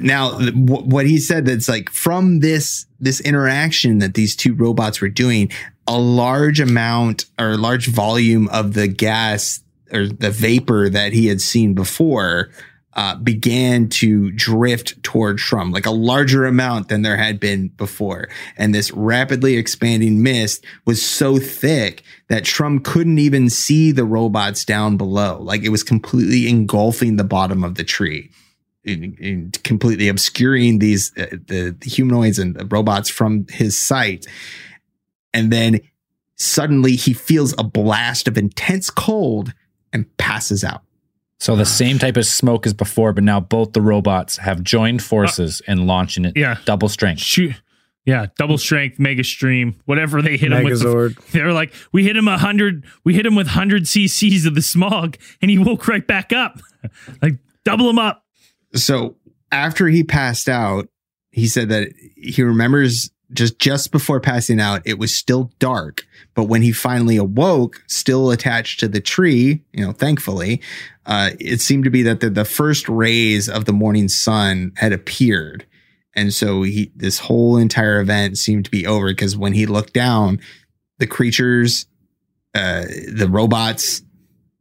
[0.00, 5.08] Now, what he said that's like from this this interaction that these two robots were
[5.08, 5.50] doing,
[5.86, 9.60] a large amount or a large volume of the gas
[9.92, 12.50] or the vapor that he had seen before
[12.94, 18.28] uh, began to drift toward Shrum, like a larger amount than there had been before.
[18.56, 24.64] And this rapidly expanding mist was so thick that Shrum couldn't even see the robots
[24.64, 25.38] down below.
[25.40, 28.30] Like it was completely engulfing the bottom of the tree.
[28.84, 34.26] In, in completely obscuring these uh, the, the humanoids and the robots from his sight
[35.32, 35.80] and then
[36.36, 39.52] Suddenly, he feels a blast of intense cold
[39.92, 40.82] and passes out.
[41.40, 45.02] So the same type of smoke as before, but now both the robots have joined
[45.02, 46.58] forces and launching it Yeah.
[46.64, 47.20] double strength.
[47.20, 47.54] Shoot.
[48.06, 50.80] Yeah, double strength, mega stream, whatever they hit him with.
[50.80, 54.54] the- they're like, we hit him a hundred, we hit him with hundred cc's of
[54.54, 56.60] the smog, and he woke right back up.
[57.22, 58.22] like double him up.
[58.74, 59.16] So
[59.50, 60.88] after he passed out,
[61.30, 66.06] he said that he remembers just just before passing out, it was still dark.
[66.34, 70.60] But when he finally awoke, still attached to the tree, you know, thankfully,
[71.06, 74.92] uh, it seemed to be that the, the first rays of the morning sun had
[74.92, 75.66] appeared.
[76.16, 79.92] And so he, this whole entire event seemed to be over because when he looked
[79.92, 80.40] down,
[80.98, 81.86] the creatures,
[82.54, 84.02] uh, the robots,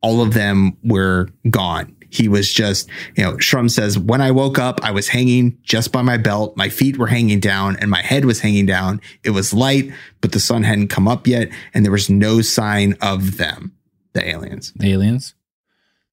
[0.01, 1.92] all of them were gone.
[2.13, 5.91] He was just, you know, Shrum says, when I woke up, I was hanging just
[5.91, 6.55] by my belt.
[6.55, 9.01] My feet were hanging down and my head was hanging down.
[9.23, 9.91] It was light,
[10.21, 11.49] but the sun hadn't come up yet.
[11.73, 13.73] And there was no sign of them,
[14.13, 14.73] the aliens.
[14.75, 15.33] The aliens.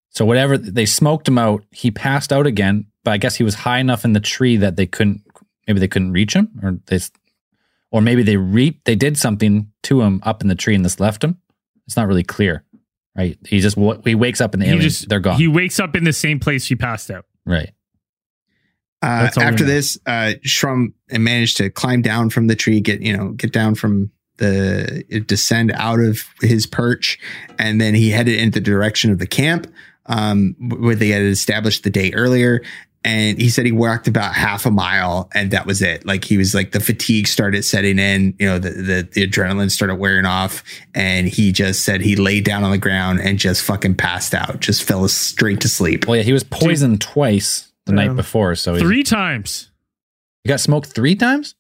[0.09, 2.87] So whatever they smoked him out, he passed out again.
[3.05, 5.21] But I guess he was high enough in the tree that they couldn't.
[5.67, 6.99] Maybe they couldn't reach him, or they,
[7.91, 10.99] or maybe they re they did something to him up in the tree and this
[10.99, 11.39] left him.
[11.87, 12.65] It's not really clear,
[13.17, 13.39] right?
[13.47, 15.37] He just he wakes up and the He aliens just they're gone.
[15.37, 17.27] He wakes up in the same place he passed out.
[17.45, 17.71] right.
[19.03, 22.81] Uh, That's all we after this, uh, Shrum managed to climb down from the tree,
[22.81, 27.19] get, you know, get down from the, descend out of his perch.
[27.59, 29.73] And then he headed in the direction of the camp,
[30.05, 32.63] um, where they had established the day earlier.
[33.03, 36.05] And he said he walked about half a mile and that was it.
[36.05, 39.71] Like he was like the fatigue started setting in, you know, the, the, the adrenaline
[39.71, 40.63] started wearing off.
[40.95, 44.61] And he just said he laid down on the ground and just fucking passed out,
[44.61, 46.07] just fell straight to sleep.
[46.07, 48.07] Well, yeah, he was poisoned twice the Yeah.
[48.09, 49.71] night before, so he, Three times.
[50.45, 51.55] he got smoked three times.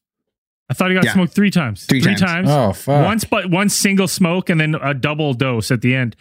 [0.69, 1.15] I thought he got Yeah.
[1.15, 1.87] smoked three times.
[1.87, 2.49] Three times.
[2.51, 3.03] Oh fuck!
[3.05, 6.15] Once, but one single smoke and then a double dose at the end,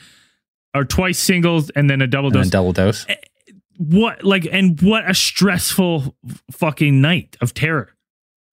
[0.74, 2.50] or twice singles and then a double and then dose.
[2.50, 3.06] double dose.
[3.80, 6.14] What like and what a stressful
[6.52, 7.96] fucking night of terror.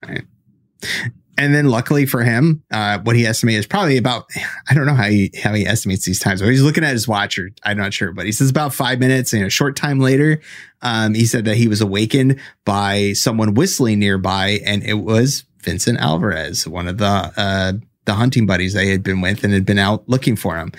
[0.07, 0.23] Right.
[1.37, 4.25] And then luckily for him, uh, what he estimated is probably about,
[4.69, 7.07] I don't know how he, how he estimates these times, but he's looking at his
[7.07, 9.99] watch or I'm not sure, but he says about five minutes and a short time
[9.99, 10.39] later,
[10.81, 15.99] um, he said that he was awakened by someone whistling nearby and it was Vincent
[15.99, 17.73] Alvarez, one of the, uh,
[18.05, 20.71] the hunting buddies they had been with and had been out looking for him.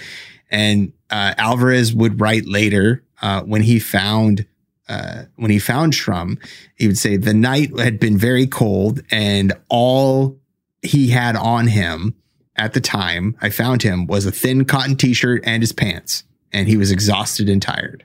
[0.51, 4.47] And, uh, Alvarez would write later, uh, when he found,
[4.89, 6.39] uh, when he found Shrum,
[6.77, 10.39] he would say the night had been very cold and all
[10.83, 12.15] he had on him
[12.57, 16.69] at the time I found him was a thin cotton t-shirt and his pants and
[16.69, 18.05] he was exhausted and tired.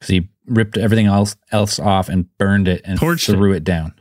[0.00, 3.32] 'Cause he ripped everything else else off and burned it and Torched it.
[3.32, 3.92] threw it down.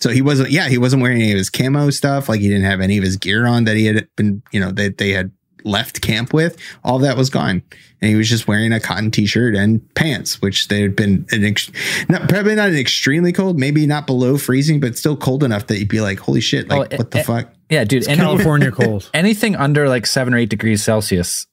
[0.00, 2.64] So he wasn't yeah, he wasn't wearing any of his camo stuff like he didn't
[2.64, 5.30] have any of his gear on that he had been, you know, that they had
[5.64, 6.56] left camp with.
[6.84, 7.62] All that was gone.
[8.00, 11.44] And he was just wearing a cotton t-shirt and pants, which they had been an
[11.44, 11.70] ex-
[12.08, 15.78] not probably not an extremely cold, maybe not below freezing, but still cold enough that
[15.78, 18.08] you'd be like, "Holy shit, like Oh, what the eh, fuck?" Yeah, dude.
[18.08, 19.08] any- California cold.
[19.14, 21.46] anything under like seven or eight degrees Celsius,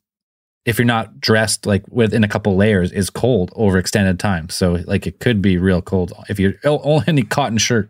[0.65, 4.49] if you're not dressed like within a couple layers, is cold over extended time.
[4.49, 7.89] So like it could be real cold if you're only in a cotton shirt.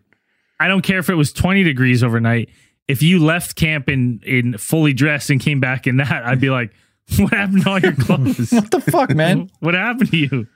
[0.60, 2.50] I don't care if it was 20 degrees overnight.
[2.90, 6.50] If you left camp in in fully dressed and came back in that, I'd be
[6.50, 6.74] like,
[7.20, 8.52] what happened to all your clothes?
[8.52, 9.50] What the fuck, man?
[9.60, 10.48] what happened to you?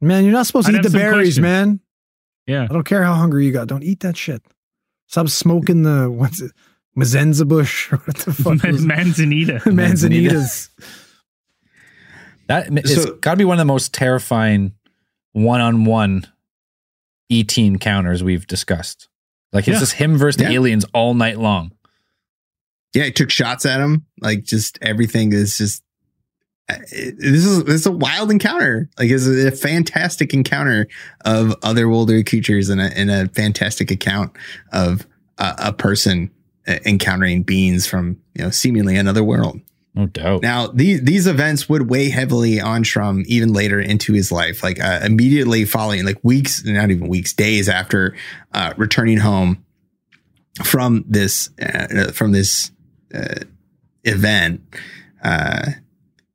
[0.00, 1.42] Man, you're not supposed to I'd eat the berries, questions.
[1.42, 1.80] man.
[2.46, 2.62] Yeah.
[2.64, 3.66] I don't care how hungry you got.
[3.68, 4.42] Don't eat that shit.
[5.08, 6.52] Stop smoking the what's it?
[6.96, 8.64] Mazenza bush or what the fuck?
[8.64, 8.86] is it?
[8.86, 9.52] Manzanita.
[9.66, 10.68] Manzanitas.
[12.46, 14.72] That it's So- got to be one of the most terrifying
[15.32, 16.26] one-on-one
[17.30, 19.08] ET encounters we've discussed.
[19.54, 19.80] Like it's Yeah.
[19.80, 20.48] just him versus Yeah.
[20.48, 21.72] the aliens all night long.
[22.92, 24.04] yeah, he took shots at him.
[24.20, 25.82] Like just everything is just.
[26.68, 28.88] uh, it- This is this is a wild encounter.
[28.98, 30.86] Like it's a fantastic encounter
[31.24, 34.32] of otherworldly creatures and a, and a fantastic account
[34.72, 35.06] of
[35.38, 36.30] a, a person
[36.66, 39.60] uh, encountering beings from you know seemingly another world.
[39.94, 40.42] No doubt.
[40.42, 44.82] Now, these these events would weigh heavily on Shrum even later into his life, like
[44.82, 48.16] uh, immediately following, like weeks, not even weeks, days after
[48.52, 49.64] uh, returning home
[50.64, 52.72] from this uh, from this
[53.14, 53.36] uh,
[54.02, 54.62] event.
[55.22, 55.70] Uh,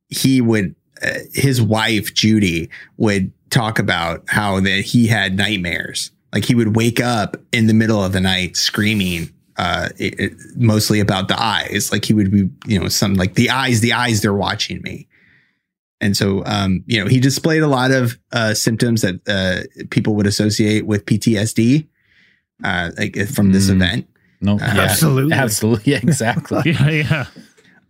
[0.07, 6.11] he would uh, his wife Judy would talk about how that he had nightmares.
[6.31, 10.34] Like he would wake up in the middle of the night screaming uh, it, it-
[10.56, 11.91] mostly about the eyes.
[11.91, 15.07] Like he would be, you know, some like the eyes, the eyes, they're watching me.
[16.02, 20.15] And so, um, you know, he displayed a lot of uh, symptoms that uh, people
[20.15, 21.88] would associate with PTSD,
[22.64, 23.76] uh, like from this Mm.
[23.76, 24.07] event.
[24.41, 25.34] no, Uh, yeah, Absolutely.
[25.36, 26.61] absolutely, yeah, exactly.
[26.72, 27.26] Yeah, yeah.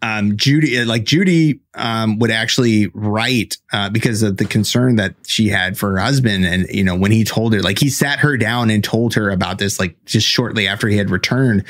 [0.02, 5.48] Um, Judy, like Judy, um, would actually write uh, because of the concern that she
[5.50, 8.38] had for her husband, and you know when he told her, like he sat her
[8.38, 11.64] down and told her about this, like just shortly after he had returned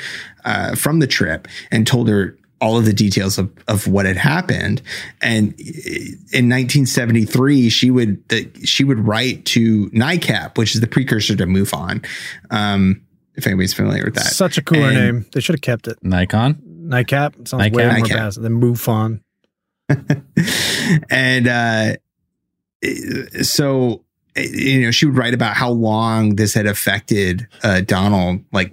[0.44, 4.18] uh, from the trip, and told her all of the details of, of what had
[4.18, 4.82] happened.
[5.22, 5.58] And
[6.30, 8.22] in 1973, she would
[8.64, 12.04] she would write to NICAP, which is the precursor to MUFON.
[12.50, 13.02] Um,
[13.34, 15.26] if anybody's familiar with that, Such a cooler And- name.
[15.32, 15.96] They should have kept it.
[16.02, 16.62] Nikon.
[16.90, 18.08] NICAP sounds way more NICAP.
[18.08, 19.20] badass than MUFON.
[21.10, 21.96] and uh,
[23.42, 24.04] so
[24.36, 28.72] you know she would write about how long this had affected uh, Donald, like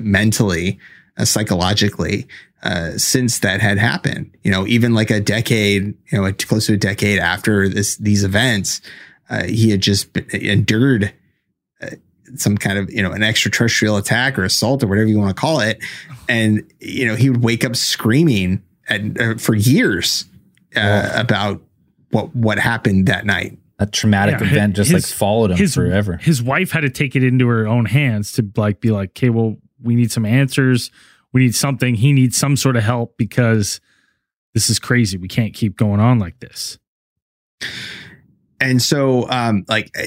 [0.00, 0.78] mentally,
[1.16, 2.26] uh, psychologically,
[2.62, 4.30] uh, since that had happened.
[4.42, 8.24] You know, even like a decade, you know, close to a decade after this these
[8.24, 8.80] events,
[9.30, 11.12] uh, he had just endured
[11.80, 11.90] uh,
[12.36, 15.40] some kind of you know an extraterrestrial attack or assault or whatever you want to
[15.40, 15.78] call it,
[16.28, 20.24] and you know he would wake up screaming at, uh, for years
[20.76, 21.62] uh, about
[22.10, 23.58] what what happened that night.
[23.78, 26.16] A traumatic Yeah, event just like followed him his forever.
[26.16, 29.28] His wife had to take it into her own hands to like be like, okay,
[29.30, 30.90] well, we need some answers.
[31.32, 31.96] We need something.
[31.96, 33.80] He needs some sort of help because
[34.54, 35.16] this is crazy.
[35.16, 36.78] We can't keep going on like this.
[38.60, 40.04] And so, um, like uh,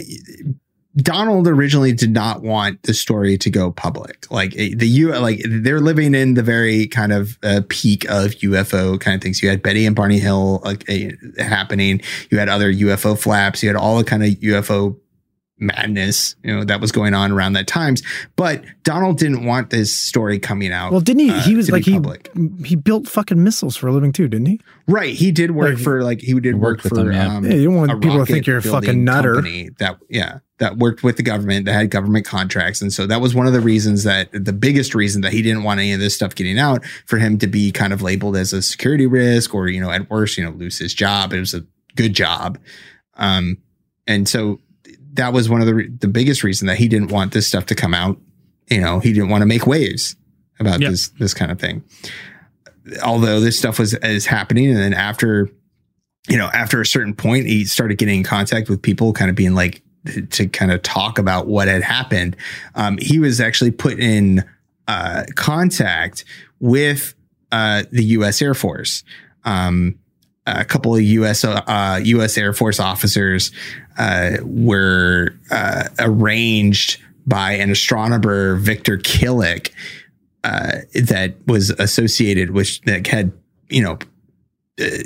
[0.98, 4.32] Donald originally did not want the story to go public.
[4.32, 8.32] Like uh, the U, like they're living in the very kind of uh, peak of
[8.36, 9.44] UFO kind of things.
[9.44, 12.02] You had Betty and Barney Hill like, uh, happening.
[12.30, 13.62] You had other UFO flaps.
[13.62, 14.98] You had all the kind of UFO
[15.58, 18.02] madness, you know, that was going on around that times.
[18.36, 20.92] But Donald didn't want this story coming out.
[20.92, 21.30] Well, didn't he?
[21.30, 22.00] uh, he was like he
[22.66, 24.60] he built fucking missiles for a living too, didn't he?
[24.88, 25.14] right.
[25.14, 27.36] He did work Like, for like he did He work with for them, yeah.
[27.38, 29.42] um, Yeah, you don't want people to think you're a fucking nutter.
[29.80, 33.36] that yeah that worked with the government that had government contracts and so that was
[33.36, 36.16] one of the reasons that the biggest reason that he didn't want any of this
[36.16, 39.68] stuff getting out for him to be kind of labeled as a security risk or
[39.68, 41.66] you know at worst you know lose his job it was a
[41.96, 42.58] good job
[43.16, 43.58] um
[44.08, 44.60] and so
[45.16, 47.66] that was one of the re- the biggest reason that he didn't want this stuff
[47.68, 48.18] to come out
[48.70, 50.16] you know he didn't want to make waves
[50.60, 50.92] about Yep.
[50.92, 51.84] this this kind of thing
[53.04, 55.50] although this stuff was is happening and then after
[56.28, 59.36] you know after a certain point he started getting in contact with people kind of
[59.36, 59.82] being like
[60.30, 62.36] to kind of talk about what had happened
[62.76, 64.44] um, he was actually put in
[64.88, 66.24] uh, contact
[66.60, 67.16] with
[67.52, 68.40] uh, the U.S.
[68.42, 69.04] Air Force.
[69.46, 69.98] Um,
[70.46, 71.44] a couple of U.S.
[71.44, 72.38] Uh, U.S.
[72.38, 73.52] Air Force officers
[73.98, 79.72] uh, were uh, arranged by an astronomer, Victor Killick,
[80.44, 83.32] uh, that was associated with that had
[83.70, 83.98] you know
[84.80, 84.98] uh,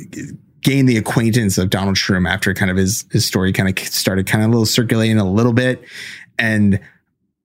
[0.62, 4.28] gained the acquaintance of Donald Shrum after kind of his his story kind of started
[4.28, 5.84] kind of a little circulating a little bit,
[6.38, 6.80] and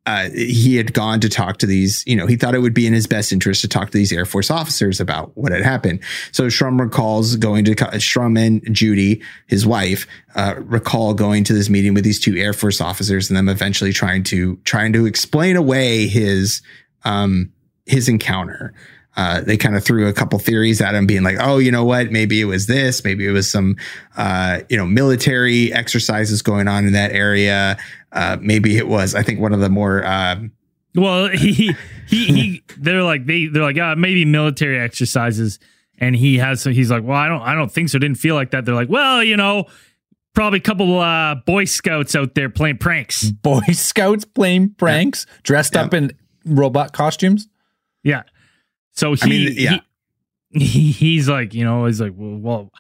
[0.07, 2.87] uh, he had gone to talk to these, you know, he thought it would be
[2.87, 6.01] in his best interest to talk to these Air Force officers about what had happened.
[6.31, 11.71] So Shrum recalls going to, Shrum and Judy, his wife, uh, recall going to this
[11.71, 15.57] meeting with these two Air Force officers and them eventually trying to, trying to explain
[15.57, 16.61] away his,
[17.05, 17.51] um,
[17.87, 18.75] his encounter.
[19.17, 21.85] Uh, they kind of threw a couple theories at him, being like, "Oh, you know
[21.85, 22.11] what?
[22.11, 23.05] Maybe it was this.
[23.05, 23.77] Maybe it was some,
[24.17, 27.77] uh, you know, military exercises going on in that area.
[28.15, 29.15] Uh, maybe it was.
[29.15, 30.53] I think one of the more um,
[30.95, 31.75] Well, he
[32.07, 32.63] he he.
[32.79, 35.59] They're like they they're like uh, maybe military exercises,
[35.99, 37.99] and he has so he's like, well, I don't I don't think so.
[37.99, 38.65] Didn't feel like that.
[38.65, 39.67] They're like, well, you know,
[40.33, 43.31] probably a couple uh, Boy Scouts out there playing pranks.
[43.43, 46.17] Boy Scouts playing pranks, dressed up in
[46.47, 47.49] robot costumes.
[48.05, 48.23] Yeah.
[48.93, 49.79] So he, I mean, yeah.
[50.51, 52.73] he, he he's like, you know, he's like, well, well,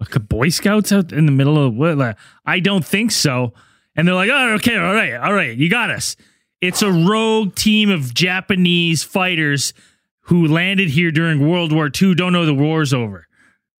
[0.00, 1.96] like Boy Scouts out in the middle of what?
[1.96, 3.54] Like, I don't think so.
[3.96, 6.16] And they're like, oh, okay, all right, all right, you got us.
[6.60, 9.74] It's a rogue team of Japanese fighters
[10.26, 12.14] who landed here during World War II.
[12.14, 13.26] Don't know the war's over.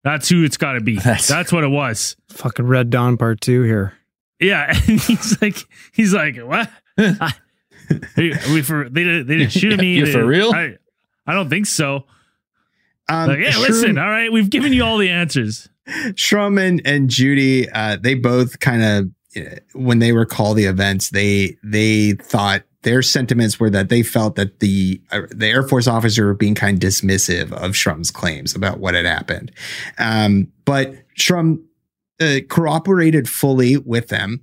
[0.03, 0.95] That's who it's got to be.
[0.97, 2.15] That's- That's, what it was.
[2.29, 3.93] Fucking Red Dawn Part Two here.
[4.39, 5.57] Yeah, and he's like,
[5.93, 6.69] he's like, what?
[6.97, 7.31] I,
[8.17, 9.95] we for they didn't they didn't shoot me.
[9.95, 10.51] You for real?
[10.53, 10.75] I,
[11.25, 12.03] I don't think so.
[13.07, 15.69] um, Like, yeah, Shrum- listen, all right, we've given you all the answers.
[15.87, 19.09] Shrum and, and Judy, uh, they both kind of
[19.73, 24.59] when they recall the events, they they thought their sentiments were that they felt that
[24.59, 28.79] the uh, the Air Force officer were being kind of dismissive of Shrum's claims about
[28.79, 29.51] what had happened.
[29.97, 31.63] Um, but Shrum
[32.21, 34.41] uh, cooperated fully with them,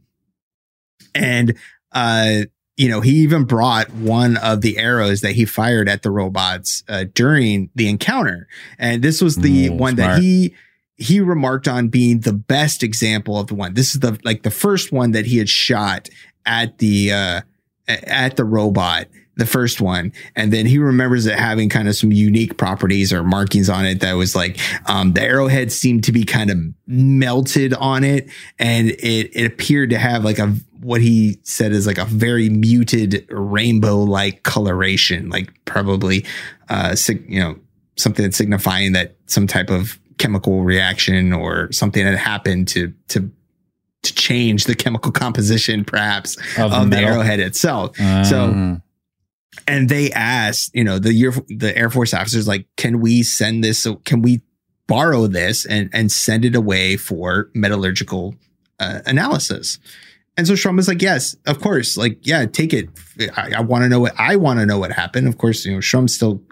[1.14, 1.56] and
[1.92, 2.42] uh,
[2.76, 6.82] you know he even brought one of the arrows that he fired at the robots
[6.88, 8.48] uh, during the encounter,
[8.78, 10.16] and this was the Ooh, one smart.
[10.16, 10.54] that he
[11.00, 13.74] he remarked on being the best example of the one.
[13.74, 16.08] This is the like the first one that he had shot
[16.44, 17.40] at the uh
[17.88, 22.12] at the robot, the first one, and then he remembers it having kind of some
[22.12, 26.22] unique properties or markings on it that was like um, the arrowhead seemed to be
[26.22, 28.28] kind of melted on it,
[28.58, 32.50] and it it appeared to have like a what he said is like a very
[32.50, 36.26] muted rainbow like coloration, like probably
[36.68, 37.56] uh sig- you know
[37.96, 43.32] something signifying that some type of chemical reaction or something had happened to to
[44.02, 47.96] to change the chemical composition perhaps Of of, the arrowhead itself.
[47.96, 48.82] so Um,
[49.66, 53.64] and they asked, you know, the year the Air Force officers like, can we send
[53.64, 53.78] this?
[53.82, 54.42] So can we
[54.86, 58.34] borrow this and and send it away for metallurgical
[58.78, 59.78] uh, analysis?
[60.36, 61.96] And so Shrum was like, yes, of course.
[61.96, 62.88] Like, yeah, take it.
[63.36, 65.28] I, I want to know what I want to know what happened.
[65.28, 66.42] Of course, you know, Shrum still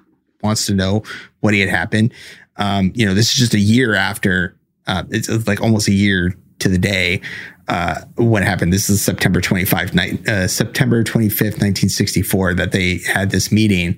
[0.42, 1.02] wants to know
[1.40, 2.12] what he had happened.
[2.58, 4.56] Um, you know, this is just a year after.
[4.86, 7.20] Uh, it's, it's like almost a year to the day
[7.68, 8.72] uh, what happened.
[8.72, 13.96] This is September 25, ni- uh, September 25th, 1964, that they had this meeting.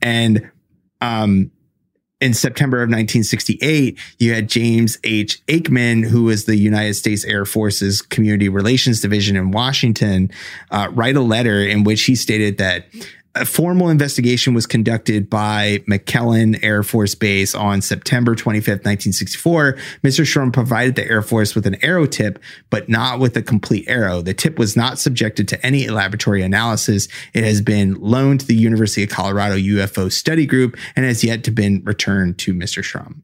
[0.00, 0.50] And
[1.00, 1.50] um,
[2.20, 5.44] in September of 1968, you had James H.
[5.46, 10.30] Aikman, who was the United States Air Force's Community Relations Division in Washington,
[10.70, 12.86] uh, write a letter in which he stated that
[13.34, 19.72] a formal investigation was conducted by McClellan Air Force Base on September 25th, 1964.
[20.02, 20.24] Mr.
[20.24, 22.38] Shrum provided the Air Force with an arrow tip,
[22.68, 24.20] but not with a complete arrow.
[24.20, 27.08] The tip was not subjected to any laboratory analysis.
[27.32, 31.42] It has been loaned to the University of Colorado UFO Study Group and has yet
[31.44, 32.82] to been returned to Mr.
[32.82, 33.22] Shrum.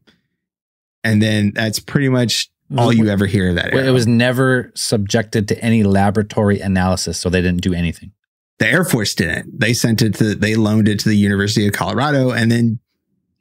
[1.03, 3.73] And then that's pretty much all you ever hear of that.
[3.73, 8.11] well, it was never subjected to any laboratory analysis, so they didn't do anything.
[8.59, 9.59] The Air Force didn't.
[9.59, 12.79] They sent it to, they loaned it to the University of Colorado and then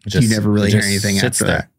[0.06, 1.70] just- you never really hear anything after there.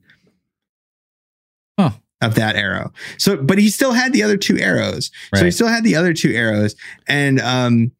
[1.77, 1.91] that.
[1.91, 1.97] Huh.
[2.21, 2.91] Of that arrow.
[3.17, 5.09] So, but he still had the other two arrows.
[5.33, 6.75] So he still had the other two arrows.
[7.07, 7.91] And, um,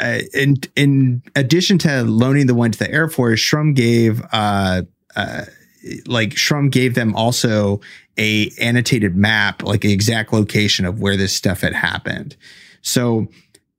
[0.00, 4.82] uh, in in addition to loaning the one to the Air Force, Shrum gave uh,
[5.16, 5.44] uh,
[6.06, 7.80] like Shrum gave them also
[8.16, 12.36] a annotated map, like the exact location of where this stuff had happened.
[12.80, 13.26] So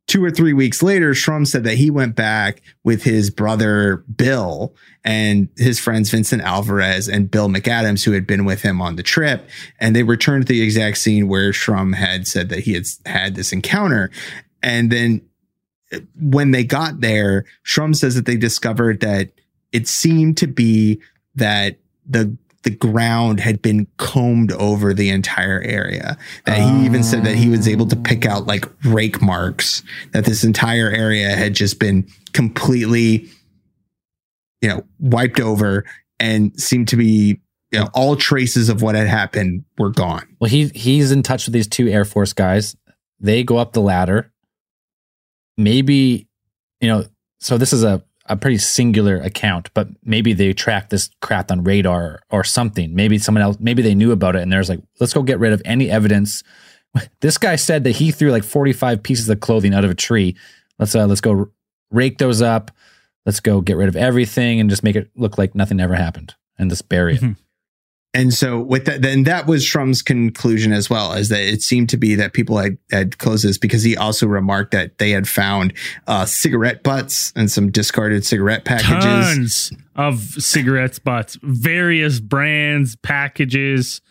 [0.10, 4.76] two or three weeks later, Shrum said that he went back with his brother Bill
[5.06, 9.04] and his friends Vincent Alvarez and Bill McAdams, who had been with him on the
[9.04, 9.48] trip,
[9.80, 13.36] and they returned to the exact scene where Shrum had said that he had had
[13.36, 14.10] this encounter,
[14.64, 15.22] and then
[15.94, 19.32] uh, when they got there, Shrum says that they discovered that
[19.72, 21.00] it seemed to be
[21.36, 22.36] that the
[22.70, 26.18] the ground had been combed over the entire area.
[26.46, 29.82] That he even said that he was able to pick out like rake marks,
[30.14, 33.28] that this entire area had just been completely,
[34.62, 35.84] you know, wiped over
[36.20, 37.42] and seemed to be,
[37.72, 40.28] you know, all traces of what had happened were gone.
[40.40, 42.76] Well, he he's in touch with these two Air Force guys.
[43.20, 44.32] They go up the ladder.
[45.58, 46.28] Maybe,
[46.82, 47.06] you know,
[47.40, 51.64] so this is a, a pretty singular account, but maybe they tracked this crap on
[51.64, 52.94] radar or something.
[52.96, 55.52] Maybe someone else, maybe they knew about it and there's like, let's go get rid
[55.52, 56.44] of any evidence.
[57.22, 60.36] This guy said that he threw like 45 pieces of clothing out of a tree.
[60.80, 61.52] Let's uh let's go
[61.92, 62.72] rake those up.
[63.28, 66.34] Let's go get rid of everything and just make it look like nothing ever happened
[66.58, 67.22] and just bury it.
[67.22, 67.36] Mhm.
[68.14, 71.90] And so with that, then that was Shrum's conclusion as well, is that it seemed
[71.90, 75.28] to be that people had, had closed this because he also remarked that they had
[75.28, 75.74] found
[76.08, 79.70] uh, cigarette butts and some discarded cigarette packages.
[79.70, 84.02] Tons of cigarettes butts, various brands, packages.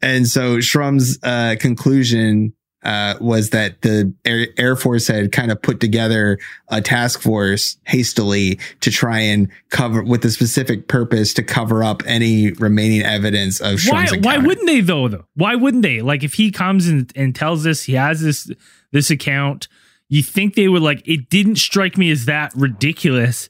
[0.00, 5.60] And so Shrum's uh, conclusion uh, was that the Air, Air Force had kind of
[5.62, 6.38] put together
[6.68, 12.02] a task force hastily to try and cover with a specific purpose to cover up
[12.06, 14.06] any remaining evidence of Why?
[14.06, 14.46] Why encounter.
[14.46, 15.08] wouldn't they though?
[15.08, 16.00] Though why wouldn't they?
[16.02, 18.50] Like if he comes and, and tells us he has this
[18.90, 19.68] this account,
[20.08, 21.06] you think they would like?
[21.06, 23.48] It didn't strike me as that ridiculous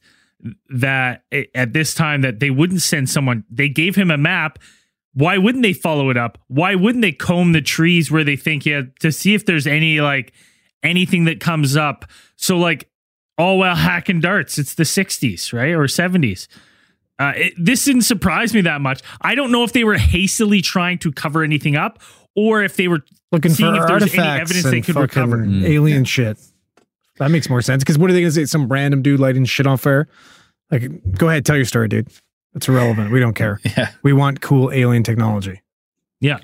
[0.69, 3.45] that it, at this time that they wouldn't send someone.
[3.51, 4.59] They gave him a map.
[5.15, 6.39] Why wouldn't they follow it up?
[6.49, 10.01] Why wouldn't they comb the trees where they think yeah to see if there's any
[10.01, 10.33] like
[10.83, 12.07] anything that comes up?
[12.37, 12.89] So like,
[13.39, 14.59] oh well, hacking darts.
[14.59, 16.49] It's the '60s, right or '70s.
[17.19, 19.03] Uh, it, this didn't surprise me that much.
[19.21, 22.01] I don't know if they were hastily trying to cover anything up
[22.35, 24.81] or if they were Looking seeing for if there was any artifacts evidence and they
[24.81, 25.39] could fucking recover.
[25.39, 25.65] Mm.
[25.65, 26.39] alien shit.
[27.19, 27.85] That makes more sense.
[27.85, 28.45] Because what are they going to say?
[28.47, 30.09] Some random dude lighting shit on fire?
[30.71, 32.09] Like, go ahead, tell your story, dude.
[32.55, 33.11] It's irrelevant.
[33.13, 33.61] We don't care.
[33.77, 33.91] Yeah.
[34.03, 35.63] We want cool alien technology.
[36.21, 36.39] Yeah.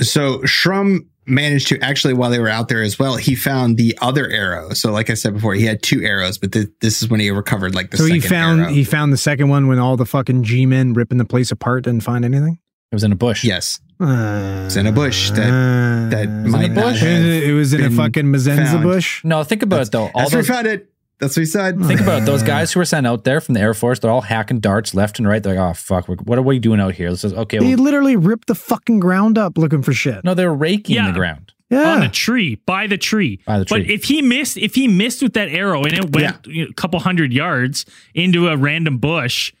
[0.00, 3.96] so Shrum managed to actually while they were out there as well, he found the
[4.02, 4.70] other arrow.
[4.74, 7.30] So like I said before, he had two arrows, but th- this is when he
[7.30, 8.70] recovered like the so he found arrow.
[8.70, 11.84] he found the second one when all the fucking G men ripping the place apart
[11.84, 12.58] didn't find anything.
[12.92, 13.42] It was in a bush.
[13.44, 13.80] yes.
[14.00, 17.00] Uh, It's in a bush that- that might a not bush?
[17.00, 18.82] have it, it was in a fucking Mazenza found.
[18.82, 19.24] bush.
[19.24, 20.04] No, think about it though.
[20.08, 20.90] All That's where we found it.
[21.20, 21.80] That's what he said.
[21.84, 22.26] think about it.
[22.26, 24.94] Those guys who were sent out there from the Air Force, they're all hacking darts
[24.94, 25.42] left and right.
[25.42, 27.10] They're like, oh fuck, what are we doing out here?
[27.10, 27.58] This is okay.
[27.58, 30.24] They Well, literally ripped the fucking ground up looking for shit.
[30.24, 31.06] no, they're raking Yeah.
[31.08, 31.52] the ground.
[31.70, 31.94] yeah.
[31.94, 33.40] on the tree, by the tree.
[33.46, 33.82] By the tree.
[33.82, 36.70] But if he missed, if he missed with that arrow and it went you know,
[36.70, 39.52] a couple hundred yards into a random bush,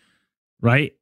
[0.60, 0.92] right?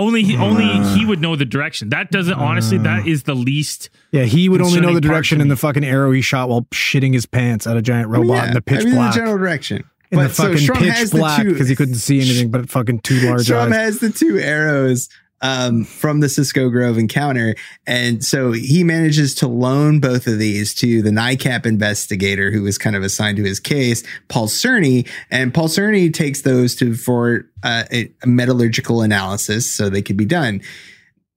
[0.00, 0.06] Yeah.
[0.06, 1.90] Only he, only he would know the direction.
[1.90, 2.78] That doesn't honestly.
[2.78, 3.90] That is the least.
[4.12, 6.62] yeah, he would only know the direction to in the fucking arrow he shot while
[6.72, 8.94] shitting his pants at a giant I mean, robot yeah, in the pitch I mean,
[8.94, 9.12] black.
[9.14, 9.84] the general direction.
[10.10, 12.20] in the But so fucking Shrum pitch has the black two- because he couldn't see
[12.20, 13.74] anything but fucking two large Shrum eyes.
[13.74, 15.08] has the two arrows
[15.40, 17.54] um, from the Cisco Grove encounter.
[17.86, 22.78] And so he manages to loan both of these to the NICAP investigator who was
[22.78, 25.08] kind of assigned to his case, Paul Cerny.
[25.30, 30.24] And Paul Cerny takes those to for uh, a metallurgical analysis so they could be
[30.24, 30.60] done.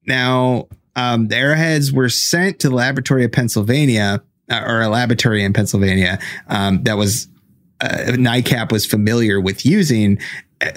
[0.05, 5.43] Now, um, the arrowheads were sent to the laboratory of Pennsylvania uh, or a laboratory
[5.43, 7.27] in Pennsylvania um, that was
[7.81, 10.19] uh, NICAP was familiar with using.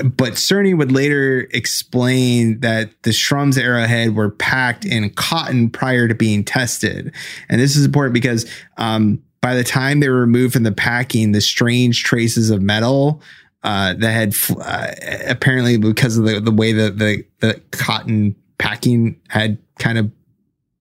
[0.03, 6.15] But Cerny would later explain that the Shrum's arrowhead were packed in cotton prior to
[6.15, 7.15] being tested.
[7.49, 8.47] And this is important because
[8.79, 13.23] um, by the time they were removed from the packing, the strange traces of metal
[13.63, 14.93] uh, that had uh,
[15.29, 20.11] apparently because of the, the way that the, the cotton packing had kind of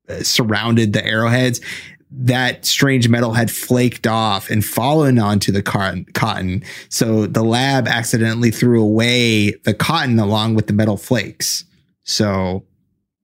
[0.07, 1.61] uh, surrounded the arrowheads
[2.11, 6.63] that strange metal had flaked off and fallen onto the cotton, cotton.
[6.89, 11.65] So the lab accidentally threw away the cotton along with the metal flakes.
[12.03, 12.63] So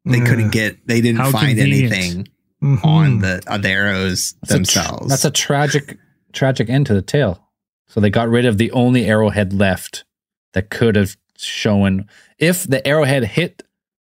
[0.06, 0.26] they Yeah.
[0.26, 1.94] couldn't get, they didn't How find convenient.
[1.94, 2.28] anything
[2.64, 2.86] Mhm.
[2.86, 5.10] on the on the arrows That's a tr- themselves.
[5.10, 5.98] that's a tragic,
[6.34, 7.48] tragic end to the tale.
[7.88, 10.06] So they got rid of the only arrowhead left
[10.54, 12.08] that could have shown
[12.40, 13.64] if the arrowhead hit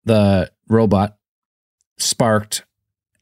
[0.05, 1.17] the robot,
[1.99, 2.65] sparked,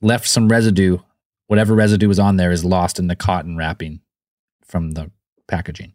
[0.00, 0.98] left some residue.
[1.46, 4.00] Whatever residue was on there is lost in the cotton wrapping
[4.64, 5.10] from the
[5.46, 5.94] packaging.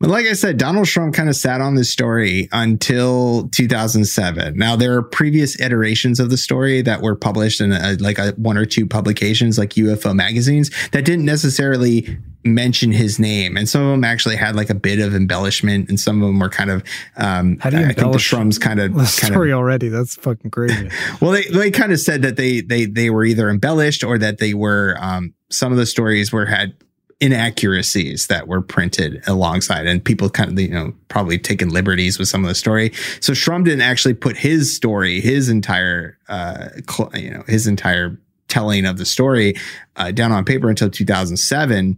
[0.00, 4.56] But like I said, Donald Shrum kind of sat on this story until 2007.
[4.56, 8.30] Now there are previous iterations of the story that were published in a, like a
[8.32, 13.82] one or two publications, like UFO magazines, that didn't necessarily mention his name, and some
[13.82, 16.70] of them actually had like a bit of embellishment, and some of them were kind
[16.70, 16.82] of.
[17.18, 19.88] Um, How do you I think the Shrums kind of The kind story already.
[19.88, 20.90] That's fucking crazy.
[21.20, 24.38] well, they they kind of said that they they they were either embellished or that
[24.38, 26.74] they were um, some of the stories were had
[27.20, 32.28] inaccuracies that were printed alongside and people kind of you know probably taken liberties with
[32.28, 32.92] some of the story.
[33.20, 38.18] So Shrum didn't actually put his story his entire uh cl- you know his entire
[38.48, 39.54] telling of the story
[39.96, 41.96] uh, down on paper until 2007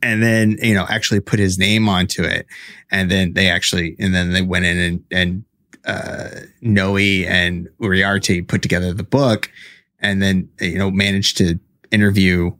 [0.00, 2.46] and then you know actually put his name onto it.
[2.90, 5.44] And then they actually and then they went in and and
[5.84, 6.28] uh
[6.60, 9.50] Noe and Uriarte put together the book
[9.98, 11.58] and then you know managed to
[11.90, 12.52] interview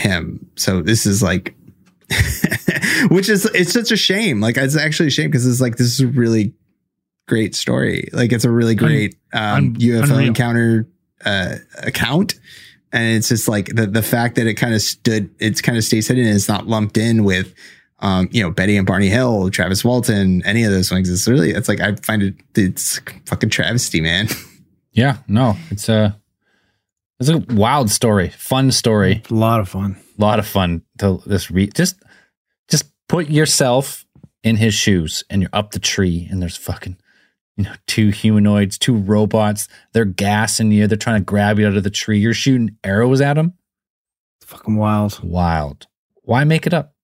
[0.00, 0.50] him.
[0.56, 1.54] So this is like
[3.10, 4.40] which is it's such a shame.
[4.40, 6.54] Like it's actually a shame because it's like this is a really
[7.28, 8.08] great story.
[8.12, 10.18] Like it's a really great um un- UFO unreal.
[10.28, 10.88] encounter
[11.24, 12.34] uh account.
[12.92, 15.84] And it's just like the the fact that it kind of stood it's kind of
[15.84, 17.54] stays hidden and it's not lumped in with
[18.00, 21.50] um you know Betty and Barney Hill Travis Walton any of those things it's really
[21.52, 24.28] it's like I find it it's fucking travesty man.
[24.92, 26.19] Yeah, no, it's a
[27.20, 29.22] it's a wild story, fun story.
[29.30, 29.96] a lot of fun.
[30.18, 31.74] a lot of fun to this read.
[31.74, 32.02] Just
[32.68, 34.06] just put yourself
[34.42, 36.96] in his shoes and you're up the tree and there's fucking
[37.56, 39.68] you know two humanoids, two robots.
[39.92, 40.86] They're gassing you.
[40.86, 42.18] They're trying to grab you out of the tree.
[42.18, 43.52] You're shooting arrows at them.
[44.40, 45.20] It's fucking wild.
[45.22, 45.86] Wild.
[46.22, 46.94] Why make it up?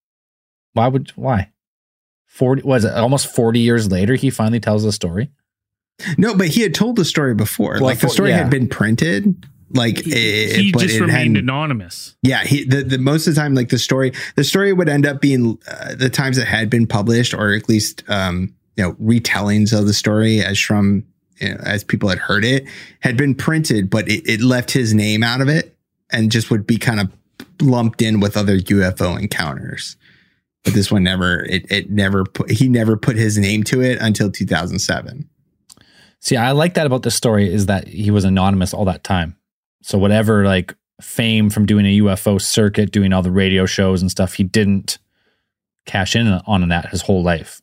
[0.72, 1.52] Why would why?
[2.24, 4.14] Forty was it almost forty years later?
[4.14, 5.30] He finally tells the story.
[6.16, 7.74] No, but he had told the story before.
[7.74, 8.38] Well, like the story yeah.
[8.38, 9.46] had been printed.
[9.70, 12.16] Like He, it, he but just it remained hadn't- anonymous.
[12.22, 15.06] Yeah, he the, the most of the time, like the story, the story would end
[15.06, 18.92] up being uh, the times it had been published, or at least um, you know
[18.94, 21.04] retellings of the story as from
[21.40, 22.64] you know, as people had heard it
[23.00, 25.76] had been printed, but it, it left his name out of it
[26.10, 27.10] and just would be kind of
[27.60, 29.96] lumped in with other UFO encounters.
[30.64, 33.98] But this one never, it it never put he never put his name to it
[34.00, 35.28] until 2007.
[36.20, 39.36] See, I like that about this story is that he was anonymous all that time.
[39.82, 44.10] So whatever like fame from doing a UFO circuit, doing all the radio shows and
[44.10, 44.98] stuff, he didn't
[45.84, 47.60] cash in on that his whole life.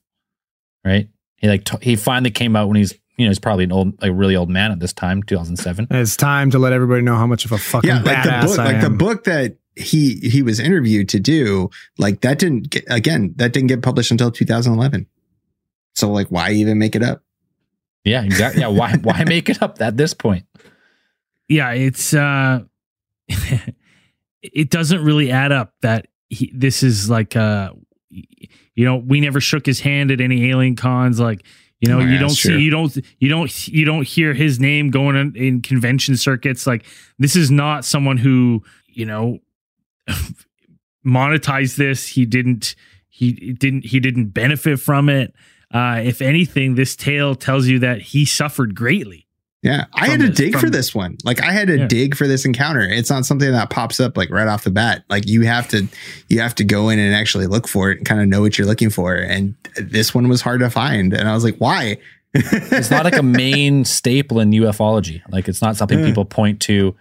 [0.86, 1.10] Right?
[1.38, 4.02] He like t- he finally came out when he's you know he's probably an old
[4.02, 5.88] like really old man at this time, 2007.
[5.92, 8.46] It's time to let everybody know how much of a fucking yeah, like the badass
[8.48, 12.70] book, I like the book that he he was interviewed to do, like that didn't
[12.70, 15.08] get again that didn't get published until 2011.
[15.96, 17.24] So like, why even make it up?
[18.04, 18.62] Yeah, exactly.
[18.62, 20.46] Yeah, why why make it up at this point?
[21.54, 22.62] Yeah, it's uh
[24.42, 27.72] it doesn't really add up that he, this is like uh
[28.76, 31.46] you know, we never shook his hand at any alien cons like
[31.80, 32.58] you know, Oh, you don't see true.
[32.58, 36.86] you don't you don't you don't hear his name going in, in convention circuits like
[37.20, 39.40] this is not someone who, you know,
[41.06, 42.08] monetized this.
[42.08, 42.76] He didn't
[43.10, 45.34] he didn't he didn't benefit from it.
[45.74, 49.23] Uh if anything, this tale tells you that he suffered greatly.
[49.64, 51.18] Yeah, I had to this- dig for this one.
[51.24, 51.88] Like I had to Yeah.
[51.88, 52.82] dig for this encounter.
[52.82, 55.04] It's not something that pops up like right off the bat.
[55.10, 55.88] Like you have to
[56.28, 58.58] you have to go in and actually look for it and kind of know what
[58.58, 59.16] you're looking for.
[59.16, 61.14] And this one was hard to find.
[61.14, 61.98] And I was like, why?
[62.36, 65.22] It's not like a main staple in ufology.
[65.30, 66.06] Like it's not something Yeah.
[66.08, 66.96] people point to,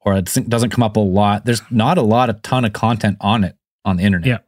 [0.00, 1.44] or it doesn't come up a lot.
[1.44, 4.26] There's not a lot, a ton of content on it on the internet.
[4.28, 4.38] Yeah.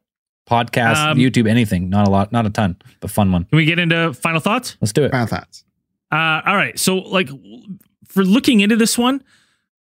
[0.48, 1.90] Podcast, Um, YouTube, anything.
[1.90, 3.44] Not a lot, not a ton, but fun one.
[3.44, 4.76] Can we get into final thoughts?
[4.80, 5.10] Let's do it.
[5.10, 5.64] Final thoughts.
[6.10, 6.78] Uh, all right.
[6.78, 7.28] So, like,
[8.06, 9.22] for looking into this one,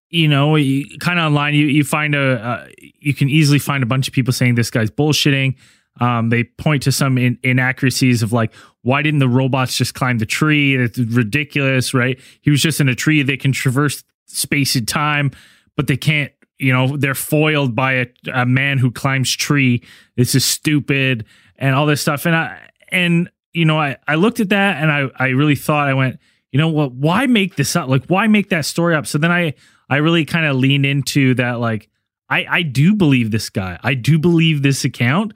[0.09, 3.83] you know, you, kind of online, you you find a uh, you can easily find
[3.83, 5.55] a bunch of people saying this guy's bullshitting.
[5.99, 10.19] Um, they point to some in, inaccuracies of like, why didn't the robots just climb
[10.19, 10.75] the tree?
[10.75, 12.19] It's ridiculous, right?
[12.41, 13.23] He was just in a tree.
[13.23, 15.31] They can traverse space and time,
[15.75, 16.31] but they can't.
[16.59, 19.83] You know, they're foiled by a, a man who climbs tree.
[20.15, 21.25] This is stupid
[21.57, 22.25] and all this stuff.
[22.25, 25.87] And I and you know, I I looked at that and I I really thought
[25.87, 26.19] I went,
[26.51, 26.91] you know what?
[26.91, 27.89] Why make this up?
[27.89, 29.07] Like, why make that story up?
[29.07, 29.55] So then I
[29.89, 31.59] I really kind of lean into that.
[31.59, 31.89] Like,
[32.29, 33.79] I I do believe this guy.
[33.81, 35.33] I do believe this account.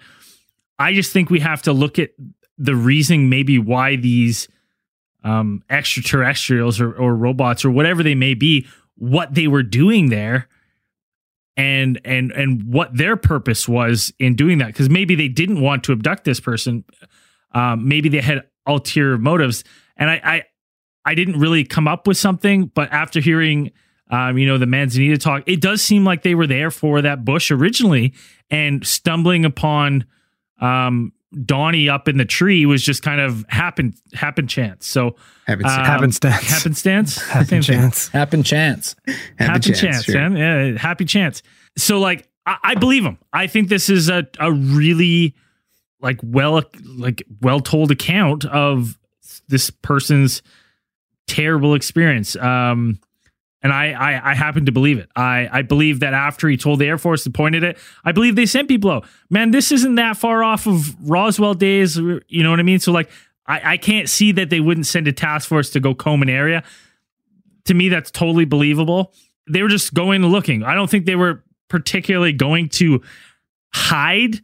[0.77, 2.11] I just think we have to look at
[2.59, 4.47] the reasoning, maybe why these
[5.23, 10.47] um, extraterrestrials or, or robots or whatever they may be, what they were doing there,
[11.57, 14.67] and and and what their purpose was in doing that.
[14.67, 16.83] Because maybe they didn't want to abduct this person.
[17.53, 19.63] Um, maybe they had ulterior motives,
[19.97, 20.43] and I, I
[21.05, 23.71] I didn't really come up with something, but after hearing,
[24.09, 27.25] um, you know, the Manzanita talk, it does seem like they were there for that
[27.25, 28.13] bush originally,
[28.49, 30.05] and stumbling upon
[30.59, 31.11] um,
[31.45, 34.85] Donnie up in the tree was just kind of happen happen chance.
[34.85, 35.15] So
[35.47, 36.35] Haven't um, Happenstance.
[36.35, 37.75] happenstance, Happen Same thing.
[37.81, 38.07] chance.
[38.09, 38.95] Happen chance.
[39.37, 40.29] happy chance, sure.
[40.29, 40.35] man.
[40.35, 41.41] Yeah, happy chance.
[41.77, 43.17] So like, I, I believe him.
[43.33, 45.35] I think this is a a really
[46.01, 48.97] like well like well told account of
[49.47, 50.41] this person's
[51.27, 52.35] terrible experience.
[52.35, 52.99] Um,
[53.63, 55.09] and I, I I happen to believe it.
[55.15, 58.35] I I believe that after he told the Air Force and pointed it, I believe
[58.35, 59.05] they sent people out.
[59.29, 61.97] Man, this isn't that far off of Roswell days.
[61.97, 62.79] You know what I mean?
[62.79, 63.09] So like,
[63.45, 66.29] I I can't see that they wouldn't send a task force to go comb an
[66.29, 66.63] area.
[67.65, 69.13] To me, that's totally believable.
[69.47, 70.63] They were just going looking.
[70.63, 73.01] I don't think they were particularly going to
[73.73, 74.41] hide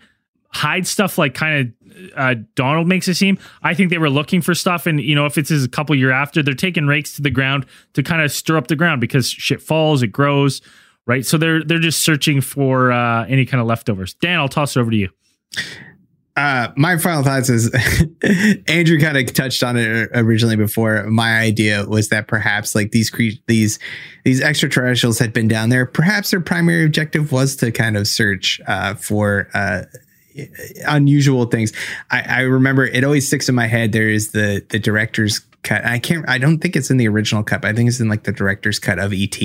[0.50, 3.38] hide stuff like kind of uh, Donald makes it seem.
[3.64, 6.12] I think they were looking for stuff, and you know, if it's a couple year
[6.12, 9.30] after, they're taking rakes to the ground to kind of stir up the ground because
[9.30, 10.62] shit falls, it grows,
[11.06, 11.26] right?
[11.26, 14.14] So they're they're just searching for uh, any kind of leftovers.
[14.16, 15.10] Dan, I'll toss it over to you.
[16.38, 17.74] Uh, my final thoughts is
[18.68, 21.04] Andrew kind of touched on it originally before.
[21.08, 23.80] My idea was that perhaps like these cre- these
[24.24, 25.88] these extraterrestrials had been down there.
[25.88, 29.82] Perhaps their primary objective was to kind of search uh, for uh,
[30.86, 31.74] unusual things.
[32.12, 33.92] I, I remember it always sticks in my head.
[33.92, 35.86] There is the the director's cut.
[35.86, 36.28] I can't.
[36.28, 37.66] I don't think it's in the original cut.
[37.66, 39.42] I think it's in like the director's cut of ET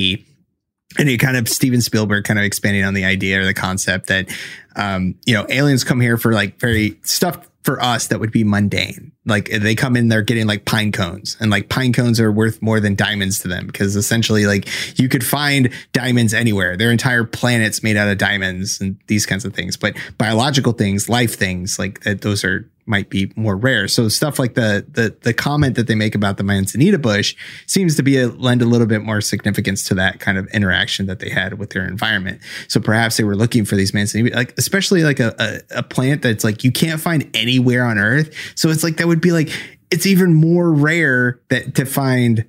[0.98, 4.09] and it kind of Steven Spielberg kind of expanding on the idea or the concept
[4.09, 4.28] that
[4.77, 8.44] um, you know aliens come here for like very stuff for us that would be
[8.44, 9.12] mundane.
[9.24, 12.60] Like they come in, they're getting like pine cones, and like pine cones are worth
[12.60, 14.68] more than diamonds to them because essentially, like
[14.98, 16.76] you could find diamonds anywhere.
[16.76, 19.76] Their entire planet's made out of diamonds and these kinds of things.
[19.76, 23.86] But biological things, life things, like those are might be more rare.
[23.88, 27.34] So stuff like the the the comment that they make about the Manzanita bush
[27.66, 31.06] seems to be a, lend a little bit more significance to that kind of interaction
[31.06, 32.40] that they had with their environment.
[32.68, 36.22] So perhaps they were looking for these Manzanita, like especially like a, a, a plant
[36.22, 38.34] that's like you can't find anywhere on Earth.
[38.56, 39.50] So it's like that would be like
[39.90, 42.44] it's even more rare that to find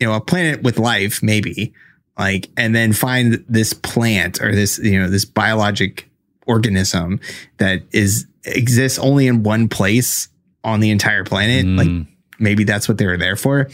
[0.00, 1.72] you know a planet with life maybe
[2.18, 6.08] like and then find this plant or this you know this biologic
[6.46, 7.20] organism
[7.58, 10.28] that is exists only in one place
[10.64, 11.78] on the entire planet Mm.
[11.78, 12.06] like
[12.38, 13.68] maybe that's what they were there for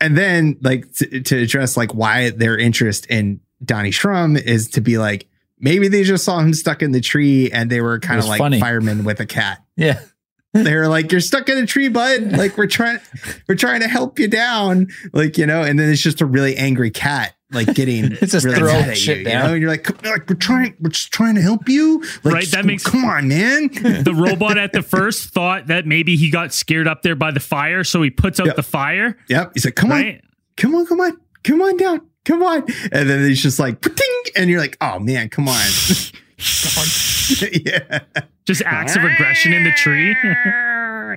[0.00, 4.80] and then like to, to address like why their interest in Donnie Shrum is to
[4.80, 5.26] be like
[5.58, 8.38] maybe they just saw him stuck in the tree and they were kind of like
[8.38, 8.60] funny.
[8.60, 10.00] firemen with a cat Yeah.
[10.54, 12.32] They're like, "You're stuck in a tree, bud.
[12.32, 13.00] Like we're trying,
[13.48, 16.56] we're trying to help you down." Like you know, and then it's just a really
[16.56, 19.32] angry cat, like getting It's just really throwing mad at shit you, down.
[19.32, 22.34] You know, and you're like, like, "We're trying, we're just trying to help you." Like,
[22.34, 23.68] Right, that makes- come on, man.
[24.04, 27.40] the robot at the first thought that maybe he got scared up there by the
[27.40, 28.56] fire, so he puts out Yep.
[28.56, 29.18] the fire.
[29.28, 29.50] yep.
[29.54, 30.20] He's like, "Come on,
[30.56, 32.64] come on, come on, come on down, come on.
[32.92, 35.60] And then he's just like, "Ting," and you're like, oh man, come on.
[37.64, 38.00] yeah.
[38.44, 40.16] Just acts of aggression in the tree.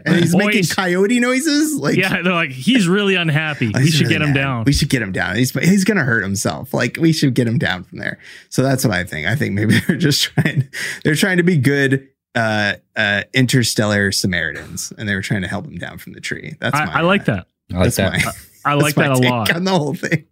[0.06, 1.76] And he's making coyote noises.
[1.76, 3.72] Like, yeah, they're like, he's really unhappy.
[3.76, 4.40] We should really get him mad.
[4.40, 4.64] down.
[4.66, 5.38] We should get him down.
[5.38, 6.74] He's he's gonna hurt himself.
[6.74, 8.20] Like we should get him down from there.
[8.50, 9.28] So that's what I think.
[9.28, 10.70] I think maybe they're just trying.
[11.04, 15.66] They're trying to be good uh uh interstellar Samaritans, and they were trying to help
[15.66, 16.56] him down from the tree.
[16.60, 17.48] That's I, my, I like that.
[17.74, 18.24] I like that.
[18.24, 18.32] my,
[18.66, 19.52] I like that a lot.
[19.52, 20.26] on the whole thing.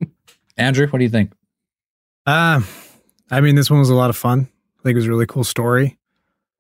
[0.58, 1.32] Andrew, what do you think?
[2.26, 2.62] Uh,
[3.32, 4.48] I mean, this one was a lot of fun.
[4.86, 5.98] I think it was a really cool story.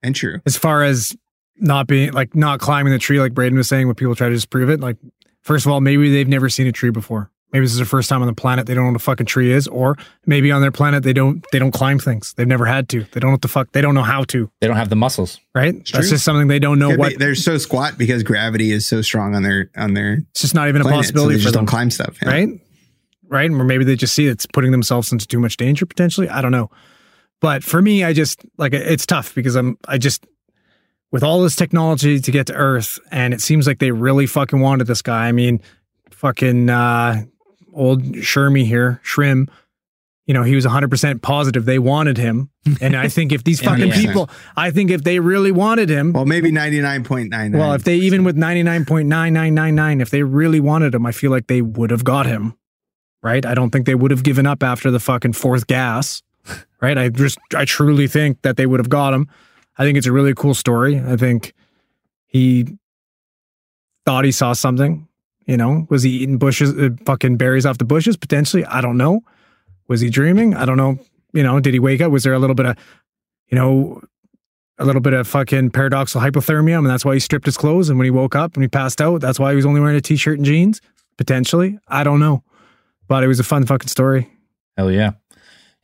[0.01, 0.41] And true.
[0.47, 1.15] As far as
[1.57, 4.33] not being like not climbing the tree, like Braden was saying, when people try to
[4.33, 4.97] disprove it, like
[5.41, 7.29] first of all, maybe they've never seen a tree before.
[7.53, 8.65] Maybe this is their first time on the planet.
[8.65, 9.95] They don't know what a fucking tree is, or
[10.25, 12.33] maybe on their planet they don't they don't climb things.
[12.33, 13.03] They've never had to.
[13.11, 13.71] They don't know what the fuck.
[13.73, 14.49] They don't know how to.
[14.59, 15.39] They don't have the muscles.
[15.53, 15.75] Right?
[15.75, 16.01] That's true.
[16.01, 17.09] just something they don't know Could what.
[17.11, 20.55] be- they're so squat because gravity is so strong on their on their it's just
[20.55, 21.65] not even a planet, so possibility they just them.
[21.65, 22.17] don't climb stuff.
[22.23, 22.29] yeah.
[22.29, 22.49] right?
[23.29, 23.51] Right?
[23.51, 26.27] Or maybe they just see it's putting themselves into too much danger potentially.
[26.27, 26.71] I don't know.
[27.45, 30.25] But for me, I just like it's tough because I'm I just
[31.11, 34.59] with all this technology to get to Earth, and it seems like they really fucking
[34.59, 35.27] wanted this guy.
[35.27, 35.61] I mean,
[36.09, 37.23] fucking uh
[37.71, 39.47] old Shermie here, Shrim,
[40.25, 42.49] you know, he was 100% positive they wanted him.
[42.81, 43.95] And I think if these fucking yeah.
[43.95, 44.27] people,
[44.57, 47.51] I think if they really wanted him, Well, maybe ninety nine point nine.
[47.51, 51.61] well, if they even with 99.9999, if they really wanted him, I feel like they
[51.61, 52.57] would have got him.
[53.21, 53.45] Right?
[53.45, 56.23] I don't think they would have given up after the fucking fourth gas.
[56.85, 56.99] Right?
[56.99, 59.27] I just I truly think that they would have got him.
[59.75, 60.99] I think it's a really cool story.
[60.99, 61.53] I think
[62.27, 62.77] he
[64.05, 65.07] thought he saw something.
[65.47, 68.65] You know, was he eating bushes, uh, fucking berries off the bushes potentially?
[68.65, 69.21] I don't know.
[69.87, 70.53] Was he dreaming?
[70.53, 70.99] I don't know.
[71.33, 72.11] You know, did he wake up?
[72.11, 72.77] Was there a little bit of,
[73.49, 74.01] you know,
[74.77, 77.89] a little bit of fucking paradoxical hypothermia, and that's why he stripped his clothes.
[77.89, 79.97] And when he woke up and he passed out, that's why he was only wearing
[79.97, 80.81] a t-shirt and jeans.
[81.17, 82.43] Potentially, I don't know,
[83.07, 84.29] but it was a fun fucking story.
[84.77, 85.13] Hell yeah,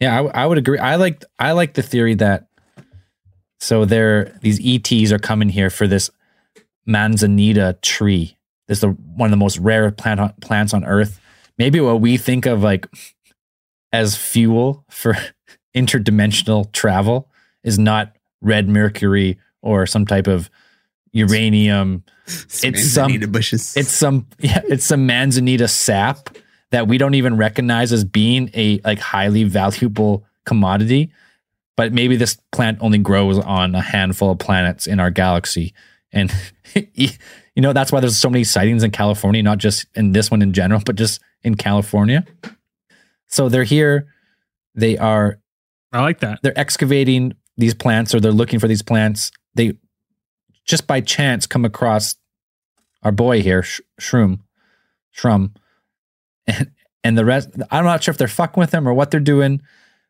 [0.01, 0.21] yeah.
[0.33, 0.79] I would agree.
[0.79, 2.47] I like I like the theory that
[3.59, 6.09] so they're these ETs are coming here for this
[6.85, 8.37] manzanita tree.
[8.67, 11.19] This is the one of the most rare plant on, plants on Earth.
[11.57, 12.87] Maybe what we think of like
[13.93, 15.15] as fuel for
[15.75, 17.29] interdimensional travel
[17.63, 20.49] is not red mercury or some type of
[21.11, 22.03] uranium.
[22.25, 23.77] it's some- Manzanita bushes.
[23.77, 26.29] It's some yeah, it's some manzanita sap
[26.71, 31.11] that we don't even recognize as being a like highly valuable commodity.
[31.77, 35.73] But maybe this plant only grows on a handful of planets in our galaxy.
[36.11, 36.31] And
[36.95, 37.09] you
[37.57, 40.53] know, that's why there's so many sightings in California, not just in this one in
[40.53, 42.25] general, but just in California.
[43.27, 44.07] So they're here.
[44.75, 45.39] They are
[45.91, 46.39] I like that.
[46.41, 49.31] they're excavating these plants or they're looking for these plants.
[49.55, 49.73] They
[50.65, 52.15] just by chance come across
[53.03, 54.39] our boy here, Sh- Shroom,
[55.15, 55.51] Shrum,
[56.47, 56.71] and
[57.03, 57.49] and the rest.
[57.71, 59.61] I'm not sure if they're fucking with them or what they're doing,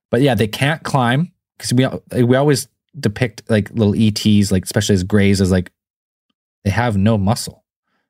[0.09, 1.87] but yeah, they can't climb because we
[2.23, 2.67] we always
[2.99, 5.71] depict like little ETs, like especially as grays, as like
[6.63, 7.63] they have no muscle.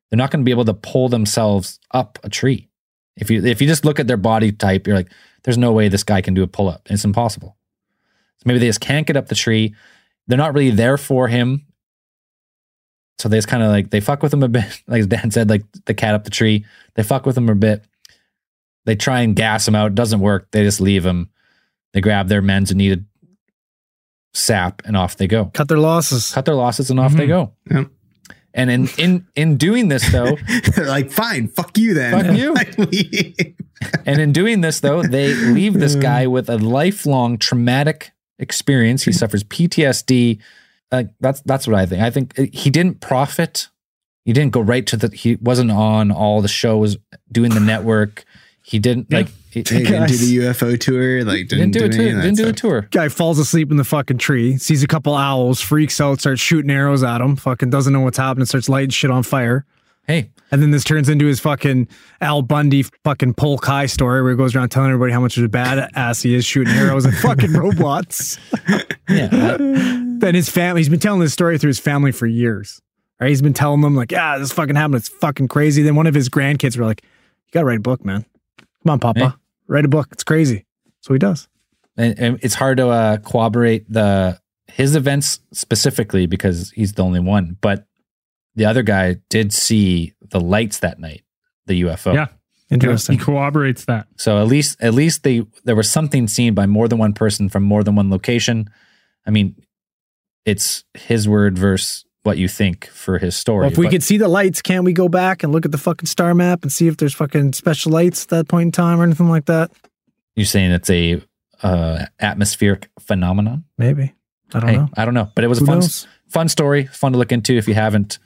[0.09, 2.69] They're not going to be able to pull themselves up a tree.
[3.15, 5.11] If you if you just look at their body type, you're like,
[5.43, 6.87] there's no way this guy can do a pull up.
[6.89, 7.57] It's impossible.
[8.37, 9.75] So maybe they just can't get up the tree.
[10.27, 11.67] They're not really there for him.
[13.19, 15.49] So they just kind of like they fuck with him a bit, like Dan said,
[15.49, 16.65] like the cat up the tree.
[16.95, 17.85] They fuck with him a bit.
[18.85, 19.91] They try and gas him out.
[19.91, 20.49] It doesn't work.
[20.51, 21.29] They just leave him.
[21.93, 23.03] They grab their manzanita
[24.33, 25.45] sap and off they go.
[25.53, 26.31] Cut their losses.
[26.31, 27.53] Cut their losses and off they go.
[27.69, 27.87] Yep.
[28.53, 30.37] And in in in doing this though,
[30.75, 32.55] They're like, fine, fuck you then.
[32.55, 33.55] Fuck you.
[34.05, 39.03] And in doing this though, they leave this guy with a lifelong traumatic experience.
[39.03, 40.39] He suffers PTSD.
[40.91, 42.01] Uh, that's that's what I think.
[42.03, 43.69] I think uh, he didn't profit.
[44.23, 45.07] He didn't go right to the.
[45.15, 46.95] He wasn't on all the shows
[47.31, 48.23] doing the network.
[48.71, 49.27] He didn't like.
[49.49, 51.25] He, he didn't do the UFO tour.
[51.25, 52.21] Like, didn't didn't, do a tour.
[52.21, 52.87] Didn't do a tour.
[52.91, 56.71] Guy falls asleep in the fucking tree, sees a couple owls, freaks out, starts shooting
[56.71, 59.65] arrows at him, fucking doesn't know what's happening, starts lighting shit on fire.
[60.07, 61.89] Hey, And then this turns into his fucking
[62.21, 65.43] Al Bundy fucking Polk High story where he goes around telling everybody how much of
[65.43, 68.37] a badass he is shooting arrows at fucking robots.
[69.09, 72.81] yeah, then his family, he's been telling this story through his family for years.
[73.19, 73.27] Right?
[73.27, 74.95] He's been telling them, like, yeah, this fucking happened.
[74.95, 75.83] It's fucking crazy.
[75.83, 78.25] Then one of his grandkids were like, you gotta write a book, man.
[78.83, 79.19] Come on, Papa.
[79.19, 79.35] Hey.
[79.67, 80.07] Write a book.
[80.11, 80.65] It's crazy.
[81.01, 81.47] So he does.
[81.97, 87.19] and, and it's hard to uh, corroborate the his events specifically because he's the only
[87.19, 87.57] one.
[87.61, 87.85] But
[88.55, 91.23] the other guy did see the lights that night,
[91.65, 92.13] the UFO.
[92.13, 92.27] Yeah.
[92.69, 93.17] Interesting.
[93.19, 94.07] He corroborates that.
[94.15, 97.49] So at least at least they there was something seen by more than one person
[97.49, 98.69] from more than one location.
[99.27, 99.55] I mean,
[100.45, 103.61] it's his word versus what you think for his story.
[103.63, 105.71] Well, if we but- could see the lights, can't we go back and look at
[105.71, 108.71] the fucking star map and see if there's fucking special lights at that point in
[108.71, 109.71] time or anything like that?
[110.35, 111.21] you're saying it's a
[111.61, 113.65] uh, atmospheric phenomenon.
[113.77, 114.13] Maybe.
[114.53, 114.89] I don't Hey, know.
[114.95, 116.07] I don't know, but it was a fun knows?
[116.29, 118.17] fun story, fun to look into if you haven't.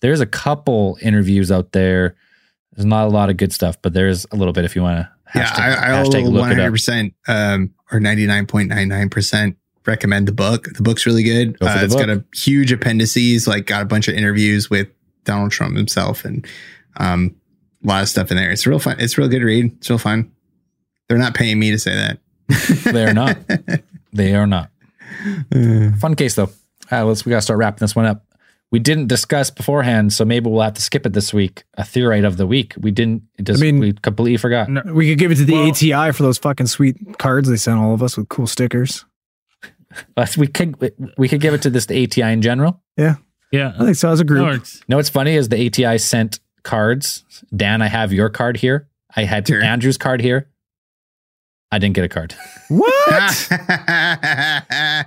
[0.00, 2.16] There's a couple interviews out there.
[2.72, 4.98] There's not a lot of good stuff, but there's a little bit if you want
[4.98, 5.10] to.
[5.38, 10.68] Yeah, I, I will 100% um, or 99.99% recommend the book.
[10.74, 11.58] The book's really good.
[11.58, 14.88] Go Uh, the it's got a huge appendices, like got a bunch of interviews with
[15.24, 16.46] Donald Shrum himself and
[16.96, 17.34] um,
[17.84, 18.50] a lot of stuff in there.
[18.50, 18.96] It's real fun.
[18.98, 19.72] It's real good read.
[19.78, 20.30] It's real fun.
[21.08, 22.18] They're not paying me to say that.
[22.92, 23.36] They are not.
[24.12, 24.70] They are not.
[25.98, 26.50] Fun case though.
[26.92, 28.24] Uh, let's we gotta start wrapping this one up.
[28.70, 31.64] We didn't discuss beforehand, so maybe we'll have to skip it this week.
[31.74, 32.74] A theorite of the week.
[32.78, 33.22] We didn't.
[33.38, 34.68] It just, I mean- we completely forgot.
[34.68, 37.56] No, We could give it to the Well- ATI for those fucking sweet cards they
[37.56, 39.04] sent all of us with cool stickers.
[40.14, 40.76] But we could
[41.18, 42.82] we could give it to this to ATI in general.
[42.96, 43.16] yeah.
[43.52, 44.44] Yeah, I think so as a group.
[44.44, 47.22] No, You know what's funny is the ATI sent cards.
[47.54, 48.88] Dan, I have your card here.
[49.14, 49.62] I had Sure.
[49.62, 50.48] Andrew's card here.
[51.70, 52.34] I didn't get a card.
[52.68, 53.48] What?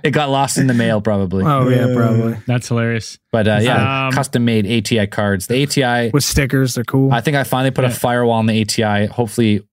[0.04, 1.44] It got lost in the mail probably.
[1.44, 3.18] oh yeah, probably that's hilarious.
[3.32, 5.46] But uh, yeah, Um, custom made ATI cards.
[5.46, 6.10] The ATI.
[6.12, 6.74] with stickers.
[6.74, 7.12] They're cool.
[7.12, 9.06] I think I finally put a firewall on the ATI.
[9.06, 9.66] Hopefully,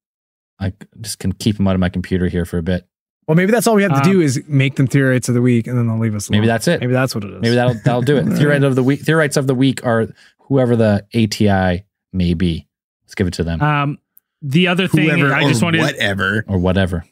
[0.60, 2.88] I just can keep them out of my computer here for a bit.
[3.28, 5.42] Well, maybe that's all we have to Um, do is make them theorites of the
[5.42, 6.30] week, and then they'll leave us.
[6.30, 6.80] Maybe that's it.
[6.80, 7.42] Maybe that's what it is.
[7.42, 8.26] Maybe that'll that'll do it.
[8.38, 9.02] Theorites of the week.
[9.02, 10.08] Theorites of the week are
[10.40, 11.84] whoever the ATI
[12.14, 12.68] may be.
[13.06, 13.98] Let's give it to them Um,
[14.42, 16.44] the other thing Whoever I just wanted whatever.
[16.48, 17.04] or whatever.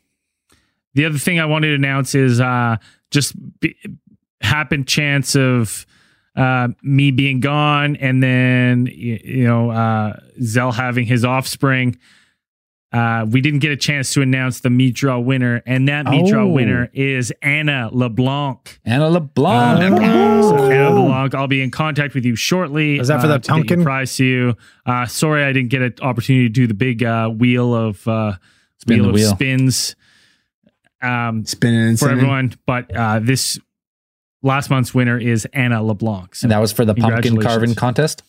[0.93, 2.77] the other thing I wanted to announce is uh,
[3.09, 3.75] just be,
[4.41, 5.85] happen chance of
[6.35, 11.97] uh, me being gone and then y- you know uh, Zell having his offspring.
[12.93, 16.27] Uh, we didn't get a chance to announce the meat draw winner, and that meat
[16.29, 16.47] draw Oh.
[16.49, 18.79] winner is Anna LeBlanc.
[18.85, 19.79] Anna LeBlanc.
[20.43, 22.99] So Anna LeBlanc, I'll be in contact with you shortly.
[22.99, 23.83] Is that for uh, the to pumpkin?
[23.83, 24.57] prize to you?
[24.85, 28.33] Uh, sorry, I didn't get an opportunity to do the big uh, wheel of uh,
[28.77, 29.29] Spin wheel of wheel.
[29.31, 29.95] spins.
[31.01, 32.17] Um, Spinning for spinning.
[32.19, 32.53] everyone.
[32.67, 33.59] But uh, this
[34.43, 36.35] last month's winner is Anna LeBlanc.
[36.35, 38.21] So, And that was for the pumpkin carving contest.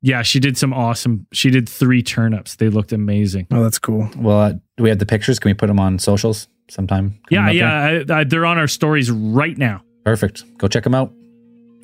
[0.00, 1.26] Yeah, she did some awesome.
[1.32, 2.56] She did three turnips.
[2.56, 3.46] They looked amazing.
[3.50, 4.08] Oh, that's cool.
[4.16, 5.38] Well, uh, do we have the pictures?
[5.38, 7.18] Can we put them on socials sometime?
[7.30, 8.00] Yeah, coming up there?
[8.06, 9.82] yeah, I, I, they're on our stories right now.
[10.04, 10.44] Perfect.
[10.58, 11.12] Go check them out.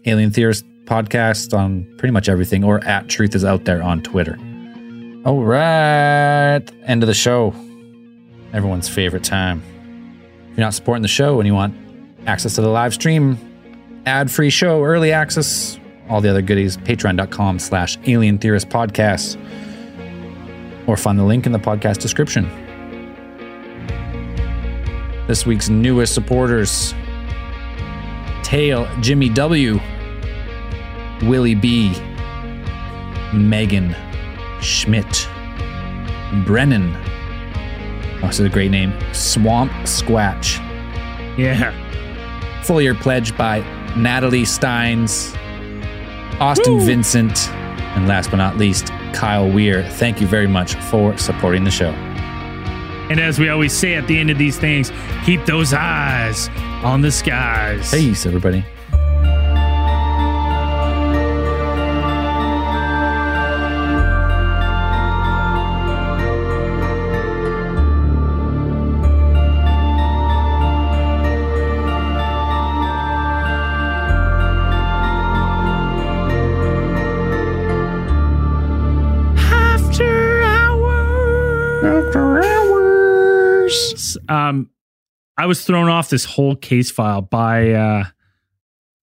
[0.07, 4.39] Alien Theorist podcast on pretty much everything, or at Truth is Out There on Twitter.
[5.25, 6.63] All right.
[6.85, 7.55] End of the show.
[8.53, 9.63] Everyone's favorite time.
[10.51, 11.75] If you're not supporting the show and you want
[12.27, 13.39] access to the live stream,
[14.07, 15.79] ad free show, early access,
[16.09, 19.39] all the other goodies, patreon.com slash alien theorist podcast.
[20.87, 22.49] Or find the link in the podcast description.
[25.27, 26.95] This week's newest supporters
[28.43, 29.81] Tail, Jimmy W,
[31.23, 31.95] Willie B,
[33.33, 33.97] Megan,
[34.61, 35.27] Schmidt,
[36.45, 36.95] Brennan.
[38.23, 38.93] Oh, this is a great name.
[39.13, 40.59] Swamp Squatch.
[41.39, 41.73] Yeah.
[42.63, 43.61] Full year pledge by
[43.97, 45.35] Natalie Steins,
[46.41, 47.49] Austin Vincent,
[47.97, 49.89] and last but not least, Kyle Weir.
[49.91, 51.91] Thank you very much for supporting the show.
[53.11, 54.91] And as we always say at the end of these things,
[55.25, 56.49] keep those eyes
[56.83, 57.91] on the skies.
[57.91, 58.65] Peace, everybody.
[84.29, 84.71] Um,
[85.37, 88.05] I was thrown off this whole case file by uh,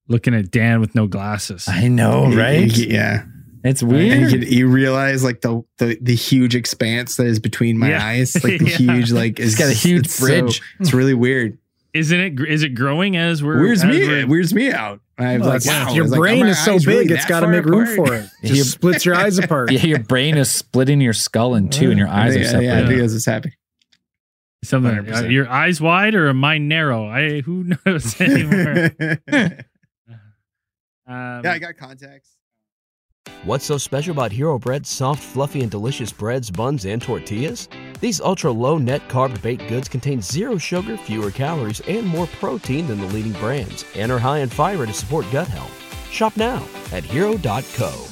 [0.07, 1.67] looking at Dan with no glasses.
[1.67, 2.71] I know, right?
[2.77, 3.25] Yeah.
[3.63, 4.31] It's And weird.
[4.31, 8.05] you, you realize like the, the the huge expanse that is between my Yeah.
[8.05, 8.77] eyes, like the Yeah.
[8.77, 10.61] huge like It's got a huge so- bridge.
[10.79, 11.57] it's really weird.
[11.93, 12.39] Isn't it?
[12.47, 13.59] Is it growing as we're?
[13.59, 13.99] Weirds me.
[14.07, 15.01] we're- It weirds me out.
[15.19, 15.93] I was Well, like, wow.
[15.93, 17.45] your I was like, brain are is so eyes really big, it's that got to
[17.47, 17.95] far make room apart?
[18.07, 18.29] for it.
[18.41, 19.69] You- Just splits your eyes apart.
[19.73, 22.67] Yeah, your brain is splitting your skull in two, and your eyes are yeah, separated.
[22.67, 23.53] yeah, I think that's what's happening.
[24.63, 24.99] Something.
[24.99, 25.31] Uh, 100%.
[25.31, 27.07] your eyes wide or am I narrow?
[27.07, 28.91] I who knows anymore.
[29.27, 29.61] yeah,
[31.07, 32.35] um, I got contacts.
[33.43, 37.69] What's so special about Hero Bread's soft, fluffy, and delicious breads, buns, and tortillas?
[37.99, 42.87] These ultra low net carb baked goods contain zero sugar, fewer calories, and more protein
[42.87, 45.71] than the leading brands, and are high in fiber to support gut health.
[46.11, 48.10] Shop now at hero.co.